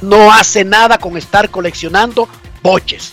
no 0.00 0.32
hace 0.32 0.64
nada 0.64 0.96
con 0.96 1.16
estar 1.16 1.50
coleccionando 1.50 2.28
boches. 2.62 3.12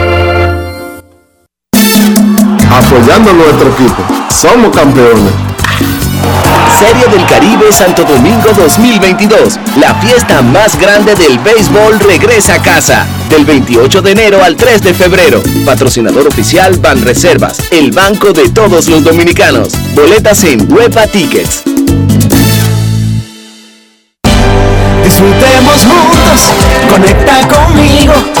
Apoyando 2.73 3.31
a 3.31 3.33
nuestro 3.33 3.69
equipo. 3.69 4.03
Somos 4.29 4.75
campeones. 4.75 5.33
Serie 6.79 7.05
del 7.07 7.25
Caribe 7.27 7.71
Santo 7.71 8.03
Domingo 8.03 8.49
2022. 8.55 9.59
La 9.77 9.93
fiesta 9.95 10.41
más 10.41 10.79
grande 10.79 11.13
del 11.15 11.37
béisbol 11.39 11.99
regresa 11.99 12.55
a 12.55 12.61
casa. 12.61 13.05
Del 13.29 13.45
28 13.45 14.01
de 14.01 14.11
enero 14.11 14.43
al 14.43 14.55
3 14.55 14.81
de 14.81 14.93
febrero. 14.93 15.41
Patrocinador 15.65 16.27
oficial 16.27 16.77
Banreservas, 16.77 17.59
el 17.71 17.91
banco 17.91 18.31
de 18.31 18.49
todos 18.49 18.87
los 18.87 19.03
dominicanos. 19.03 19.73
Boletas 19.93 20.43
en 20.45 20.71
Huepa 20.71 21.07
Tickets. 21.07 21.63
Disfrutemos 25.03 25.85
juntos, 25.85 26.49
conecta 26.89 27.47
conmigo. 27.47 28.40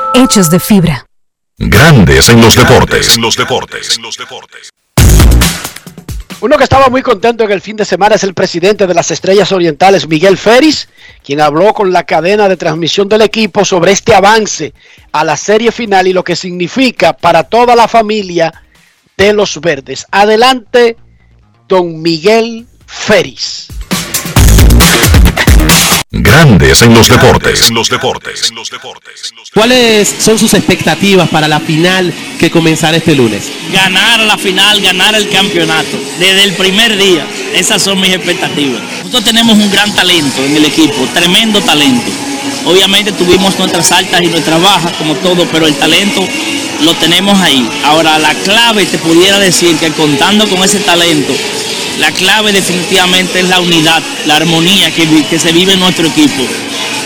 hechos 0.13 0.49
de 0.49 0.59
fibra. 0.59 1.05
Grandes 1.57 2.29
en 2.29 2.41
los 2.41 2.55
deportes. 2.55 3.15
En 3.15 3.21
los 3.21 3.35
deportes. 3.35 3.97
En 3.97 4.03
los 4.03 4.17
deportes. 4.17 4.69
Uno 6.41 6.57
que 6.57 6.63
estaba 6.63 6.89
muy 6.89 7.03
contento 7.03 7.43
en 7.43 7.51
el 7.51 7.61
fin 7.61 7.75
de 7.75 7.85
semana 7.85 8.15
es 8.15 8.23
el 8.23 8.33
presidente 8.33 8.87
de 8.87 8.95
las 8.95 9.11
Estrellas 9.11 9.51
Orientales, 9.51 10.07
Miguel 10.07 10.39
Ferris, 10.39 10.89
quien 11.23 11.39
habló 11.39 11.71
con 11.73 11.93
la 11.93 12.03
cadena 12.03 12.49
de 12.49 12.57
transmisión 12.57 13.07
del 13.07 13.21
equipo 13.21 13.63
sobre 13.63 13.91
este 13.91 14.15
avance 14.15 14.73
a 15.11 15.23
la 15.23 15.37
serie 15.37 15.71
final 15.71 16.07
y 16.07 16.13
lo 16.13 16.23
que 16.23 16.35
significa 16.35 17.13
para 17.13 17.43
toda 17.43 17.75
la 17.75 17.87
familia 17.87 18.51
de 19.17 19.33
los 19.33 19.61
verdes. 19.61 20.07
Adelante, 20.09 20.97
don 21.67 22.01
Miguel 22.01 22.65
Ferris. 22.87 23.67
Grandes 26.13 26.81
en 26.81 26.93
los 26.93 27.07
deportes. 27.07 27.69
En 27.69 27.73
los 27.73 27.89
deportes. 27.89 28.49
En 28.49 28.55
los 28.55 28.69
deportes. 28.69 29.33
¿Cuáles 29.53 30.13
son 30.19 30.37
sus 30.37 30.53
expectativas 30.53 31.29
para 31.29 31.47
la 31.47 31.61
final 31.61 32.13
que 32.37 32.51
comenzará 32.51 32.97
este 32.97 33.15
lunes? 33.15 33.49
Ganar 33.71 34.19
la 34.19 34.37
final, 34.37 34.81
ganar 34.81 35.15
el 35.15 35.29
campeonato. 35.29 35.97
Desde 36.19 36.43
el 36.43 36.53
primer 36.55 36.97
día, 36.97 37.25
esas 37.55 37.81
son 37.81 38.01
mis 38.01 38.13
expectativas. 38.13 38.81
Nosotros 38.97 39.23
tenemos 39.23 39.57
un 39.57 39.71
gran 39.71 39.95
talento 39.95 40.43
en 40.43 40.57
el 40.57 40.65
equipo, 40.65 41.07
tremendo 41.13 41.61
talento. 41.61 42.11
Obviamente 42.65 43.11
tuvimos 43.11 43.57
nuestras 43.57 43.91
altas 43.91 44.21
y 44.21 44.27
nuestras 44.27 44.61
bajas, 44.61 44.91
como 44.93 45.15
todo, 45.15 45.45
pero 45.51 45.67
el 45.67 45.75
talento 45.75 46.25
lo 46.81 46.93
tenemos 46.95 47.39
ahí. 47.41 47.67
Ahora, 47.85 48.17
la 48.19 48.33
clave 48.35 48.85
te 48.85 48.97
pudiera 48.97 49.39
decir 49.39 49.75
que 49.77 49.91
contando 49.91 50.47
con 50.47 50.63
ese 50.63 50.79
talento, 50.79 51.33
la 51.99 52.11
clave 52.11 52.51
definitivamente 52.51 53.39
es 53.39 53.49
la 53.49 53.59
unidad, 53.59 54.01
la 54.25 54.35
armonía 54.37 54.91
que, 54.91 55.07
que 55.29 55.39
se 55.39 55.51
vive 55.51 55.73
en 55.73 55.79
nuestro 55.79 56.07
equipo. 56.07 56.43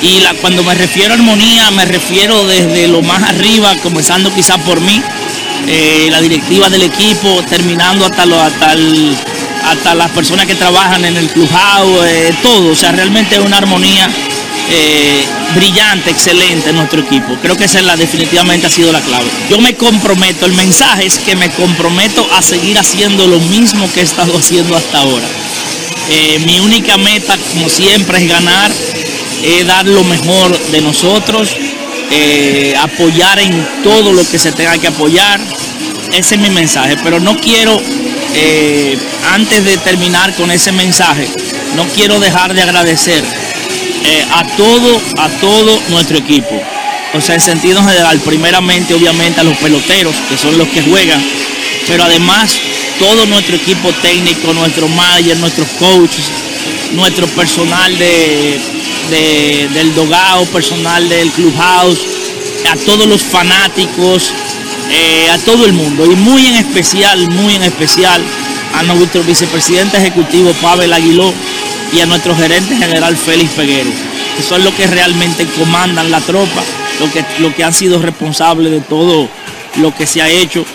Y 0.02 0.22
cuando 0.42 0.64
me 0.64 0.76
refiero 0.76 1.14
a 1.14 1.18
armonía, 1.18 1.72
me 1.72 1.86
refiero 1.86 2.46
desde 2.46 2.88
lo 2.88 3.02
más 3.02 3.24
arriba, 3.24 3.76
comenzando 3.82 4.34
quizás 4.34 4.60
por 4.60 4.80
mí, 4.82 5.02
eh, 5.68 6.10
la 6.12 6.22
directiva 6.22 6.70
del 6.70 6.84
equipo, 6.84 7.44
terminando 7.50 8.06
hasta, 8.06 8.24
hasta, 8.24 8.76
hasta 9.66 9.96
las 9.96 10.12
personas 10.12 10.46
que 10.46 10.56
trabajan 10.56 11.06
en 11.06 11.18
el 11.18 11.28
clubhouse, 11.30 12.06
eh, 12.06 12.36
todo, 12.44 12.72
o 12.72 12.76
sea, 12.76 12.92
realmente 12.92 13.36
es 13.36 13.42
una 13.42 13.58
armonía 13.58 14.08
eh, 14.70 15.26
brillante, 15.54 16.10
excelente 16.10 16.70
en 16.70 16.76
nuestro 16.76 17.02
equipo. 17.02 17.38
Creo 17.42 17.56
que 17.56 17.66
esa 17.66 17.80
es 17.80 17.86
la 17.86 17.96
definitivamente 17.96 18.68
ha 18.68 18.70
sido 18.70 18.92
la 18.92 19.02
clave. 19.02 19.26
Yo 19.50 19.60
me 19.60 19.76
comprometo, 19.76 20.46
el 20.46 20.54
mensaje 20.54 21.06
es 21.06 21.20
que 21.20 21.36
me 21.36 21.50
comprometo 21.52 22.28
a 22.34 22.42
seguir 22.42 22.78
haciendo 22.78 23.28
lo 23.28 23.40
mismo 23.40 23.92
que 23.94 24.02
he 24.02 24.04
estado 24.04 24.38
haciendo 24.38 24.76
hasta 24.76 25.00
ahora. 25.00 25.28
Eh, 26.10 26.40
mi 26.46 26.60
única 26.60 26.98
meta, 26.98 27.38
como 27.52 27.70
siempre, 27.70 28.20
es 28.20 28.30
ganar, 28.30 28.72
es 29.44 29.66
dar 29.66 29.86
lo 29.88 30.04
mejor 30.04 30.58
de 30.72 30.82
nosotros, 30.82 31.50
eh, 32.12 32.76
apoyar 32.80 33.40
en 33.40 33.68
todo 33.84 34.14
lo 34.14 34.28
que 34.28 34.38
se 34.38 34.52
tenga 34.52 34.78
que 34.78 34.88
apoyar. 34.88 35.40
Ese 36.14 36.36
es 36.36 36.42
mi 36.42 36.50
mensaje, 36.50 36.98
pero 37.04 37.20
no 37.20 37.36
quiero, 37.38 37.82
eh, 38.36 38.98
antes 39.32 39.66
de 39.66 39.78
terminar 39.78 40.34
con 40.36 40.52
ese 40.52 40.72
mensaje, 40.72 41.28
no 41.76 41.86
quiero 41.90 42.20
dejar 42.20 42.54
de 42.54 42.62
agradecer 42.62 43.24
eh, 44.06 44.26
a 44.32 44.44
todo, 44.58 45.02
a 45.18 45.30
todo 45.42 45.80
nuestro 45.90 46.18
equipo. 46.18 46.62
O 47.14 47.22
sea, 47.22 47.36
en 47.36 47.42
sentido 47.42 47.82
general, 47.84 48.20
primeramente, 48.20 48.94
obviamente, 48.94 49.40
a 49.42 49.44
los 49.44 49.58
peloteros, 49.58 50.16
que 50.30 50.38
son 50.38 50.58
los 50.58 50.68
que 50.68 50.82
juegan, 50.82 51.24
pero 51.88 52.04
además 52.04 52.60
todo 53.00 53.26
nuestro 53.26 53.56
equipo 53.56 53.92
técnico, 54.02 54.54
nuestro 54.54 54.88
manager, 54.90 55.38
nuestros 55.38 55.68
coaches, 55.80 56.26
nuestro 56.94 57.28
personal 57.28 57.98
de, 57.98 58.60
de- 59.10 59.70
del 59.74 59.94
dogao, 59.96 60.46
personal 60.46 61.08
del 61.08 61.30
clubhouse, 61.32 62.00
a 62.72 62.76
todos 62.86 63.08
los 63.08 63.22
fanáticos, 63.24 64.32
eh, 64.92 65.30
a 65.32 65.38
todo 65.40 65.66
el 65.66 65.74
mundo 65.74 66.06
y 66.06 66.16
muy 66.16 66.46
en 66.48 66.56
especial, 66.56 67.28
muy 67.30 67.56
en 67.56 67.64
especial 67.64 68.22
a 68.74 68.84
nuestro 68.84 69.24
vicepresidente 69.24 69.98
ejecutivo 69.98 70.52
Pavel 70.62 70.92
Aguiló 70.94 71.34
y 71.96 72.00
a 72.02 72.06
nuestro 72.06 72.36
gerente 72.36 72.76
general 72.76 73.16
Félix 73.16 73.52
Peguero, 73.52 73.90
que 74.36 74.44
son 74.44 74.64
los 74.64 74.74
que 74.74 74.86
realmente 74.88 75.46
comandan 75.58 76.12
la 76.12 76.20
tropa, 76.22 76.62
lo 77.00 77.12
que, 77.12 77.24
lo 77.40 77.56
que 77.56 77.64
han 77.64 77.74
sido 77.74 78.02
responsables 78.02 78.72
de 78.72 78.82
todo 78.82 79.30
lo 79.78 79.96
que 79.96 80.06
se 80.06 80.22
ha 80.22 80.30
hecho 80.30 80.66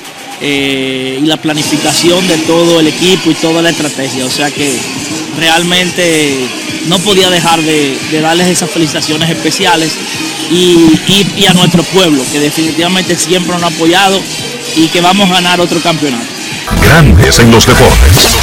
eh, 0.40 1.18
y 1.22 1.26
la 1.26 1.36
planificación 1.36 2.26
de 2.26 2.38
todo 2.38 2.80
el 2.80 2.86
equipo 2.86 3.30
y 3.30 3.34
toda 3.34 3.60
la 3.62 3.70
estrategia. 3.70 4.24
O 4.24 4.30
sea 4.30 4.50
que 4.50 4.72
realmente 5.38 6.46
no 6.88 6.98
podía 7.00 7.28
dejar 7.30 7.60
de, 7.62 7.98
darles 8.22 8.48
esas 8.48 8.70
felicitaciones 8.70 9.28
especiales 9.30 9.90
y, 10.50 10.54
y- 11.08 11.26
y 11.38 11.46
a 11.46 11.52
nuestro 11.54 11.82
pueblo, 11.84 12.22
que 12.32 12.40
definitivamente 12.40 13.16
siempre 13.16 13.52
nos 13.54 13.62
ha 13.64 13.66
apoyado 13.66 14.20
y 14.76 14.86
que 14.88 15.00
vamos 15.00 15.28
a 15.30 15.34
ganar 15.34 15.60
otro 15.60 15.80
campeonato. 15.80 16.24
Grandes 16.82 17.38
en 17.40 17.50
los 17.50 17.66
deportes. 17.66 18.36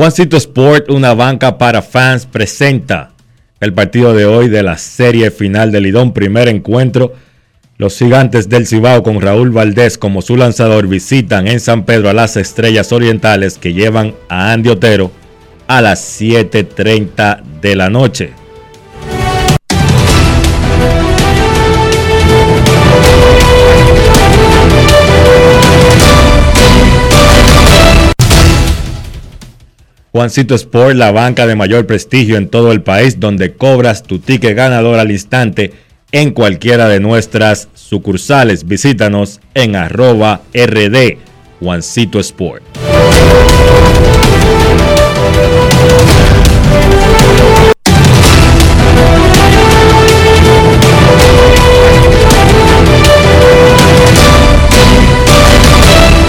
Juancito 0.00 0.38
Sport, 0.38 0.88
una 0.90 1.12
banca 1.12 1.58
para 1.58 1.82
fans, 1.82 2.24
presenta 2.24 3.10
el 3.60 3.74
partido 3.74 4.14
de 4.14 4.24
hoy 4.24 4.48
de 4.48 4.62
la 4.62 4.78
serie 4.78 5.30
final 5.30 5.72
del 5.72 5.82
Lidón. 5.82 6.14
Primer 6.14 6.48
encuentro. 6.48 7.12
Los 7.76 7.98
gigantes 7.98 8.48
del 8.48 8.66
Cibao 8.66 9.02
con 9.02 9.20
Raúl 9.20 9.50
Valdés 9.50 9.98
como 9.98 10.22
su 10.22 10.38
lanzador 10.38 10.86
visitan 10.86 11.46
en 11.46 11.60
San 11.60 11.84
Pedro 11.84 12.08
a 12.08 12.14
las 12.14 12.38
Estrellas 12.38 12.92
Orientales 12.92 13.58
que 13.58 13.74
llevan 13.74 14.14
a 14.30 14.52
Andy 14.54 14.70
Otero 14.70 15.12
a 15.66 15.82
las 15.82 16.18
7.30 16.18 17.42
de 17.60 17.76
la 17.76 17.90
noche. 17.90 18.39
Juancito 30.12 30.56
Sport, 30.56 30.96
la 30.96 31.12
banca 31.12 31.46
de 31.46 31.54
mayor 31.54 31.86
prestigio 31.86 32.36
en 32.36 32.48
todo 32.48 32.72
el 32.72 32.82
país, 32.82 33.20
donde 33.20 33.52
cobras 33.52 34.02
tu 34.02 34.18
ticket 34.18 34.56
ganador 34.56 34.98
al 34.98 35.12
instante 35.12 35.72
en 36.10 36.32
cualquiera 36.32 36.88
de 36.88 36.98
nuestras 36.98 37.68
sucursales. 37.74 38.66
Visítanos 38.66 39.40
en 39.54 39.76
arroba 39.76 40.42
rd 40.52 41.18
Juancito 41.60 42.18
Sport. 42.18 42.64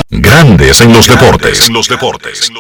Grandes 0.09 0.82
en 0.82 0.93
los 0.93 1.07
deportes. 1.07 1.67
En 1.67 1.73
los 1.73 1.88
deportes. 1.88 2.51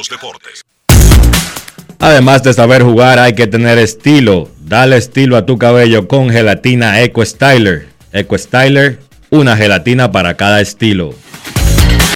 Además 2.01 2.41
de 2.41 2.51
saber 2.51 2.81
jugar, 2.81 3.19
hay 3.19 3.35
que 3.35 3.45
tener 3.45 3.77
estilo. 3.77 4.49
Dale 4.59 4.97
estilo 4.97 5.37
a 5.37 5.45
tu 5.45 5.59
cabello 5.59 6.07
con 6.07 6.31
gelatina 6.31 6.99
Eco 7.01 7.23
Styler. 7.23 7.89
Eco 8.11 8.35
Styler, 8.35 8.99
una 9.29 9.55
gelatina 9.55 10.11
para 10.11 10.35
cada 10.35 10.61
estilo. 10.61 11.13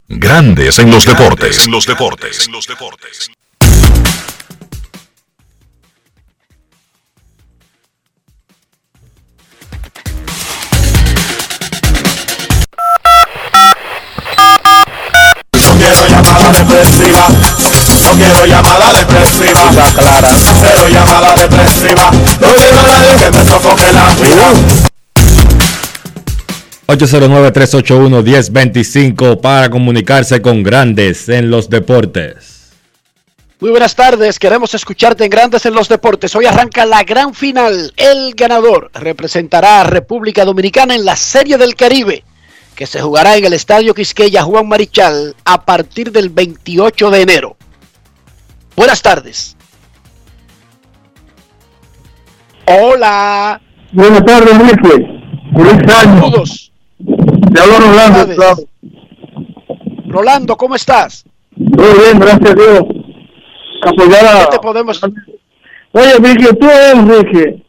Grandes 0.08 0.80
en 0.80 0.90
los 0.90 1.06
deportes. 1.06 1.66
En 1.66 1.72
los 1.72 1.86
deportes. 1.86 2.48
En 2.48 2.54
los 2.54 2.66
deportes. 2.66 3.30
No 15.54 15.78
quiero 15.78 16.08
llamada 16.08 16.52
depresiva. 16.54 17.65
No 18.06 18.12
quiero 18.12 18.46
llamada 18.46 18.94
depresiva. 18.94 19.70
clara. 19.98 20.30
Cero 20.62 20.88
llamada 20.92 21.34
depresiva. 21.36 22.12
No 22.40 22.54
quiero 22.54 22.80
a 22.80 22.84
nadie 22.84 23.16
que 23.18 23.32
me 23.32 23.44
sofoque 23.44 23.92
la 23.92 24.14
vida. 24.22 24.54
809-381-1025 26.88 29.42
para 29.42 29.72
comunicarse 29.72 30.44
con 30.44 30.62
grandes 30.62 31.28
en 31.30 31.50
los 31.50 31.72
deportes. 31.72 32.74
Muy 33.60 33.72
buenas 33.72 33.96
tardes, 33.96 34.38
queremos 34.38 34.76
escucharte 34.76 35.24
en 35.24 35.32
Grandes 35.32 35.66
en 35.66 35.74
los 35.74 35.90
Deportes. 35.90 36.36
Hoy 36.36 36.46
arranca 36.46 36.86
la 36.86 37.02
gran 37.04 37.34
final. 37.34 37.92
El 37.98 38.36
ganador 38.36 38.92
representará 38.94 39.82
a 39.82 39.86
República 39.86 40.46
Dominicana 40.46 40.94
en 40.94 41.06
la 41.06 41.16
Serie 41.16 41.58
del 41.58 41.74
Caribe, 41.74 42.24
que 42.76 42.86
se 42.86 43.02
jugará 43.02 43.36
en 43.38 43.46
el 43.46 43.54
Estadio 43.54 43.96
Quisqueya 43.96 44.44
Juan 44.44 44.68
Marichal 44.68 45.36
a 45.46 45.66
partir 45.66 46.12
del 46.12 46.30
28 46.30 47.10
de 47.10 47.22
enero. 47.22 47.58
Buenas 48.76 49.02
tardes. 49.02 49.56
Hola. 52.68 53.62
Buenas 53.92 54.26
tardes, 54.26 54.52
Enrique. 54.54 55.22
Feliz 55.56 55.96
año. 55.96 56.22
Saludos. 56.22 56.72
Te 57.54 57.62
hablo 57.62 57.80
Rolando. 57.80 58.36
Claro. 58.36 58.56
Rolando, 60.08 60.58
¿cómo 60.58 60.76
estás? 60.76 61.26
Muy 61.56 61.86
bien, 62.00 62.20
gracias 62.20 62.52
a 62.52 62.54
Dios. 62.54 62.84
Apoyar 63.84 64.26
a... 64.26 64.40
¿Qué 64.46 64.52
te 64.52 64.60
podemos 64.60 65.02
Oye, 65.92 66.12
Enrique, 66.18 66.54
tú, 66.56 66.68
Enrique, 66.94 67.64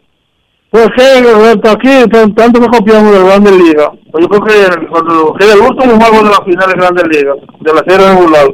¿por 0.71 0.93
qué 0.97 1.21
Roberto, 1.23 1.71
aquí 1.71 1.89
tan- 2.11 2.35
tanto 2.35 2.61
que 2.61 2.67
copiamos 2.69 3.13
de 3.13 3.23
Grandes 3.25 3.53
Ligas? 3.53 3.91
Pues 4.11 4.25
yo 4.25 4.29
creo 4.29 4.45
que 4.45 4.65
el, 4.81 4.89
cuando- 4.89 5.35
que 5.35 5.53
el 5.53 5.61
último 5.61 6.01
juego 6.01 6.25
de 6.25 6.31
la 6.31 6.45
final 6.45 6.69
de 6.69 6.75
Grandes 6.75 7.05
Ligas, 7.09 7.37
de 7.61 7.73
la 7.75 7.85
serie 7.87 8.09
regular, 8.09 8.47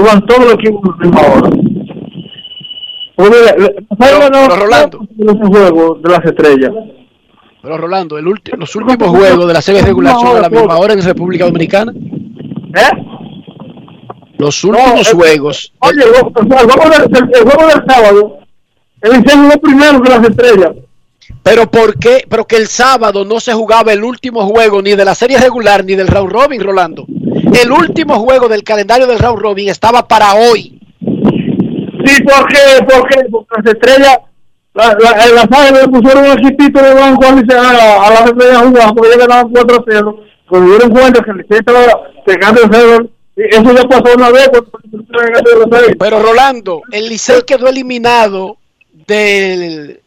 juegan 0.00 0.26
todos 0.26 0.44
los 0.44 0.54
equipos 0.54 0.80
en 1.02 1.10
la 1.10 1.20
misma 1.20 1.34
hora. 1.34 1.50
Pues 3.16 3.30
le- 3.30 3.54
Pero- 3.98 4.18
pero 4.30 4.56
Rolando. 4.56 5.00
ese 5.18 5.46
juego 5.46 5.94
de 6.02 6.10
las 6.10 6.24
estrellas. 6.24 6.72
Pero 7.62 7.78
Rolando, 7.78 8.18
el 8.18 8.26
ulti- 8.26 8.56
los 8.56 8.74
últimos 8.76 9.08
juegos 9.08 9.46
de 9.48 9.52
la 9.54 9.62
serie 9.62 9.82
regular 9.82 10.14
son 10.14 10.36
a 10.36 10.40
la 10.42 10.48
misma 10.50 10.76
hora 10.78 10.92
en 10.92 11.02
República 11.02 11.46
Dominicana. 11.46 11.92
¿Eh? 11.92 13.02
Los 14.38 14.62
últimos 14.64 15.08
eh, 15.10 15.14
juegos. 15.14 15.72
Oye, 15.78 16.02
el, 16.04 16.10
juego- 16.12 16.32
o 16.34 16.46
sea, 16.46 16.60
el 16.60 16.70
juego 16.70 16.90
del, 16.90 17.28
el- 17.34 17.42
juego 17.50 17.68
del 17.68 17.84
sábado, 17.88 18.38
el 19.00 19.12
Licey 19.12 19.38
jugó 19.38 19.60
primero 19.60 20.02
que 20.02 20.10
las 20.10 20.24
estrellas. 20.28 20.70
Pero 21.42 21.68
¿por 21.70 21.98
qué? 21.98 22.24
Pero 22.28 22.44
que 22.44 22.56
el 22.56 22.66
sábado 22.66 23.24
no 23.24 23.40
se 23.40 23.52
jugaba 23.54 23.92
el 23.92 24.04
último 24.04 24.46
juego 24.46 24.82
ni 24.82 24.94
de 24.94 25.04
la 25.04 25.14
serie 25.14 25.38
regular 25.38 25.84
ni 25.84 25.94
del 25.94 26.06
round 26.08 26.30
robin, 26.30 26.62
Rolando. 26.62 27.06
El 27.62 27.70
último 27.70 28.18
juego 28.20 28.48
del 28.48 28.62
calendario 28.62 29.06
del 29.06 29.18
round 29.18 29.40
robin 29.40 29.68
estaba 29.68 30.06
para 30.06 30.34
hoy. 30.34 30.78
Sí, 31.00 32.22
¿por 32.22 32.46
qué? 32.48 32.84
¿Por 32.88 33.08
qué? 33.08 33.24
Porque 33.30 33.54
las 33.56 33.74
estrellas, 33.74 34.18
la, 34.74 34.96
la, 34.98 35.26
las 35.26 35.44
águilas 35.44 35.82
le 35.82 35.88
pusieron 35.88 36.24
un 36.24 36.38
equipito 36.38 36.82
de 36.82 36.94
banco 36.94 37.26
al 37.26 37.40
Licey 37.40 37.56
a, 37.56 38.02
a 38.02 38.10
las 38.10 38.26
estrellas 38.26 38.62
jugar 38.62 38.94
porque 38.94 39.10
ya 39.10 39.18
ganaban 39.18 39.50
4 39.50 39.76
a 39.76 39.84
0. 39.88 40.20
Cuando 40.48 40.70
dieron 40.70 40.90
cuenta 40.90 41.24
que 41.24 41.30
el 41.30 41.46
estaba 41.48 41.80
pegando 42.24 42.62
el 42.62 42.70
cero, 42.72 43.08
y 43.36 43.42
eso 43.54 43.74
ya 43.74 43.82
pasó 43.84 44.16
una 44.16 44.30
vez. 44.30 44.50
Pero 45.98 46.22
Rolando, 46.22 46.82
el 46.92 47.08
Licey 47.08 47.42
quedó 47.46 47.68
eliminado 47.68 48.56
del, 48.92 50.00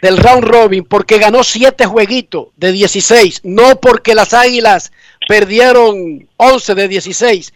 del 0.00 0.16
round 0.18 0.44
robin 0.44 0.84
porque 0.84 1.18
ganó 1.18 1.42
7 1.42 1.86
jueguitos 1.86 2.48
de 2.56 2.72
16, 2.72 3.40
no 3.44 3.80
porque 3.80 4.14
las 4.14 4.32
Águilas 4.34 4.92
perdieron 5.28 6.28
11 6.36 6.74
de 6.74 6.88
16. 6.88 7.52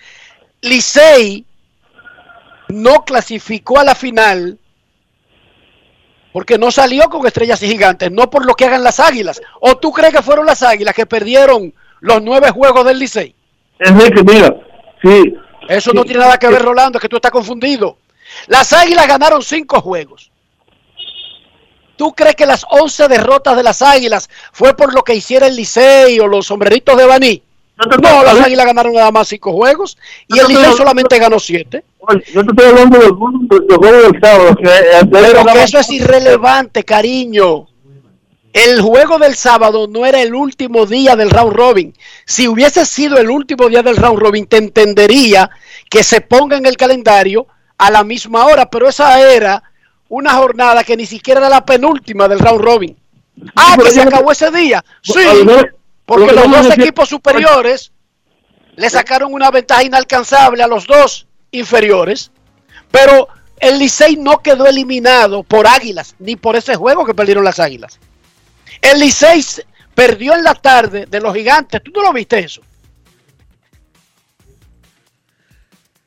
Licey 0.62 1.44
no 2.68 3.04
clasificó 3.04 3.78
a 3.78 3.84
la 3.84 3.94
final 3.94 4.58
porque 6.32 6.58
no 6.58 6.70
salió 6.70 7.08
con 7.08 7.26
estrellas 7.26 7.62
y 7.62 7.68
gigantes, 7.68 8.10
no 8.12 8.30
por 8.30 8.46
lo 8.46 8.54
que 8.54 8.66
hagan 8.66 8.84
las 8.84 9.00
Águilas. 9.00 9.40
¿O 9.60 9.76
tú 9.76 9.92
crees 9.92 10.12
que 10.12 10.22
fueron 10.22 10.46
las 10.46 10.62
Águilas 10.62 10.94
que 10.94 11.06
perdieron 11.06 11.74
los 12.00 12.22
nueve 12.22 12.50
juegos 12.50 12.84
del 12.84 12.98
Licey? 12.98 13.34
Enrique, 13.78 14.22
mira, 14.22 14.54
sí. 15.02 15.34
Eso 15.68 15.92
no 15.92 16.04
tiene 16.04 16.20
nada 16.20 16.38
que 16.38 16.48
ver, 16.48 16.62
Rolando, 16.62 16.98
es 16.98 17.02
que 17.02 17.08
tú 17.08 17.16
estás 17.16 17.30
confundido. 17.30 17.98
Las 18.46 18.72
Águilas 18.72 19.06
ganaron 19.06 19.42
cinco 19.42 19.80
juegos. 19.80 20.30
¿Tú 21.96 22.14
crees 22.14 22.36
que 22.36 22.46
las 22.46 22.64
11 22.70 23.08
derrotas 23.08 23.56
de 23.56 23.64
las 23.64 23.82
Águilas 23.82 24.30
fue 24.52 24.76
por 24.76 24.94
lo 24.94 25.02
que 25.02 25.16
hiciera 25.16 25.48
el 25.48 25.56
Licey 25.56 26.20
o 26.20 26.28
los 26.28 26.46
sombreritos 26.46 26.96
de 26.96 27.06
Baní? 27.06 27.42
No, 28.02 28.24
las 28.24 28.40
Águilas 28.40 28.66
ganaron 28.66 28.92
nada 28.92 29.12
más 29.12 29.28
cinco 29.28 29.52
juegos 29.52 29.96
y 30.26 30.38
el 30.38 30.48
Licey 30.48 30.72
solamente 30.72 31.18
ganó 31.18 31.38
siete. 31.38 31.84
Yo 32.32 32.44
te 32.44 32.50
estoy 32.50 32.66
hablando 32.66 32.98
del 32.98 33.10
juego 33.12 34.02
del 34.02 34.20
sábado. 34.20 34.56
Que, 34.56 34.68
eh, 34.68 35.06
Pero 35.10 35.44
que 35.44 35.62
eso 35.62 35.78
es 35.78 35.90
irrelevante, 35.90 36.82
cariño. 36.82 37.68
El 38.52 38.80
juego 38.80 39.18
del 39.18 39.36
sábado 39.36 39.86
no 39.86 40.04
era 40.06 40.20
el 40.20 40.34
último 40.34 40.86
día 40.86 41.14
del 41.14 41.30
round 41.30 41.52
robin. 41.52 41.94
Si 42.24 42.48
hubiese 42.48 42.84
sido 42.84 43.18
el 43.18 43.30
último 43.30 43.68
día 43.68 43.82
del 43.82 43.96
round 43.96 44.18
robin, 44.18 44.46
te 44.46 44.56
entendería 44.56 45.48
que 45.88 46.02
se 46.02 46.20
ponga 46.20 46.56
en 46.56 46.66
el 46.66 46.76
calendario 46.76 47.46
a 47.76 47.90
la 47.90 48.02
misma 48.02 48.46
hora, 48.46 48.68
pero 48.68 48.88
esa 48.88 49.20
era 49.20 49.62
una 50.08 50.32
jornada 50.32 50.82
que 50.82 50.96
ni 50.96 51.06
siquiera 51.06 51.40
era 51.40 51.48
la 51.48 51.64
penúltima 51.64 52.26
del 52.26 52.40
round 52.40 52.60
robin. 52.60 52.96
Ah, 53.54 53.76
que 53.80 53.90
se 53.90 54.00
acabó 54.00 54.32
ese 54.32 54.50
día. 54.50 54.84
Sí, 55.02 55.20
porque 56.08 56.32
los 56.32 56.50
dos 56.50 56.70
equipos 56.70 57.10
superiores 57.10 57.92
le 58.76 58.88
sacaron 58.88 59.34
una 59.34 59.50
ventaja 59.50 59.84
inalcanzable 59.84 60.62
a 60.62 60.66
los 60.66 60.86
dos 60.86 61.26
inferiores, 61.50 62.30
pero 62.90 63.28
el 63.60 63.78
Licey 63.78 64.16
no 64.16 64.38
quedó 64.38 64.66
eliminado 64.66 65.42
por 65.42 65.66
Águilas, 65.66 66.14
ni 66.18 66.34
por 66.34 66.56
ese 66.56 66.76
juego 66.76 67.04
que 67.04 67.12
perdieron 67.12 67.44
las 67.44 67.60
Águilas. 67.60 67.98
El 68.80 69.00
Licey 69.00 69.44
perdió 69.94 70.34
en 70.34 70.44
la 70.44 70.54
tarde 70.54 71.04
de 71.04 71.20
los 71.20 71.34
gigantes. 71.34 71.82
¿Tú 71.82 71.90
no 71.90 72.00
lo 72.00 72.14
viste 72.14 72.38
eso? 72.38 72.62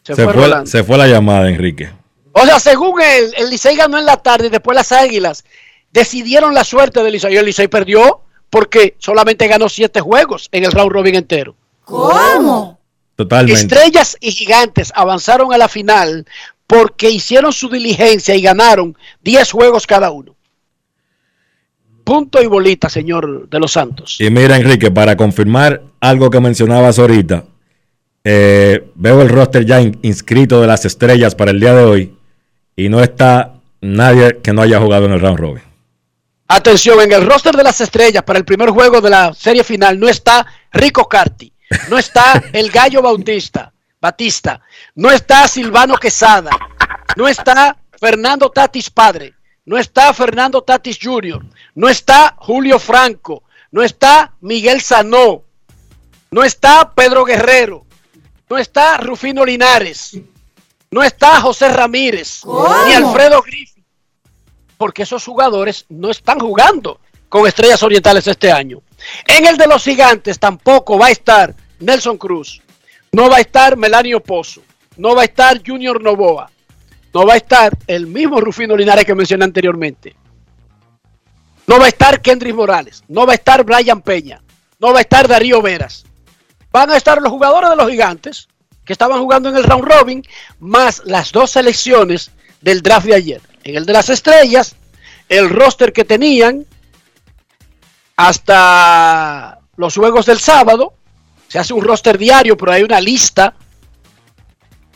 Se, 0.01 0.15
fue, 0.15 0.47
la, 0.47 0.65
se 0.65 0.83
fue 0.83 0.97
la 0.97 1.05
llamada, 1.05 1.47
Enrique. 1.47 1.91
O 2.31 2.43
sea, 2.43 2.59
según 2.59 2.99
él, 3.01 3.35
el 3.37 3.51
Licey 3.51 3.75
ganó 3.75 3.99
en 3.99 4.07
la 4.07 4.17
tarde 4.17 4.47
y 4.47 4.49
después 4.49 4.75
las 4.75 4.91
Águilas 4.91 5.43
decidieron 5.91 6.55
la 6.55 6.63
suerte 6.63 7.03
del 7.03 7.13
Licey. 7.13 7.35
Y 7.35 7.37
el 7.37 7.45
Licey 7.45 7.67
perdió 7.67 8.23
porque 8.51 8.95
solamente 8.99 9.47
ganó 9.47 9.67
siete 9.69 10.01
juegos 10.01 10.49
en 10.51 10.65
el 10.65 10.71
round 10.71 10.91
robin 10.91 11.15
entero. 11.15 11.55
¿Cómo? 11.85 12.79
Totalmente. 13.15 13.59
Estrellas 13.59 14.17
y 14.19 14.31
gigantes 14.31 14.91
avanzaron 14.93 15.53
a 15.53 15.57
la 15.57 15.67
final 15.67 16.25
porque 16.67 17.09
hicieron 17.09 17.53
su 17.53 17.69
diligencia 17.69 18.35
y 18.35 18.41
ganaron 18.41 18.95
10 19.23 19.51
juegos 19.51 19.87
cada 19.87 20.11
uno. 20.11 20.35
Punto 22.03 22.41
y 22.41 22.47
bolita, 22.47 22.89
señor 22.89 23.49
de 23.49 23.59
los 23.59 23.71
Santos. 23.71 24.17
Y 24.19 24.29
mira, 24.29 24.57
Enrique, 24.57 24.91
para 24.91 25.15
confirmar 25.15 25.81
algo 25.99 26.29
que 26.29 26.41
mencionabas 26.41 26.99
ahorita, 26.99 27.45
eh, 28.23 28.85
veo 28.95 29.21
el 29.21 29.29
roster 29.29 29.65
ya 29.65 29.81
in 29.81 29.97
inscrito 30.01 30.59
de 30.61 30.67
las 30.67 30.83
estrellas 30.85 31.35
para 31.35 31.51
el 31.51 31.59
día 31.59 31.73
de 31.73 31.83
hoy 31.83 32.15
y 32.75 32.89
no 32.89 33.01
está 33.01 33.53
nadie 33.79 34.39
que 34.41 34.51
no 34.51 34.61
haya 34.61 34.79
jugado 34.79 35.05
en 35.05 35.13
el 35.13 35.21
round 35.21 35.39
robin. 35.39 35.70
Atención, 36.53 36.99
en 36.99 37.13
el 37.13 37.25
roster 37.25 37.55
de 37.55 37.63
las 37.63 37.79
estrellas 37.79 38.23
para 38.23 38.37
el 38.37 38.43
primer 38.43 38.71
juego 38.71 38.99
de 38.99 39.09
la 39.09 39.33
serie 39.33 39.63
final 39.63 39.97
no 39.97 40.09
está 40.09 40.45
Rico 40.73 41.07
Carti, 41.07 41.53
no 41.87 41.97
está 41.97 42.43
el 42.51 42.69
Gallo 42.69 43.01
Bautista, 43.01 43.71
Batista, 44.01 44.59
no 44.95 45.09
está 45.11 45.47
Silvano 45.47 45.95
Quesada, 45.95 46.51
no 47.15 47.29
está 47.29 47.77
Fernando 47.97 48.49
Tatis 48.49 48.89
Padre, 48.89 49.33
no 49.63 49.77
está 49.77 50.13
Fernando 50.13 50.61
Tatis 50.61 50.99
Jr., 51.01 51.41
no 51.75 51.87
está 51.87 52.35
Julio 52.39 52.79
Franco, 52.79 53.43
no 53.71 53.81
está 53.81 54.33
Miguel 54.41 54.81
Sanó, 54.81 55.43
no 56.31 56.43
está 56.43 56.91
Pedro 56.93 57.23
Guerrero, 57.23 57.85
no 58.49 58.57
está 58.57 58.97
Rufino 58.97 59.45
Linares, 59.45 60.17
no 60.89 61.01
está 61.01 61.39
José 61.39 61.69
Ramírez, 61.69 62.41
ni 62.87 62.93
Alfredo 62.93 63.41
Griffith, 63.41 63.70
porque 64.81 65.03
esos 65.03 65.23
jugadores 65.23 65.85
no 65.89 66.09
están 66.09 66.39
jugando 66.39 66.99
con 67.29 67.45
Estrellas 67.45 67.83
Orientales 67.83 68.25
este 68.25 68.51
año. 68.51 68.81
En 69.27 69.45
el 69.45 69.55
de 69.55 69.67
los 69.67 69.83
gigantes 69.83 70.39
tampoco 70.39 70.97
va 70.97 71.05
a 71.05 71.11
estar 71.11 71.53
Nelson 71.79 72.17
Cruz, 72.17 72.63
no 73.11 73.29
va 73.29 73.37
a 73.37 73.41
estar 73.41 73.77
Melanio 73.77 74.23
Pozo, 74.23 74.63
no 74.97 75.13
va 75.13 75.21
a 75.21 75.25
estar 75.25 75.61
Junior 75.63 76.01
Novoa, 76.01 76.49
no 77.13 77.27
va 77.27 77.35
a 77.35 77.37
estar 77.37 77.77
el 77.85 78.07
mismo 78.07 78.41
Rufino 78.41 78.75
Linares 78.75 79.05
que 79.05 79.13
mencioné 79.13 79.45
anteriormente. 79.45 80.15
No 81.67 81.77
va 81.77 81.85
a 81.85 81.89
estar 81.89 82.19
Kendrick 82.19 82.55
Morales, 82.55 83.03
no 83.07 83.27
va 83.27 83.33
a 83.33 83.35
estar 83.35 83.63
Brian 83.63 84.01
Peña, 84.01 84.41
no 84.79 84.93
va 84.93 84.97
a 84.97 85.01
estar 85.03 85.27
Darío 85.27 85.61
Veras. 85.61 86.05
Van 86.71 86.89
a 86.89 86.97
estar 86.97 87.21
los 87.21 87.31
jugadores 87.31 87.69
de 87.69 87.75
los 87.75 87.87
gigantes 87.87 88.47
que 88.83 88.93
estaban 88.93 89.21
jugando 89.21 89.49
en 89.49 89.57
el 89.57 89.63
round 89.63 89.85
robin, 89.85 90.23
más 90.59 91.03
las 91.05 91.31
dos 91.31 91.51
selecciones 91.51 92.31
del 92.61 92.81
draft 92.81 93.05
de 93.05 93.13
ayer. 93.13 93.50
En 93.63 93.75
el 93.75 93.85
de 93.85 93.93
las 93.93 94.09
estrellas, 94.09 94.75
el 95.29 95.49
roster 95.49 95.93
que 95.93 96.03
tenían 96.03 96.65
hasta 98.15 99.59
los 99.77 99.95
juegos 99.95 100.25
del 100.25 100.39
sábado, 100.39 100.93
se 101.47 101.59
hace 101.59 101.73
un 101.73 101.83
roster 101.83 102.17
diario, 102.17 102.55
pero 102.57 102.71
hay 102.71 102.83
una 102.83 103.01
lista 103.01 103.53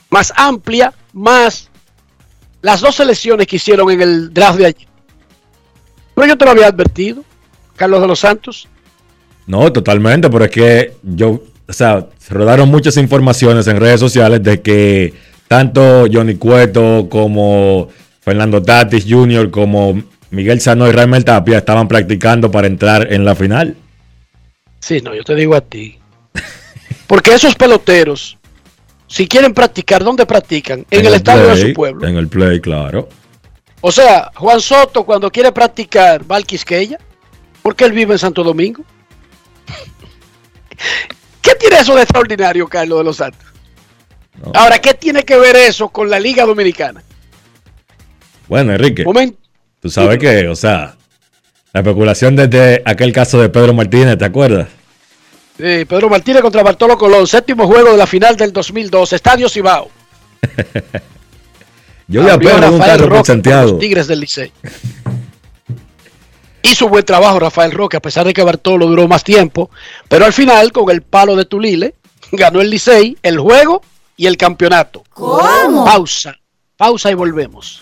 más 0.09 0.32
amplia, 0.36 0.93
más 1.13 1.70
las 2.61 2.82
dos 2.82 2.95
selecciones 2.95 3.47
que 3.47 3.57
hicieron 3.57 3.91
en 3.91 4.01
el 4.01 4.34
draft 4.34 4.57
de 4.57 4.66
ayer. 4.68 4.88
Pero 6.16 6.28
yo 6.28 6.38
te 6.38 6.45
lo 6.45 6.51
había 6.51 6.68
advertido, 6.68 7.24
Carlos 7.76 8.01
de 8.01 8.07
los 8.07 8.20
Santos. 8.20 8.68
No, 9.47 9.72
totalmente, 9.72 10.30
pero 10.30 10.45
es 10.45 10.51
que 10.51 10.93
yo, 11.03 11.43
o 11.68 11.74
sea, 11.74 12.07
se 12.18 12.34
rodaron 12.34 12.70
muchas 12.70 12.97
informaciones 12.97 13.68
en 13.68 13.80
redes 13.80 13.99
sociales 13.99 14.41
de 14.41 14.61
que 14.61 15.13
tanto 15.47 16.05
Johnny 16.11 16.36
Cueto 16.36 17.07
como 17.09 17.89
Fernando 18.26 18.59
Tatis 18.59 19.05
Jr., 19.07 19.51
como 19.51 20.01
Miguel 20.32 20.59
Sano 20.59 20.88
y 20.88 20.91
Raimel 20.91 21.23
Tapia 21.23 21.59
estaban 21.59 21.88
practicando 21.88 22.49
para 22.49 22.65
entrar 22.65 23.13
en 23.13 23.23
la 23.23 23.36
final. 23.36 23.76
Sí, 24.80 24.99
no, 24.99 25.13
yo 25.13 25.23
te 25.23 25.36
digo 25.36 25.53
a 25.53 25.61
ti. 25.61 25.99
Porque 27.05 27.36
esos 27.36 27.53
peloteros, 27.53 28.39
si 29.05 29.28
quieren 29.28 29.53
practicar, 29.53 30.03
¿dónde 30.03 30.26
practican? 30.26 30.88
En, 30.89 31.05
el, 31.05 31.13
estadio 31.13 31.49
de 31.49 31.67
su 31.67 31.73
pueblo. 31.73 32.07
En 32.07 32.17
el 32.17 32.28
play, 32.28 32.59
claro. 32.59 33.07
O 33.82 33.91
sea, 33.91 34.32
Juan 34.34 34.59
Soto 34.59 35.03
cuando 35.05 35.30
quiere 35.32 35.51
practicar 35.51 36.30
va 36.30 36.38
al 36.38 36.47
Quisqueya, 36.47 36.97
porque 37.61 37.86
él 37.86 37.91
vive 37.91 38.13
en 38.13 38.19
Santo 38.19 38.43
Domingo. 38.43 38.84
¿Qué 41.43 41.53
tiene 41.59 41.78
eso 41.78 41.95
de 41.95 42.01
extraordinario, 42.01 42.67
Carlos 42.67 42.97
de 42.97 43.03
los 43.03 43.17
Santos? 43.17 43.47
No. 44.43 44.51
Ahora, 44.55 44.80
¿qué 44.80 44.95
tiene 44.95 45.21
que 45.21 45.38
ver 45.38 45.55
eso 45.55 45.89
con 45.89 46.09
la 46.09 46.19
Liga 46.19 46.43
Dominicana? 46.43 47.03
Bueno, 48.48 48.74
Enrique, 48.74 49.04
Momento. 49.04 49.38
tú 49.80 49.89
sabes 49.89 50.18
que, 50.20 50.48
o 50.48 50.56
sea, 50.56 50.96
la 51.74 51.82
especulación 51.82 52.36
desde 52.36 52.82
aquel 52.86 53.12
caso 53.12 53.39
de 53.41 53.50
Pedro 53.50 53.74
Martínez, 53.74 54.18
¿te 54.18 54.26
acuerdas? 54.26 54.68
Sí, 55.58 55.86
Pedro 55.86 56.10
Martínez 56.10 56.41
contra 56.41 56.64
Bartolo 56.64 56.98
Colón, 56.98 57.28
séptimo 57.28 57.66
juego 57.66 57.91
de 57.91 57.98
la 57.98 58.08
final 58.08 58.36
del 58.36 58.52
2002, 58.52 59.14
Estadio 59.14 59.50
Cibao. 59.50 59.89
Yo 62.08 62.22
voy 62.22 62.32
a 62.32 62.38
Pedro 62.38 62.72
un 62.72 62.80
carro 62.80 63.10
por 63.10 63.26
Santiago. 63.26 63.72
Los 63.72 63.80
Tigres 63.80 64.08
del 64.08 64.20
Licey. 64.20 64.52
Hizo 66.62 66.88
buen 66.88 67.06
trabajo 67.06 67.39
Rafael 67.39 67.72
Roque, 67.72 67.98
a 67.98 68.02
pesar 68.02 68.26
de 68.26 68.34
que 68.34 68.43
Bartolo 68.43 68.86
duró 68.86 69.08
más 69.08 69.24
tiempo, 69.24 69.70
pero 70.08 70.26
al 70.26 70.34
final, 70.34 70.72
con 70.72 70.89
el 70.89 71.02
palo 71.02 71.36
de 71.36 71.46
Tulile, 71.46 71.96
ganó 72.32 72.62
el 72.62 72.70
Licey, 72.70 73.18
el 73.24 73.39
juego 73.39 73.82
y 74.18 74.28
el 74.28 74.38
campeonato. 74.38 75.04
¿Cómo? 75.10 75.86
Pausa, 75.86 76.38
pausa 76.78 77.12
y 77.12 77.14
volvemos. 77.14 77.82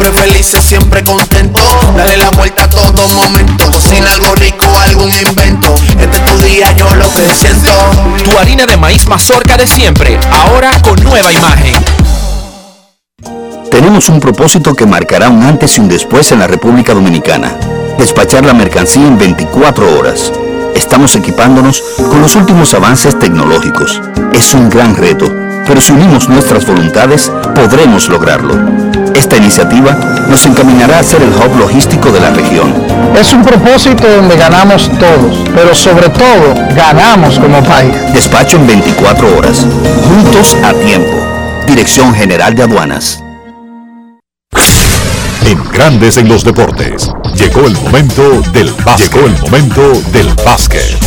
siempre 0.00 0.22
felices, 0.22 0.64
siempre 0.64 1.04
contento. 1.04 1.60
Dale 1.96 2.16
la 2.16 2.30
vuelta 2.30 2.64
a 2.64 2.70
todo 2.70 3.06
momento. 3.08 3.70
Cocina 3.70 4.10
algo 4.12 4.34
rico, 4.34 4.66
algún 4.86 5.10
invento. 5.12 5.74
Este 5.98 6.16
es 6.16 6.24
tu 6.24 6.38
día, 6.38 6.72
yo 6.72 6.94
lo 6.94 7.12
que 7.12 7.34
siento. 7.34 7.70
Tu 8.24 8.38
harina 8.38 8.64
de 8.66 8.76
maíz 8.76 9.06
mazorca 9.06 9.56
de 9.56 9.66
siempre, 9.66 10.18
ahora 10.32 10.70
con 10.82 11.02
nueva 11.02 11.32
imagen. 11.32 11.74
Tenemos 13.70 14.08
un 14.08 14.20
propósito 14.20 14.74
que 14.74 14.86
marcará 14.86 15.28
un 15.28 15.42
antes 15.42 15.76
y 15.76 15.80
un 15.80 15.88
después 15.88 16.32
en 16.32 16.38
la 16.38 16.46
República 16.46 16.94
Dominicana. 16.94 17.54
Despachar 17.98 18.44
la 18.44 18.54
mercancía 18.54 19.06
en 19.06 19.18
24 19.18 19.98
horas. 19.98 20.32
Estamos 20.74 21.14
equipándonos 21.14 21.82
con 22.08 22.22
los 22.22 22.34
últimos 22.36 22.72
avances 22.72 23.18
tecnológicos. 23.18 24.00
Es 24.32 24.54
un 24.54 24.70
gran 24.70 24.96
reto, 24.96 25.30
pero 25.70 25.80
si 25.80 25.92
unimos 25.92 26.28
nuestras 26.28 26.66
voluntades, 26.66 27.30
podremos 27.54 28.08
lograrlo. 28.08 28.54
Esta 29.14 29.36
iniciativa 29.36 29.92
nos 30.28 30.44
encaminará 30.44 30.98
a 30.98 31.04
ser 31.04 31.22
el 31.22 31.28
hub 31.28 31.60
logístico 31.60 32.10
de 32.10 32.18
la 32.18 32.30
región. 32.30 32.74
Es 33.16 33.32
un 33.32 33.44
propósito 33.44 34.04
donde 34.16 34.36
ganamos 34.36 34.90
todos, 34.98 35.48
pero 35.54 35.72
sobre 35.72 36.08
todo 36.08 36.54
ganamos 36.74 37.38
como 37.38 37.62
país. 37.62 37.94
Despacho 38.12 38.56
en 38.56 38.66
24 38.66 39.38
horas. 39.38 39.64
Juntos 40.08 40.56
a 40.64 40.72
tiempo. 40.72 41.16
Dirección 41.68 42.12
General 42.16 42.52
de 42.52 42.64
Aduanas. 42.64 43.22
En 45.46 45.70
Grandes 45.70 46.16
en 46.16 46.28
los 46.28 46.42
Deportes. 46.42 47.12
Llegó 47.36 47.60
el 47.68 47.74
momento 47.74 48.42
del 48.52 48.72
básquet. 48.84 49.12
Llegó 49.12 49.26
el 49.28 49.40
momento 49.40 49.92
del 50.10 50.34
básquet. 50.34 50.99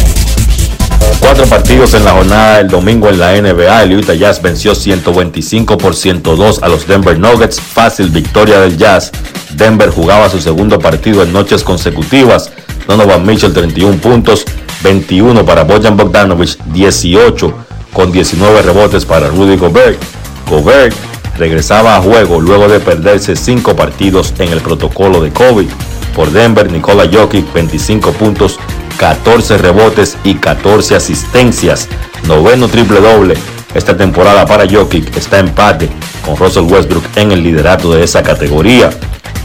Cuatro 1.36 1.50
partidos 1.50 1.96
en 1.96 2.06
la 2.06 2.12
jornada 2.12 2.58
del 2.60 2.68
domingo 2.68 3.10
en 3.10 3.18
la 3.18 3.32
NBA. 3.32 3.82
El 3.82 3.98
Utah 3.98 4.14
Jazz 4.14 4.40
venció 4.40 4.76
125 4.76 5.80
por 5.80 5.96
102 5.96 6.62
a 6.62 6.68
los 6.68 6.86
Denver 6.86 7.18
Nuggets. 7.18 7.60
Fácil 7.60 8.10
victoria 8.10 8.60
del 8.60 8.78
Jazz. 8.78 9.12
Denver 9.56 9.90
jugaba 9.90 10.30
su 10.30 10.40
segundo 10.40 10.78
partido 10.78 11.24
en 11.24 11.34
noches 11.34 11.64
consecutivas. 11.64 12.52
Donovan 12.88 13.26
Mitchell 13.26 13.52
31 13.52 13.98
puntos, 13.98 14.46
21 14.84 15.44
para 15.44 15.64
Bojan 15.64 15.98
Bogdanovich, 15.98 16.56
18 16.66 17.52
con 17.92 18.12
19 18.12 18.62
rebotes 18.62 19.04
para 19.04 19.28
Rudy 19.30 19.58
Gobert. 19.58 20.00
Gobert 20.48 20.96
regresaba 21.40 21.98
a 21.98 22.02
juego 22.04 22.40
luego 22.42 22.68
de 22.68 22.80
perderse 22.80 23.36
cinco 23.36 23.76
partidos 23.76 24.36
en 24.38 24.50
el 24.52 24.62
protocolo 24.62 25.20
de 25.20 25.32
COVID. 25.32 25.68
Por 26.16 26.32
Denver, 26.32 26.72
Nikola 26.72 27.10
Jokic 27.12 27.52
25 27.54 28.12
puntos, 28.12 28.60
14 28.98 29.58
rebotes 29.58 30.18
y 30.24 30.36
14 30.36 30.96
asistencias. 30.96 31.88
Noveno 32.28 32.68
triple 32.68 33.02
doble. 33.02 33.36
Esta 33.74 33.98
temporada 33.98 34.46
para 34.46 34.70
Jokic 34.70 35.16
está 35.18 35.40
empate 35.40 35.90
con 36.26 36.38
Russell 36.38 36.72
Westbrook 36.72 37.04
en 37.16 37.32
el 37.32 37.44
liderato 37.44 37.92
de 37.92 38.04
esa 38.04 38.24
categoría. 38.24 38.92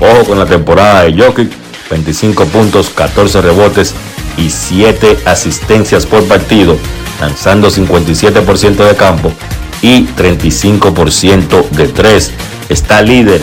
Ojo 0.00 0.24
con 0.24 0.38
la 0.38 0.46
temporada 0.46 1.04
de 1.04 1.20
Jokic, 1.20 1.50
25 1.90 2.44
puntos, 2.46 2.90
14 2.90 3.40
rebotes 3.40 3.94
y 4.36 4.50
7 4.50 5.18
asistencias 5.24 6.06
por 6.06 6.24
partido, 6.24 6.76
lanzando 7.20 7.70
57% 7.70 8.76
de 8.76 8.96
campo 8.96 9.32
y 9.82 10.06
35% 10.06 11.70
de 11.70 11.88
3. 11.88 12.32
Está 12.68 13.02
líder 13.02 13.40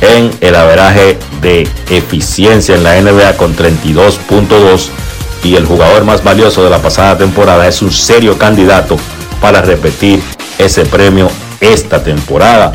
en 0.00 0.30
el 0.40 0.54
averaje 0.54 1.18
de 1.40 1.68
eficiencia 1.90 2.74
en 2.74 2.84
la 2.84 3.00
NBA 3.00 3.36
con 3.36 3.56
32.2 3.56 4.88
y 5.42 5.56
el 5.56 5.64
jugador 5.64 6.04
más 6.04 6.22
valioso 6.22 6.62
de 6.62 6.70
la 6.70 6.78
pasada 6.78 7.16
temporada 7.18 7.66
es 7.66 7.82
un 7.82 7.90
serio 7.90 8.36
candidato 8.38 8.96
para 9.40 9.62
repetir 9.62 10.22
ese 10.58 10.84
premio 10.84 11.30
esta 11.60 12.02
temporada. 12.02 12.72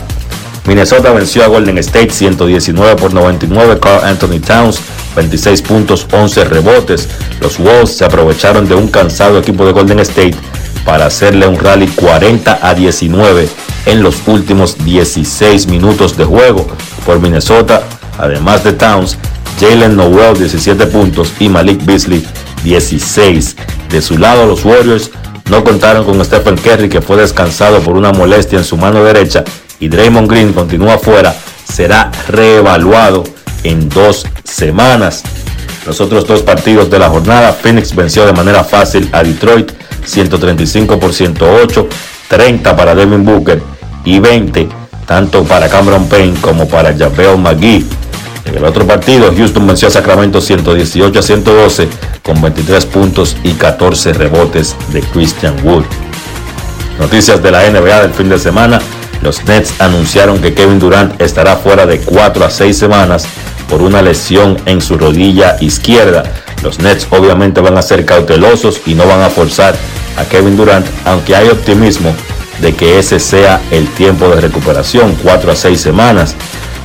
Minnesota 0.65 1.11
venció 1.11 1.43
a 1.43 1.47
Golden 1.47 1.77
State 1.77 2.09
119 2.09 2.95
por 2.95 3.13
99. 3.13 3.79
Carl 3.79 4.03
Anthony 4.03 4.39
Towns 4.39 4.79
26 5.15 5.61
puntos, 5.61 6.07
11 6.11 6.45
rebotes. 6.45 7.07
Los 7.39 7.57
Wolves 7.57 7.97
se 7.97 8.05
aprovecharon 8.05 8.67
de 8.67 8.75
un 8.75 8.87
cansado 8.87 9.37
equipo 9.37 9.65
de 9.65 9.71
Golden 9.71 9.99
State 9.99 10.35
para 10.83 11.05
hacerle 11.05 11.47
un 11.47 11.59
rally 11.59 11.87
40 11.87 12.59
a 12.61 12.73
19 12.73 13.47
en 13.85 14.03
los 14.03 14.27
últimos 14.27 14.83
16 14.83 15.67
minutos 15.67 16.17
de 16.17 16.25
juego 16.25 16.67
por 17.05 17.19
Minnesota. 17.19 17.83
Además 18.17 18.63
de 18.63 18.73
Towns, 18.73 19.17
Jalen 19.59 19.95
Noel 19.95 20.37
17 20.37 20.87
puntos 20.87 21.31
y 21.39 21.49
Malik 21.49 21.83
Beasley 21.85 22.25
16. 22.63 23.55
De 23.89 24.01
su 24.01 24.17
lado, 24.17 24.45
los 24.45 24.63
Warriors 24.65 25.11
no 25.49 25.63
contaron 25.63 26.05
con 26.05 26.23
Stephen 26.23 26.57
Curry 26.57 26.89
que 26.89 27.01
fue 27.01 27.17
descansado 27.17 27.79
por 27.79 27.95
una 27.95 28.11
molestia 28.11 28.57
en 28.57 28.65
su 28.65 28.77
mano 28.77 29.03
derecha 29.03 29.43
y 29.79 29.89
Draymond 29.89 30.29
Green 30.29 30.53
continúa 30.53 30.97
fuera. 30.97 31.35
Será 31.71 32.11
reevaluado 32.27 33.23
en 33.63 33.89
dos 33.89 34.25
semanas. 34.43 35.23
Los 35.85 36.01
otros 36.01 36.25
dos 36.25 36.41
partidos 36.41 36.89
de 36.89 36.99
la 36.99 37.09
jornada, 37.09 37.53
Phoenix 37.53 37.93
venció 37.95 38.25
de 38.25 38.33
manera 38.33 38.63
fácil 38.63 39.07
a 39.11 39.23
Detroit 39.23 39.71
135 40.03 40.99
por 40.99 41.13
108, 41.13 41.87
30 42.27 42.75
para 42.75 42.95
Devin 42.95 43.23
Booker 43.23 43.61
y 44.03 44.19
20 44.19 44.85
tanto 45.05 45.43
para 45.43 45.69
Cameron 45.69 46.07
Payne 46.07 46.37
como 46.41 46.67
para 46.67 46.95
Javel 46.95 47.37
McGee. 47.37 47.85
En 48.45 48.55
el 48.55 48.63
otro 48.63 48.85
partido, 48.85 49.33
Houston 49.35 49.65
venció 49.67 49.87
a 49.87 49.91
Sacramento 49.91 50.39
118 50.39 51.19
a 51.19 51.21
112 51.21 51.87
con 52.21 52.41
23 52.41 52.85
puntos 52.85 53.35
y 53.43 53.53
14 53.53 54.13
rebotes 54.13 54.75
de 54.89 55.01
Christian 55.01 55.55
Wood. 55.63 55.85
Noticias 56.99 57.41
de 57.41 57.51
la 57.51 57.69
NBA 57.69 58.01
del 58.01 58.13
fin 58.13 58.29
de 58.29 58.39
semana. 58.39 58.79
Los 59.21 59.43
Nets 59.45 59.73
anunciaron 59.79 60.39
que 60.39 60.53
Kevin 60.53 60.79
Durant 60.79 61.19
estará 61.19 61.55
fuera 61.55 61.85
de 61.85 61.99
4 61.99 62.45
a 62.45 62.49
6 62.49 62.77
semanas 62.77 63.27
por 63.69 63.81
una 63.81 64.01
lesión 64.01 64.57
en 64.65 64.81
su 64.81 64.97
rodilla 64.97 65.57
izquierda. 65.59 66.23
Los 66.63 66.79
Nets 66.79 67.07
obviamente 67.09 67.61
van 67.61 67.77
a 67.77 67.81
ser 67.81 68.05
cautelosos 68.05 68.81
y 68.85 68.93
no 68.93 69.05
van 69.07 69.21
a 69.21 69.29
forzar 69.29 69.75
a 70.17 70.25
Kevin 70.25 70.55
Durant, 70.55 70.85
aunque 71.05 71.35
hay 71.35 71.49
optimismo 71.49 72.13
de 72.61 72.73
que 72.73 72.99
ese 72.99 73.19
sea 73.19 73.61
el 73.71 73.87
tiempo 73.89 74.29
de 74.29 74.41
recuperación, 74.41 75.17
4 75.23 75.51
a 75.51 75.55
6 75.55 75.81
semanas. 75.81 76.35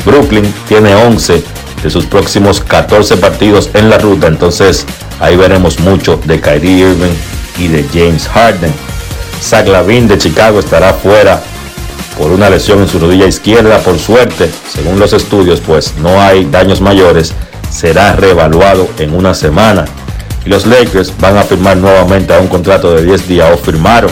Brooklyn 0.04 0.52
tiene 0.66 0.94
11 0.94 1.44
de 1.82 1.90
sus 1.90 2.06
próximos 2.06 2.60
14 2.60 3.16
partidos 3.16 3.70
en 3.74 3.90
la 3.90 3.98
ruta, 3.98 4.26
entonces 4.26 4.86
ahí 5.18 5.36
veremos 5.36 5.80
mucho 5.80 6.20
de 6.24 6.40
Kyrie 6.40 6.90
Irving 6.90 7.14
y 7.58 7.68
de 7.68 7.84
James 7.92 8.28
Harden. 8.28 8.72
Zach 9.42 9.66
Lavin 9.66 10.06
de 10.06 10.18
Chicago 10.18 10.60
estará 10.60 10.92
fuera 10.92 11.40
por 12.18 12.30
una 12.30 12.50
lesión 12.50 12.80
en 12.80 12.88
su 12.88 12.98
rodilla 12.98 13.26
izquierda, 13.26 13.78
por 13.78 13.98
suerte, 13.98 14.50
según 14.68 14.98
los 14.98 15.12
estudios, 15.14 15.60
pues 15.60 15.94
no 15.98 16.20
hay 16.20 16.44
daños 16.44 16.80
mayores, 16.80 17.32
será 17.70 18.14
reevaluado 18.14 18.88
en 18.98 19.14
una 19.14 19.34
semana. 19.34 19.86
Y 20.44 20.50
los 20.50 20.66
Lakers 20.66 21.14
van 21.18 21.38
a 21.38 21.42
firmar 21.42 21.78
nuevamente 21.78 22.34
a 22.34 22.40
un 22.40 22.48
contrato 22.48 22.94
de 22.94 23.04
10 23.04 23.28
días 23.28 23.50
o 23.52 23.56
firmaron 23.56 24.10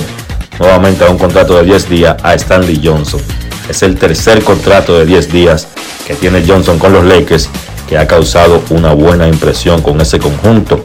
nuevamente 0.58 1.04
a 1.04 1.10
un 1.10 1.18
contrato 1.18 1.56
de 1.58 1.64
10 1.64 1.88
días 1.88 2.16
a 2.22 2.34
Stanley 2.34 2.80
Johnson. 2.82 3.20
Es 3.68 3.82
el 3.82 3.96
tercer 3.96 4.42
contrato 4.42 4.98
de 4.98 5.06
10 5.06 5.32
días 5.32 5.68
que 6.06 6.14
tiene 6.14 6.44
Johnson 6.46 6.78
con 6.78 6.92
los 6.92 7.04
Lakers 7.04 7.48
que 7.88 7.98
ha 7.98 8.06
causado 8.06 8.62
una 8.70 8.92
buena 8.92 9.28
impresión 9.28 9.82
con 9.82 10.00
ese 10.00 10.18
conjunto. 10.18 10.84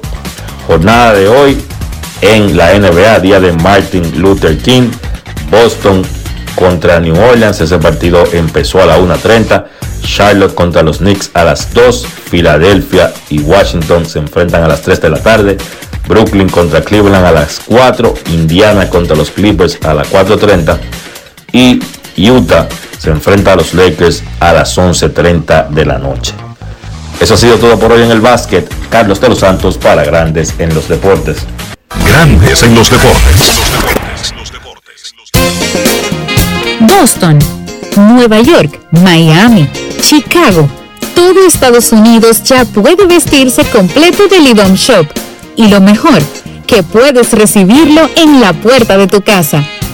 jornada 0.68 1.14
de 1.14 1.28
hoy 1.28 1.58
en 2.22 2.56
la 2.56 2.78
NBA, 2.78 3.20
día 3.20 3.40
de 3.42 3.52
Martin 3.52 4.22
Luther 4.22 4.58
King, 4.58 4.90
Boston 5.52 6.04
contra 6.56 7.00
New 7.00 7.16
Orleans, 7.16 7.60
ese 7.60 7.78
partido 7.80 8.24
empezó 8.32 8.82
a 8.82 8.86
la 8.86 8.98
1.30, 8.98 9.66
Charlotte 10.02 10.56
contra 10.56 10.84
los 10.84 11.00
Knicks 11.00 11.32
a 11.34 11.44
las 11.44 11.74
2, 11.74 12.06
Filadelfia 12.30 13.14
y 13.30 13.40
Washington 13.40 14.06
se 14.06 14.20
enfrentan 14.20 14.64
a 14.64 14.68
las 14.70 14.82
3 14.82 15.02
de 15.02 15.10
la 15.10 15.22
tarde, 15.22 15.58
Brooklyn 16.08 16.48
contra 16.48 16.82
Cleveland 16.82 17.26
a 17.26 17.32
las 17.32 17.60
4, 17.66 18.14
Indiana 18.32 18.90
contra 18.90 19.16
los 19.16 19.32
Clippers 19.32 19.80
a 19.84 19.94
las 19.94 20.10
4.30 20.10 20.78
y 21.52 21.82
Utah 22.18 22.68
se 22.98 23.10
enfrenta 23.10 23.53
a 23.53 23.56
los 23.56 23.73
Lakers 23.73 24.23
a 24.40 24.53
las 24.53 24.77
11.30 24.77 25.69
de 25.69 25.85
la 25.85 25.98
noche. 25.98 26.34
Eso 27.19 27.34
ha 27.34 27.38
sido 27.38 27.57
todo 27.57 27.77
por 27.80 27.91
hoy 27.91 28.03
en 28.03 28.11
el 28.11 28.22
básquet. 28.22 28.69
Carlos 28.90 29.19
de 29.19 29.30
los 29.30 29.40
Santos 29.40 29.77
para 29.77 30.03
Grandes 30.03 30.53
en 30.60 30.73
los 30.73 30.88
Deportes. 30.88 31.45
Grandes 32.06 32.64
en 32.64 32.76
los 32.76 32.90
deportes. 32.90 33.60
Boston, 36.80 37.40
Nueva 37.95 38.41
York, 38.41 38.80
Miami, 38.91 39.69
Chicago. 40.02 40.69
Todo 41.15 41.48
Estados 41.48 41.91
Unidos 41.91 42.44
ya 42.44 42.65
puede 42.65 43.06
vestirse 43.06 43.64
completo 43.65 44.27
del 44.27 44.48
IDOM 44.48 44.76
Shop. 44.76 45.07
Y 45.56 45.68
lo 45.68 45.80
mejor, 45.80 46.22
que 46.68 46.84
puedes 46.84 47.31
recibirlo 47.31 48.10
en 48.15 48.41
la 48.41 48.53
puerta 48.53 48.98
de 48.98 49.07
tu 49.07 49.22
casa. 49.22 49.64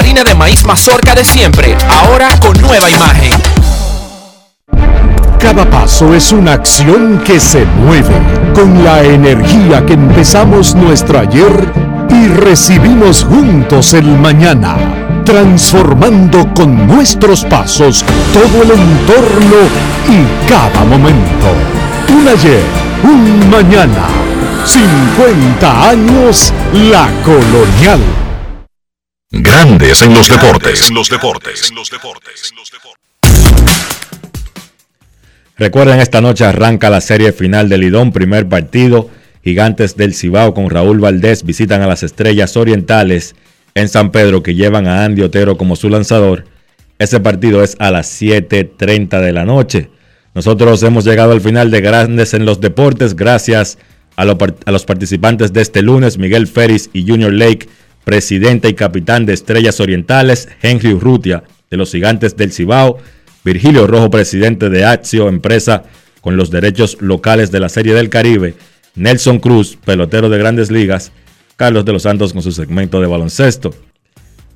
harina 0.00 0.24
de 0.24 0.34
maíz 0.34 0.64
mazorca 0.64 1.14
de 1.14 1.22
siempre, 1.22 1.76
ahora 1.88 2.28
con 2.40 2.58
nueva 2.62 2.88
imagen. 2.90 3.32
Cada 5.38 5.68
paso 5.68 6.14
es 6.14 6.32
una 6.32 6.54
acción 6.54 7.22
que 7.22 7.38
se 7.38 7.66
mueve 7.66 8.14
con 8.54 8.82
la 8.82 9.02
energía 9.02 9.84
que 9.84 9.92
empezamos 9.92 10.74
nuestro 10.74 11.18
ayer 11.18 11.52
y 12.08 12.28
recibimos 12.28 13.24
juntos 13.24 13.92
el 13.92 14.06
mañana, 14.06 14.74
transformando 15.26 16.48
con 16.54 16.86
nuestros 16.86 17.44
pasos 17.44 18.02
todo 18.32 18.62
el 18.62 18.70
entorno 18.70 19.60
y 20.08 20.48
cada 20.48 20.82
momento. 20.84 21.48
Un 22.08 22.26
ayer, 22.26 22.64
un 23.04 23.50
mañana, 23.50 24.08
50 24.64 25.90
años 25.90 26.54
la 26.72 27.06
colonial. 27.22 28.00
Grandes 29.32 30.02
en 30.02 30.12
los 30.12 30.28
deportes. 30.28 30.88
En 30.88 30.94
los 30.96 31.08
deportes. 31.08 31.72
Recuerden, 35.56 36.00
esta 36.00 36.20
noche 36.20 36.44
arranca 36.44 36.90
la 36.90 37.00
serie 37.00 37.30
final 37.32 37.68
del 37.68 37.82
Lidón, 37.82 38.10
primer 38.10 38.48
partido. 38.48 39.08
Gigantes 39.44 39.96
del 39.96 40.14
Cibao 40.14 40.52
con 40.52 40.68
Raúl 40.68 40.98
Valdés 40.98 41.44
visitan 41.44 41.80
a 41.80 41.86
las 41.86 42.02
Estrellas 42.02 42.56
Orientales 42.56 43.36
en 43.76 43.88
San 43.88 44.10
Pedro 44.10 44.42
que 44.42 44.56
llevan 44.56 44.88
a 44.88 45.04
Andy 45.04 45.22
Otero 45.22 45.56
como 45.56 45.76
su 45.76 45.88
lanzador. 45.88 46.46
Ese 46.98 47.20
partido 47.20 47.62
es 47.62 47.76
a 47.78 47.92
las 47.92 48.20
7.30 48.20 49.20
de 49.20 49.32
la 49.32 49.44
noche. 49.44 49.90
Nosotros 50.34 50.82
hemos 50.82 51.04
llegado 51.04 51.30
al 51.30 51.40
final 51.40 51.70
de 51.70 51.80
Grandes 51.80 52.34
en 52.34 52.44
los 52.44 52.60
Deportes 52.60 53.14
gracias 53.14 53.78
a, 54.16 54.24
lo, 54.24 54.36
a 54.66 54.72
los 54.72 54.84
participantes 54.84 55.52
de 55.52 55.60
este 55.60 55.82
lunes, 55.82 56.18
Miguel 56.18 56.48
Ferris 56.48 56.90
y 56.92 57.06
Junior 57.06 57.32
Lake, 57.32 57.68
presidente 58.10 58.68
y 58.68 58.74
capitán 58.74 59.24
de 59.24 59.34
Estrellas 59.34 59.78
Orientales, 59.78 60.48
Henry 60.62 60.92
Urrutia 60.94 61.44
de 61.70 61.76
los 61.76 61.92
Gigantes 61.92 62.36
del 62.36 62.50
Cibao, 62.50 62.98
Virgilio 63.44 63.86
Rojo, 63.86 64.10
presidente 64.10 64.68
de 64.68 64.84
Axio, 64.84 65.28
empresa 65.28 65.84
con 66.20 66.36
los 66.36 66.50
derechos 66.50 66.96
locales 67.00 67.52
de 67.52 67.60
la 67.60 67.68
Serie 67.68 67.94
del 67.94 68.08
Caribe, 68.08 68.56
Nelson 68.96 69.38
Cruz, 69.38 69.78
pelotero 69.84 70.28
de 70.28 70.38
grandes 70.38 70.72
ligas, 70.72 71.12
Carlos 71.54 71.84
de 71.84 71.92
los 71.92 72.02
Santos 72.02 72.32
con 72.32 72.42
su 72.42 72.50
segmento 72.50 73.00
de 73.00 73.06
baloncesto. 73.06 73.72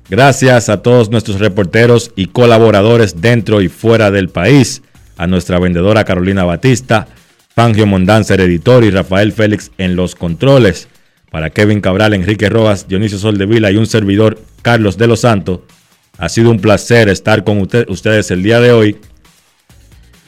Gracias 0.09 0.67
a 0.67 0.81
todos 0.81 1.09
nuestros 1.09 1.39
reporteros 1.39 2.11
y 2.17 2.25
colaboradores 2.25 3.21
dentro 3.21 3.61
y 3.61 3.69
fuera 3.69 4.11
del 4.11 4.27
país, 4.27 4.81
a 5.15 5.27
nuestra 5.27 5.59
vendedora 5.59 6.03
Carolina 6.03 6.43
Batista, 6.43 7.07
Fangio 7.55 7.87
Mondanzer, 7.87 8.41
editor, 8.41 8.83
y 8.83 8.89
Rafael 8.89 9.31
Félix 9.31 9.71
en 9.77 9.95
los 9.95 10.13
controles. 10.13 10.89
Para 11.35 11.49
Kevin 11.49 11.81
Cabral, 11.81 12.13
Enrique 12.13 12.47
Rojas, 12.47 12.87
Dionisio 12.87 13.17
Soldevila 13.17 13.69
y 13.69 13.75
un 13.75 13.87
servidor, 13.87 14.39
Carlos 14.61 14.97
de 14.97 15.05
los 15.05 15.19
Santos. 15.19 15.59
Ha 16.17 16.29
sido 16.29 16.49
un 16.49 16.61
placer 16.61 17.09
estar 17.09 17.43
con 17.43 17.59
usted, 17.59 17.89
ustedes 17.89 18.31
el 18.31 18.41
día 18.41 18.61
de 18.61 18.71
hoy. 18.71 19.01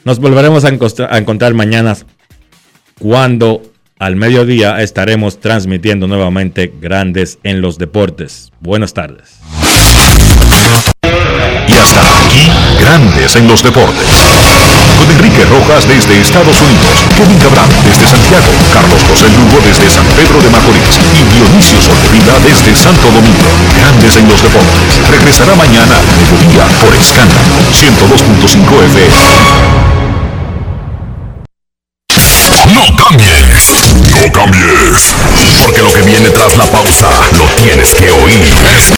Nos 0.03 0.19
volveremos 0.19 0.65
a, 0.65 0.67
a 0.67 1.17
encontrar 1.17 1.53
mañana 1.53 1.95
cuando 2.99 3.61
al 3.99 4.17
mediodía 4.17 4.81
estaremos 4.81 5.39
transmitiendo 5.39 6.09
nuevamente 6.09 6.73
Grandes 6.81 7.39
en 7.43 7.61
los 7.61 7.77
Deportes. 7.77 8.51
Buenas 8.59 8.93
tardes. 8.93 9.39
Y 11.03 11.73
hasta 11.73 12.25
aquí, 12.25 12.51
Grandes 12.81 13.33
en 13.37 13.47
los 13.47 13.63
Deportes. 13.63 14.56
Con 14.97 15.11
Enrique 15.11 15.45
Rojas 15.45 15.87
desde 15.87 16.19
Estados 16.19 16.57
Unidos, 16.61 17.05
Kevin 17.15 17.37
Cabral 17.37 17.69
desde 17.85 18.07
Santiago, 18.07 18.49
Carlos 18.73 19.01
José 19.07 19.29
Lugo 19.29 19.61
desde 19.63 19.89
San 19.89 20.05
Pedro 20.17 20.41
de 20.41 20.49
Macorís 20.49 20.97
y 21.13 21.21
Dionisio 21.37 21.79
Solterida 21.81 22.33
desde 22.43 22.75
Santo 22.75 23.05
Domingo. 23.11 23.49
Grandes 23.77 24.17
en 24.17 24.27
los 24.27 24.41
Deportes. 24.41 24.97
Regresará 25.09 25.55
mañana 25.55 25.95
a 25.95 26.15
mediodía 26.17 26.65
por 26.81 26.95
Escándalo 26.95 27.61
102.5 27.71 28.83
FM. 28.85 29.87
No 32.73 32.83
cambies, 32.97 34.01
no 34.09 34.31
cambies, 34.31 35.13
porque 35.63 35.81
lo 35.81 35.93
que 35.93 36.01
viene 36.01 36.29
tras 36.31 36.57
la 36.57 36.65
pausa 36.65 37.07
lo 37.37 37.45
tienes 37.61 37.93
que 37.93 38.09
oír. 38.11 38.45